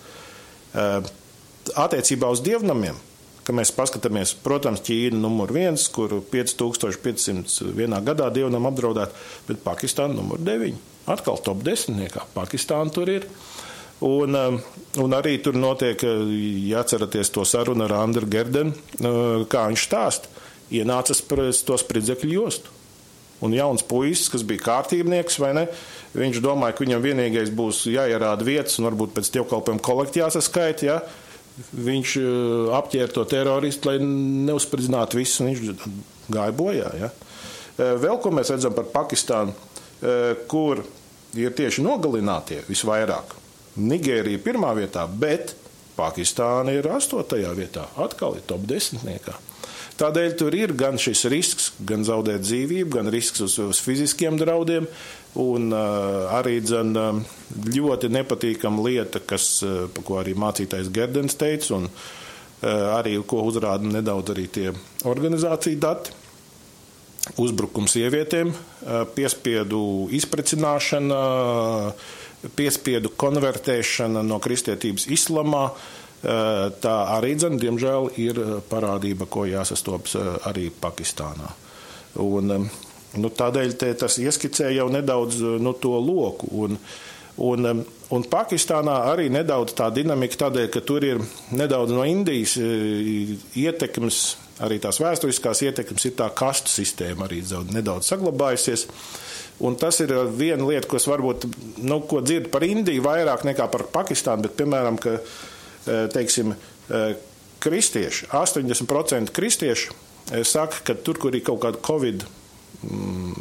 Attiecībā 1.78 2.26
uz 2.32 2.40
dievnamiem, 2.42 2.96
ka 3.46 3.55
mēs 3.55 3.70
paskatāmies, 3.76 4.34
protams, 4.42 4.82
Ķīna 4.84 5.20
numur 5.22 5.53
viens, 5.55 5.84
kur 5.94 6.16
5500 6.32 7.72
vienā 7.78 8.00
gadā 8.05 8.28
dievnam 8.34 8.66
apdraudēt, 8.70 9.14
bet 9.48 9.62
Pakistāna 9.64 10.16
numur 10.18 10.42
9. 10.42 10.74
Atkal 11.12 11.38
top 11.42 11.62
desmitniekā. 11.66 12.26
Pakistāna 12.34 12.92
tur 12.94 13.11
ir. 13.11 13.28
Un, 14.03 14.34
um, 14.34 14.57
un 14.98 15.14
arī 15.14 15.36
tur 15.42 15.55
notiek, 15.55 16.00
uh, 16.03 16.26
ja 16.66 16.80
atceraties 16.82 17.30
to 17.30 17.44
sarunu 17.46 17.84
ar 17.86 17.94
Andru 18.00 18.26
Gerdenu, 18.26 18.74
uh, 18.74 19.44
kā 19.50 19.68
viņš 19.70 19.82
stāst, 19.86 20.26
ienāca 20.74 21.14
to 21.14 21.76
spridzekļu 21.78 22.32
jostu. 22.34 22.72
Un 23.42 23.55
jauns 23.55 23.82
puisis, 23.86 24.28
kas 24.30 24.42
bija 24.46 24.62
kārtībnieks, 24.62 25.38
vai 25.42 25.53
ne? 25.55 25.66
Viņš 26.18 26.40
domāja, 26.42 26.74
ka 26.74 26.84
viņam 26.84 27.03
vienīgais 27.03 27.50
būs 27.55 27.84
jāierāda 27.90 28.46
vietas, 28.46 28.78
un 28.78 28.88
varbūt 28.90 29.14
pēc 29.16 29.30
dievkalpojuma 29.36 29.82
kolekti 29.82 30.22
jāsaskaita. 30.22 30.86
Ja? 30.86 30.98
Viņš 31.72 32.14
uh, 32.22 32.72
apķēra 32.78 33.14
to 33.14 33.26
teroristu, 33.30 33.90
lai 33.90 33.98
neuzspridzinātu 34.03 35.20
visu, 35.20 35.44
un 35.44 35.53
viņš 35.53 35.86
gāja 36.32 36.57
bojā. 36.59 36.90
Ja? 36.98 37.12
Vēl 37.78 38.18
ko 38.22 38.30
mēs 38.34 38.50
redzam 38.53 38.74
par 38.76 38.90
Pakistānu, 38.92 39.55
kur 40.50 40.82
ir 41.40 41.55
tieši 41.57 41.82
nogalinātie 41.82 42.61
visvairāk. 42.68 43.38
Nigērija 43.77 44.43
pirmā 44.45 44.75
vietā, 44.77 45.07
bet 45.07 45.55
Pakistāna 45.97 46.73
ir 46.73 46.89
astotajā 46.89 47.53
vietā. 47.57 47.87
Atkal 48.01 48.39
ir 48.39 48.47
top 48.49 48.64
desmitniekā. 48.68 49.35
Tādēļ 50.01 50.37
tur 50.41 50.55
ir 50.57 50.73
gan 50.77 50.97
šis 51.01 51.27
risks, 51.31 51.66
gan 51.87 52.05
zaudēt 52.07 52.43
dzīvību, 52.47 52.89
gan 52.95 53.11
risks 53.12 53.43
uz, 53.45 53.59
uz 53.61 53.81
fiziskiem 53.85 54.39
draudiem. 54.41 54.89
Un 55.43 55.68
uh, 55.73 56.33
arī 56.39 56.59
dzen, 56.64 56.97
uh, 56.97 57.20
ļoti 57.77 58.11
nepatīkama 58.12 58.83
lieta, 58.87 59.20
kas, 59.20 59.47
uh, 59.64 59.85
ko 60.05 60.18
arī 60.20 60.35
mācītājs 60.37 60.91
Gerdens 60.93 61.37
teica, 61.41 61.77
un 61.77 61.87
uh, 61.89 62.66
arī 62.97 63.14
ko 63.29 63.45
uzrāda 63.49 63.89
nedaudz 63.89 64.35
arī 64.35 64.49
tie 64.53 64.73
organizāciju 65.09 65.81
dati. 65.81 66.18
Uzbrukums 67.39 67.95
sievietēm, 67.95 68.51
uh, 68.51 69.05
piespiedu 69.14 70.09
izprecināšana, 70.18 71.23
uh, 71.23 72.18
piespiedu 72.57 73.12
konvertēšana 73.16 74.22
no 74.26 74.38
kristietības 74.43 75.07
islamā. 75.12 75.66
Eh, 76.22 76.68
tā 76.82 76.97
arī, 77.16 77.34
dzen, 77.34 77.59
diemžēl, 77.59 78.12
ir 78.22 78.38
eh, 78.38 78.51
parādība, 78.70 79.26
ko 79.26 79.43
jāsastopas 79.49 80.14
eh, 80.18 80.28
arī 80.51 80.68
Pakistānā. 80.70 81.49
Un, 82.22 82.53
nu, 83.18 83.30
tādēļ 83.43 83.74
tas 83.99 84.18
ieskicē 84.22 84.70
jau 84.76 84.86
nedaudz 84.93 85.40
nu, 85.62 85.72
to 85.74 85.97
loku. 85.99 86.51
Un, 86.62 86.78
un, 87.43 87.82
un 88.12 88.26
Pakistānā 88.28 88.98
arī 89.10 89.28
nedaudz 89.32 89.74
tā 89.78 89.88
dinamika, 89.94 90.44
tādēļ, 90.44 90.68
ka 90.72 90.82
tur 90.86 91.04
ir 91.06 91.22
nedaudz 91.56 91.94
no 91.96 92.06
Indijas 92.08 92.56
ietekmes, 92.58 94.22
arī 94.62 94.78
tās 94.82 95.00
vēsturiskās 95.02 95.64
ietekmes, 95.66 96.08
ir 96.08 96.18
tā 96.18 96.28
kastu 96.36 96.72
sistēma 96.72 97.26
arī 97.26 97.40
nedaudz 97.72 98.12
saglabājusies. 98.12 98.88
Un 99.62 99.76
tas 99.78 99.98
ir 100.02 100.12
viena 100.34 100.64
lieta, 100.66 100.88
kas 100.90 101.06
varbūt, 101.06 101.46
nu, 101.86 102.02
ko 102.08 102.20
dzird 102.24 102.50
par 102.52 102.64
Indiju 102.66 103.04
vairāk 103.04 103.46
nekā 103.46 103.68
par 103.70 103.86
Pakistānu, 103.94 104.48
bet, 104.48 104.56
piemēram, 104.58 104.98
ka 105.00 105.18
Eh, 105.86 106.08
teiksim, 106.12 106.54
kristieši, 107.58 108.26
80% 108.30 109.30
kristiešu 109.34 109.94
eh, 110.30 110.44
saka, 110.44 110.76
ka 110.84 110.94
tur, 110.94 111.18
kur 111.18 111.34
ir 111.34 111.42
kaut 111.42 111.58
kāda 111.64 111.80
covid 111.82 112.22
mm, 112.22 112.41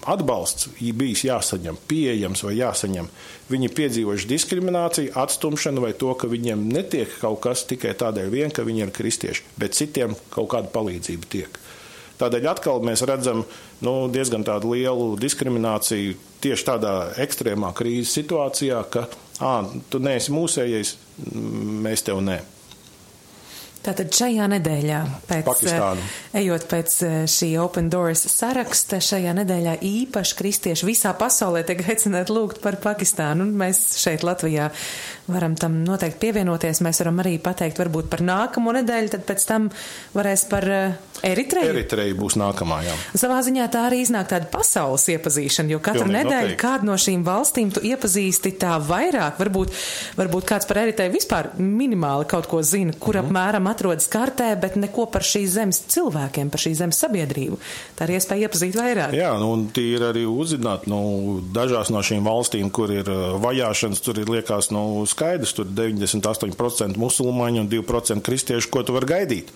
atbalsts 0.06 0.70
bijis 0.78 1.24
jāsaņem, 1.26 1.78
pieejams 1.89 2.44
vai 2.46 2.54
jāsaņem. 2.60 3.10
Viņi 3.52 3.72
piedzīvojuši 3.78 4.30
diskrimināciju, 4.30 5.14
atstumšanu 5.18 5.84
vai 5.84 5.92
to, 5.98 6.14
ka 6.18 6.30
viņiem 6.32 6.68
netiek 6.72 7.12
kaut 7.22 7.42
kas 7.46 7.66
tikai 7.70 7.96
tādēļ 7.98 8.30
vien, 8.34 8.54
ka 8.54 8.66
viņi 8.68 8.86
ir 8.86 8.94
kristieši, 8.96 9.46
bet 9.62 9.78
citiem 9.78 10.16
kaut 10.34 10.52
kāda 10.54 10.72
palīdzība 10.74 11.32
tiek. 11.32 11.62
Tādēļ 12.22 12.48
atkal 12.52 12.84
mēs 12.86 13.02
redzam 13.10 13.44
nu, 13.82 13.94
diezgan 14.14 14.46
lielu 14.46 15.16
diskrimināciju 15.18 16.18
tieši 16.42 16.68
tādā 16.68 16.96
ekstrēmā 17.22 17.74
krīzes 17.78 18.14
situācijā, 18.20 18.84
ka 18.94 19.08
ah, 19.42 19.66
tu 19.89 20.02
neesi 20.02 20.34
mūsējais, 20.34 20.96
mēs 21.82 22.06
tev 22.06 22.22
ne. 22.26 22.42
Tātad 23.82 24.12
šajā 24.14 24.46
nedēļā, 24.52 24.98
pēc, 25.26 25.46
Pakistānu. 25.48 26.04
ejot 26.38 26.68
pēc 26.70 26.98
eh, 27.08 27.14
šī 27.26 27.48
Open 27.64 27.88
Doors 27.90 28.22
saraksta, 28.30 29.00
šajā 29.02 29.34
nedēļā 29.40 29.80
īpaši 29.88 30.38
kristieši 30.38 30.86
visā 30.86 31.16
pasaulē 31.18 31.64
tiek 31.66 31.82
aicināti 31.90 32.36
lūgt 32.36 32.62
par 32.62 32.78
Pakistānu. 32.84 33.48
Un 33.48 33.56
mēs 33.58 33.82
šeit 33.98 34.22
Latvijā 34.28 34.70
varam 35.28 35.55
tam 35.59 35.82
noteikti 35.86 36.19
pievienoties. 36.26 36.82
Mēs 36.86 37.01
varam 37.03 37.22
arī 37.24 37.38
pateikt 37.43 37.80
varbūt 37.82 38.09
par 38.11 38.24
nākamo 38.26 38.74
nedēļu, 38.80 39.13
tad 39.15 39.26
pēc 39.30 39.45
tam 39.47 39.69
varēs 40.15 40.45
par 40.51 40.67
eh, 40.72 40.99
Eritreju. 41.22 41.69
Eritreja 41.76 42.15
būs 42.17 42.36
nākamā, 42.41 42.80
jā. 42.86 42.95
Savā 43.19 43.41
ziņā 43.45 43.67
tā 43.74 43.86
arī 43.89 44.01
iznāk 44.01 44.32
tāda 44.32 44.49
pasaules 44.51 45.05
iepazīšana, 45.13 45.76
jo 45.76 45.82
katru 45.84 46.07
Pilnīgi 46.07 46.17
nedēļu 46.17 46.47
noteikti. 46.47 46.61
kādu 46.63 46.89
no 46.89 46.97
šīm 46.97 47.26
valstīm 47.28 47.74
tu 47.76 47.84
iepazīsti 47.86 48.53
tā 48.61 48.78
vairāk. 48.82 49.38
Varbūt, 49.41 49.76
varbūt 50.17 50.47
kāds 50.49 50.69
par 50.69 50.82
Eritreju 50.82 51.13
vispār 51.13 51.51
minimāli 51.61 52.26
kaut 52.32 52.49
ko 52.49 52.63
zina, 52.65 52.95
kur 52.97 53.19
mm. 53.19 53.30
apmēram 53.30 53.69
atrodas 53.69 54.09
kartē, 54.11 54.49
bet 54.61 54.80
neko 54.82 55.05
par 55.13 55.26
šīs 55.28 55.53
zemes 55.59 55.84
cilvēkiem, 55.93 56.49
par 56.53 56.65
šīs 56.65 56.80
zemes 56.82 57.01
sabiedrību. 57.05 57.61
Tā 57.99 58.07
ir 58.07 58.15
iespēja 58.17 58.49
iepazīt 58.49 58.80
vairāk. 58.80 59.13
Jā, 59.17 59.36
nu, 59.38 59.51
un 59.53 59.67
tie 59.76 59.91
ir 59.99 60.07
arī 60.09 60.26
uzzināt, 60.30 60.88
nu, 60.89 61.38
dažās 61.53 61.93
no 61.93 62.01
šīm 62.05 62.26
valstīm, 62.26 62.74
kur 62.74 62.93
ir 62.93 63.05
uh, 63.11 63.38
vajāšanas, 63.43 64.01
tur 64.01 64.24
ir 64.24 64.32
liekas, 64.32 64.72
nu, 64.74 65.05
skaidrs, 65.12 65.53
tur 65.57 65.68
98% 65.68 66.99
musulmaņu 67.01 67.64
un 67.64 67.70
2% 67.72 68.26
kristiešu, 68.26 68.72
ko 68.74 68.86
tu 68.88 68.95
vari 68.95 69.09
gaidīt. 69.12 69.51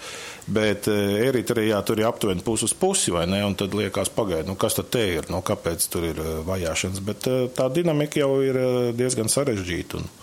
Bet 0.46 0.90
uh, 0.92 1.16
Eritrijā 1.26 1.80
tur 1.88 2.02
ir 2.02 2.10
aptuveni 2.10 2.44
pusi 2.46 2.68
uz 2.68 2.76
pusi, 2.78 3.14
vai 3.16 3.26
ne? 3.30 3.42
Un 3.48 3.58
tad 3.58 3.74
liekas, 3.78 4.12
pagaidi, 4.14 4.50
nu, 4.52 4.58
kas 4.60 4.78
tad 4.78 4.92
te 4.94 5.06
ir, 5.16 5.32
nu, 5.34 5.42
kāpēc 5.46 5.88
tur 5.92 6.10
ir 6.12 6.22
uh, 6.22 6.36
vajāšanas. 6.48 7.02
Bet 7.06 7.30
tā 7.58 7.72
dinamika 7.74 8.22
jau 8.22 8.38
ir 8.46 8.62
diezgan 8.98 9.32
sarežģīta. 9.32 10.02
Un, 10.02 10.14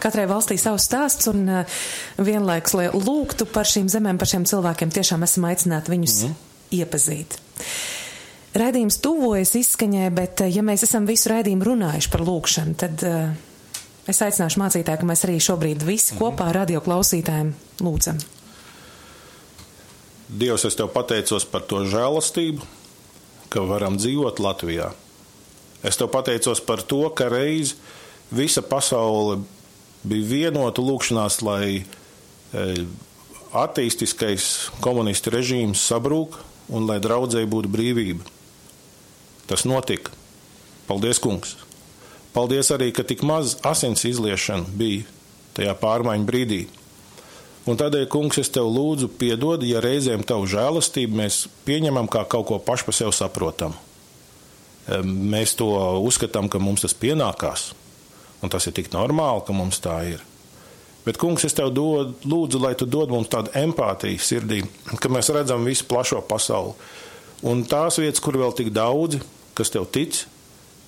Katrai 0.00 0.26
valstī 0.28 0.56
savs 0.60 0.86
stāsts 0.88 1.28
un 1.30 1.44
vienlaiks, 2.20 2.74
lai 2.76 2.88
lūgtu 2.92 3.46
par 3.52 3.68
šīm 3.68 3.88
zemēm, 3.92 4.20
par 4.20 4.30
šiem 4.30 4.46
cilvēkiem, 4.48 4.92
tiešām 4.94 5.24
esam 5.26 5.48
aicināti 5.50 5.92
viņus 5.92 6.16
mm. 6.26 6.36
iepazīt. 6.78 7.36
Raidījums 8.60 8.98
tuvojas 9.04 9.52
izskaņai, 9.60 10.08
bet 10.14 10.42
ja 10.50 10.64
mēs 10.66 10.82
esam 10.86 11.06
visu 11.06 11.30
raidījumu 11.30 11.68
runājuši 11.68 12.10
par 12.10 12.24
lūgšanu, 12.26 12.74
tad 12.80 13.04
uh, 13.06 13.28
es 14.08 14.20
aicināšu 14.24 14.60
mācītāju, 14.62 15.02
ka 15.02 15.08
mēs 15.08 15.24
arī 15.26 15.38
šobrīd 15.42 15.84
visi 15.84 16.16
kopā 16.18 16.50
radio 16.56 16.80
klausītājiem 16.84 17.52
lūdzam. 17.84 18.20
Dievs, 20.30 20.64
es 20.68 20.76
tev 20.78 20.92
pateicos 20.94 21.44
par 21.50 21.64
to 21.66 21.82
žēlastību, 21.90 22.62
ka 23.50 23.64
varam 23.66 23.96
dzīvot 23.98 24.38
Latvijā. 24.38 24.92
Es 25.82 25.98
tev 25.98 26.12
pateicos 26.12 26.60
par 26.62 26.84
to, 26.86 27.02
ka 27.10 27.26
reiz 27.32 27.74
visa 28.30 28.62
pasaule 28.62 29.40
bija 30.06 30.28
vienota 30.28 30.84
lūkšanās, 30.84 31.40
lai 31.42 31.80
e, 31.80 32.84
attīstiskais 33.50 34.70
komunistu 34.84 35.34
režīms 35.34 35.82
sabrūk 35.90 36.38
un 36.70 36.86
lai 36.86 37.00
draudzēji 37.02 37.50
būtu 37.50 37.72
brīvība. 37.72 38.22
Tas 39.50 39.66
notika. 39.66 40.14
Paldies, 40.86 41.18
kungs! 41.22 41.56
Paldies 42.34 42.70
arī, 42.70 42.92
ka 42.94 43.02
tik 43.06 43.24
maz 43.26 43.56
asins 43.66 44.04
izliešana 44.06 44.70
bija 44.78 45.08
tajā 45.56 45.74
pārmaiņu 45.80 46.28
brīdī. 46.28 46.60
Un 47.68 47.76
tādēļ, 47.78 48.06
kungs, 48.10 48.38
es 48.40 48.48
tev 48.52 48.70
lūdzu, 48.72 49.10
piedod, 49.20 49.62
ja 49.66 49.82
reizēm 49.84 50.22
tavu 50.26 50.46
žēlastību 50.48 51.18
mēs 51.20 51.42
pieņemam 51.66 52.08
kā 52.10 52.24
kaut 52.30 52.48
ko 52.48 52.58
pašu 52.62 52.88
par 52.88 52.96
sevi 52.96 53.12
saprotamu. 53.14 53.76
Mēs 55.04 55.54
to 55.58 55.68
uzskatām, 56.00 56.48
ka 56.50 56.62
mums 56.62 56.86
tas 56.86 56.96
pienākās. 56.96 57.70
Un 58.40 58.50
tas 58.50 58.64
ir 58.66 58.74
tik 58.78 58.88
normāli, 58.94 59.44
ka 59.44 59.54
mums 59.54 59.82
tā 59.84 59.98
ir. 60.14 60.24
Bet, 61.04 61.18
kungs, 61.20 61.44
es 61.48 61.54
tev 61.56 61.70
dod, 61.72 62.16
lūdzu, 62.28 62.60
lai 62.60 62.72
tu 62.76 62.88
dod 62.88 63.12
mums 63.12 63.28
tādu 63.32 63.52
empātiju 63.56 64.20
sirdī, 64.20 64.62
ka 65.00 65.12
mēs 65.12 65.30
redzam 65.32 65.64
visu 65.68 65.86
plašo 65.88 66.20
pasauli. 66.28 66.74
Un 67.48 67.62
tās 67.68 67.96
vietas, 68.00 68.20
kur 68.24 68.36
vēl 68.40 68.52
tik 68.56 68.68
daudzi, 68.76 69.20
kas 69.56 69.72
tev 69.72 69.86
tic, 69.92 70.22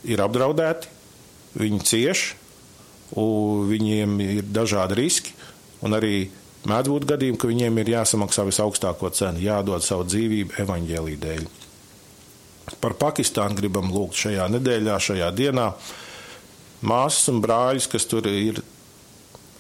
ir 0.05 0.21
apdraudēti, 0.21 0.91
viņi 1.59 1.81
cieš, 1.87 2.23
viņiem 3.13 4.21
ir 4.25 4.47
dažādi 4.49 4.97
riski, 4.97 5.35
un 5.85 5.97
arī 5.97 6.31
mēdz 6.69 6.93
būt 6.93 7.09
gadījumi, 7.11 7.41
ka 7.41 7.51
viņiem 7.51 7.81
ir 7.83 7.93
jāsamaksā 7.97 8.47
visaugstāko 8.49 9.11
cenu, 9.13 9.43
jādod 9.43 9.85
savu 9.85 10.07
dzīvību 10.09 10.63
evaņģēlī 10.65 11.17
dēļ. 11.21 11.49
Par 12.81 12.95
Pakistānu 12.97 13.59
gribam 13.59 13.91
lūgt 13.93 14.17
šajā 14.23 14.47
nedēļā, 14.55 14.99
šajā 15.03 15.31
dienā 15.35 15.73
māsas 16.87 17.29
un 17.33 17.43
brāļus, 17.43 17.89
kas 17.91 18.07
tur 18.09 18.29
ir 18.31 18.63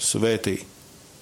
svētī. 0.02 0.60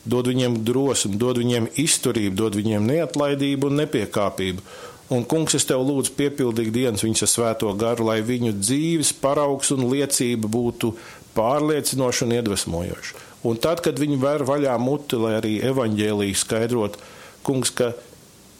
Dod 0.05 0.31
viņiem 0.31 0.63
drosmi, 0.65 1.19
dod 1.21 1.41
viņiem 1.41 1.67
izturību, 1.81 2.37
dod 2.37 2.57
viņiem 2.57 2.87
neatlaidību 2.89 3.69
un 3.69 3.83
nepiekāpību. 3.83 4.65
Un, 5.11 5.25
kungs, 5.27 5.57
es 5.59 5.67
tev 5.67 5.83
lūdzu, 5.83 6.13
piepildīt 6.15 6.71
dienas 6.75 7.03
viņas 7.03 7.33
svēto 7.33 7.73
garu, 7.79 8.07
lai 8.07 8.21
viņu 8.23 8.53
dzīves 8.61 9.11
paraugs 9.19 9.73
un 9.75 9.89
liecība 9.91 10.47
būtu 10.51 10.93
pārliecinoša 11.35 12.29
un 12.29 12.37
iedvesmojoša. 12.37 13.25
Un 13.51 13.59
tad, 13.59 13.83
kad 13.83 13.99
viņi 13.99 14.21
ver 14.21 14.45
vaļā 14.47 14.77
muti, 14.79 15.19
lai 15.19 15.35
arī 15.41 15.57
evaņģēlīju 15.67 16.39
skaidrot, 16.39 17.01
kungs, 17.47 17.73
ka 17.75 17.91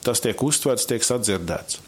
tas 0.03 0.23
tiek 0.25 0.43
uztverts, 0.43 0.89
tiek 0.91 1.07
sadzirdēts. 1.07 1.79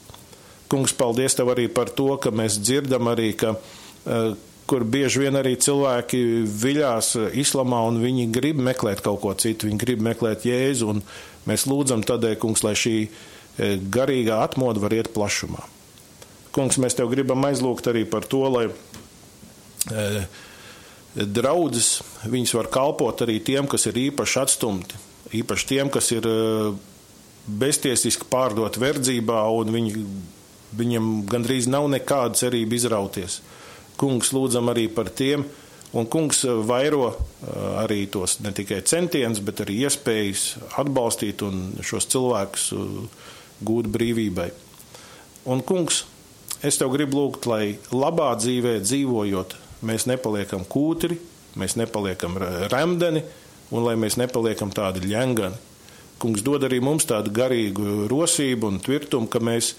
Kungs, 0.71 0.95
paldies 0.97 1.35
tev 1.37 1.51
arī 1.53 1.67
par 1.73 1.91
to, 1.91 2.13
ka 2.23 2.31
mēs 2.31 2.61
dzirdam 2.61 3.11
arī, 3.11 3.33
ka 3.41 3.57
uh, 3.57 4.37
kur 4.71 4.87
bieži 4.89 5.25
vien 5.25 5.37
arī 5.37 5.57
cilvēki 5.61 6.23
viļās 6.63 7.15
islamā 7.43 7.83
un 7.89 7.99
viņi 8.05 8.31
grib 8.33 8.61
meklēt 8.63 9.03
kaut 9.05 9.21
ko 9.25 9.35
citu, 9.35 9.69
viņi 9.69 9.81
grib 9.83 10.05
meklēt 10.05 10.47
jēzu, 10.49 10.95
un 10.95 11.03
mēs 11.51 11.67
lūdzam 11.69 12.05
tādēļ, 12.07 12.39
kungs, 12.41 12.63
lai 12.65 12.77
šī 12.79 12.97
garīgā 13.59 14.41
atmoda 14.45 14.83
var 14.83 14.95
iet 14.97 15.13
plašumā. 15.15 15.65
Kungs, 16.53 16.79
mēs 16.81 16.97
tev 16.99 17.13
gribam 17.13 17.45
aizlūgt 17.49 17.89
arī 17.89 18.05
par 18.09 18.27
to, 18.29 18.43
lai 18.53 18.67
e, 18.69 20.25
draudzes, 21.17 22.03
viņas 22.29 22.57
var 22.59 22.69
kalpot 22.73 23.25
arī 23.25 23.39
tiem, 23.45 23.69
kas 23.69 23.89
ir 23.89 24.01
īpaši 24.09 24.39
atstumti, 24.43 25.01
īpaši 25.41 25.69
tiem, 25.71 25.93
kas 25.93 26.13
ir 26.13 26.29
e, 26.29 26.37
beztiesiski 27.47 28.29
pārdot 28.33 28.77
verdzībā, 28.81 29.41
un 29.57 29.73
viņi, 29.75 30.05
viņiem 30.77 31.11
gandrīz 31.33 31.69
nav 31.73 31.89
nekāda 31.93 32.45
cerība 32.45 32.77
izrauties 32.77 33.41
kungs 34.03 34.33
lūdzam 34.35 34.71
arī 34.73 34.89
par 34.93 35.11
tiem, 35.15 35.45
un 35.93 36.09
kungs 36.11 36.45
vairo 36.67 37.11
eh, 37.11 37.51
arī 37.85 38.07
tos 38.13 38.39
ne 38.43 38.53
tikai 38.55 38.83
centienus, 38.89 39.43
bet 39.45 39.63
arī 39.65 39.83
iespējas 39.87 40.47
atbalstīt 40.81 41.45
un 41.47 41.63
šos 41.85 42.09
cilvēkus 42.13 42.71
eh, 42.77 43.29
gūt 43.67 43.91
brīvībai. 43.93 44.51
Un, 45.51 45.63
kungs, 45.67 46.05
es 46.63 46.79
tev 46.79 46.93
gribu 46.95 47.19
lūgt, 47.19 47.49
lai 47.51 47.77
labā 47.91 48.33
dzīvē 48.39 48.79
dzīvojot, 48.85 49.57
mēs 49.83 50.07
nepaliekam 50.11 50.67
kūtri, 50.71 51.19
mēs 51.59 51.77
nepaliekam 51.81 52.39
remdeni 52.73 53.25
un 53.73 53.87
lai 53.87 53.97
mēs 53.99 54.19
nepaliekam 54.21 54.73
tādi 54.75 55.05
ļengani. 55.09 55.59
Kungs 56.23 56.45
dod 56.47 56.63
arī 56.69 56.79
mums 56.85 57.09
tādu 57.09 57.33
garīgu 57.35 58.07
rosību 58.11 58.69
un 58.71 58.79
tvirtumu, 58.83 59.27
ka 59.27 59.41
mēs, 59.43 59.73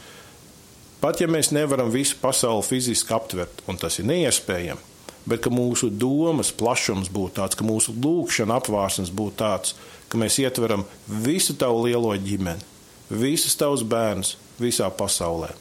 pat 1.00 1.22
ja 1.24 1.30
mēs 1.32 1.54
nevaram 1.56 1.94
visu 1.94 2.18
pasauli 2.20 2.66
fiziski 2.68 3.16
aptvert, 3.16 3.64
un 3.72 3.80
tas 3.80 4.02
ir 4.02 4.10
neiespējami, 4.10 4.92
bet 5.30 5.46
ka 5.46 5.54
mūsu 5.54 5.88
domas 5.88 6.52
plašums 6.52 7.08
būtu 7.14 7.38
tāds, 7.40 7.56
ka 7.56 7.64
mūsu 7.64 7.96
lūkšana 7.96 8.60
apvārsnes 8.60 9.14
būtu 9.16 9.40
tāds, 9.40 9.78
ka 10.12 10.20
mēs 10.20 10.42
ietveram 10.44 10.84
visu 11.08 11.56
tavu 11.56 11.86
lielo 11.88 12.12
ģimeni, 12.12 12.73
visus 13.14 13.56
tavus 13.60 13.84
bērnus 13.86 14.36
visā 14.62 14.90
pasaulē. 14.94 15.52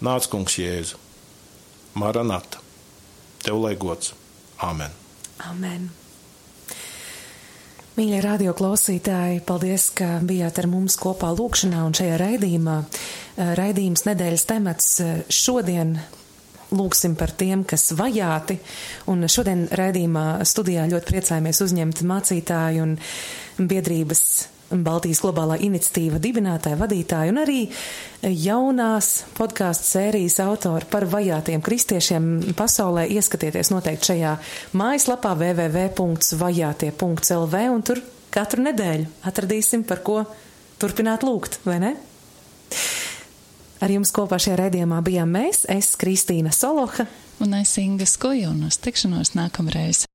Nāc, 0.00 0.28
kungs, 0.32 0.56
Jēzu, 0.56 0.96
Maranata, 2.00 2.62
tev 3.44 3.60
lai 3.60 3.74
gods, 3.76 4.14
Āmen! 4.60 4.92
Amen! 5.48 5.90
Mīļie 7.96 8.20
radio 8.24 8.52
klausītāji, 8.56 9.42
paldies, 9.44 9.90
ka 9.96 10.20
bijāt 10.24 10.60
ar 10.62 10.68
mums 10.70 10.94
kopā 11.00 11.32
lūkšanā 11.36 11.82
un 11.84 11.96
šajā 11.96 12.16
raidījumā. 12.20 12.76
Raidījums 13.58 14.06
nedēļas 14.06 14.44
temats 14.48 14.88
šodien 15.32 15.96
lūksim 16.70 17.16
par 17.18 17.34
tiem, 17.36 17.64
kas 17.68 17.90
vajāti. 17.98 18.56
Un 19.10 19.26
šodien 19.28 19.66
raidījumā 19.76 20.24
studijā 20.48 20.86
ļoti 20.92 21.10
priecājamies 21.10 21.60
uzņemt 21.66 22.02
mācītāju 22.08 22.86
un 22.86 22.96
biedrības 23.68 24.24
Baltijas 24.70 25.18
globālā 25.24 25.56
iniciatīva 25.66 26.20
dibinātāja, 26.22 26.78
vadītāja 26.78 27.32
un 27.32 27.40
arī 27.42 27.64
jaunās 28.22 29.24
podkāstu 29.34 29.84
sērijas 29.88 30.38
autori 30.44 30.86
par 30.90 31.04
vajātiem 31.10 31.60
kristiešiem 31.64 32.54
pasaulē. 32.58 33.02
Ieskatieties 33.10 33.70
noteikti 33.74 34.06
šajā 34.12 34.32
mājaslapā 34.78 35.32
www.vajātie.lv 35.40 37.56
un 37.74 37.82
tur 37.86 37.98
katru 38.30 38.60
nedēļu 38.68 39.06
atradīsim, 39.26 39.82
par 39.88 39.98
ko 40.06 40.16
turpināt 40.80 41.20
lūgt, 41.26 41.52
vai 41.66 41.78
ne? 41.82 41.92
Ar 43.80 43.88
jums 43.90 44.12
kopā 44.14 44.36
šajā 44.38 44.56
redzījumā 44.66 44.98
bijām 45.02 45.30
mēs, 45.34 45.58
es, 45.72 45.96
Kristīna 45.98 46.52
Soloha 46.54 47.06
un 47.40 47.54
es 47.54 47.72
Inga 47.80 48.06
Skuja, 48.06 48.52
un 48.52 48.68
uz 48.68 48.76
tikšanos 48.84 49.32
nākamreiz. 49.38 50.09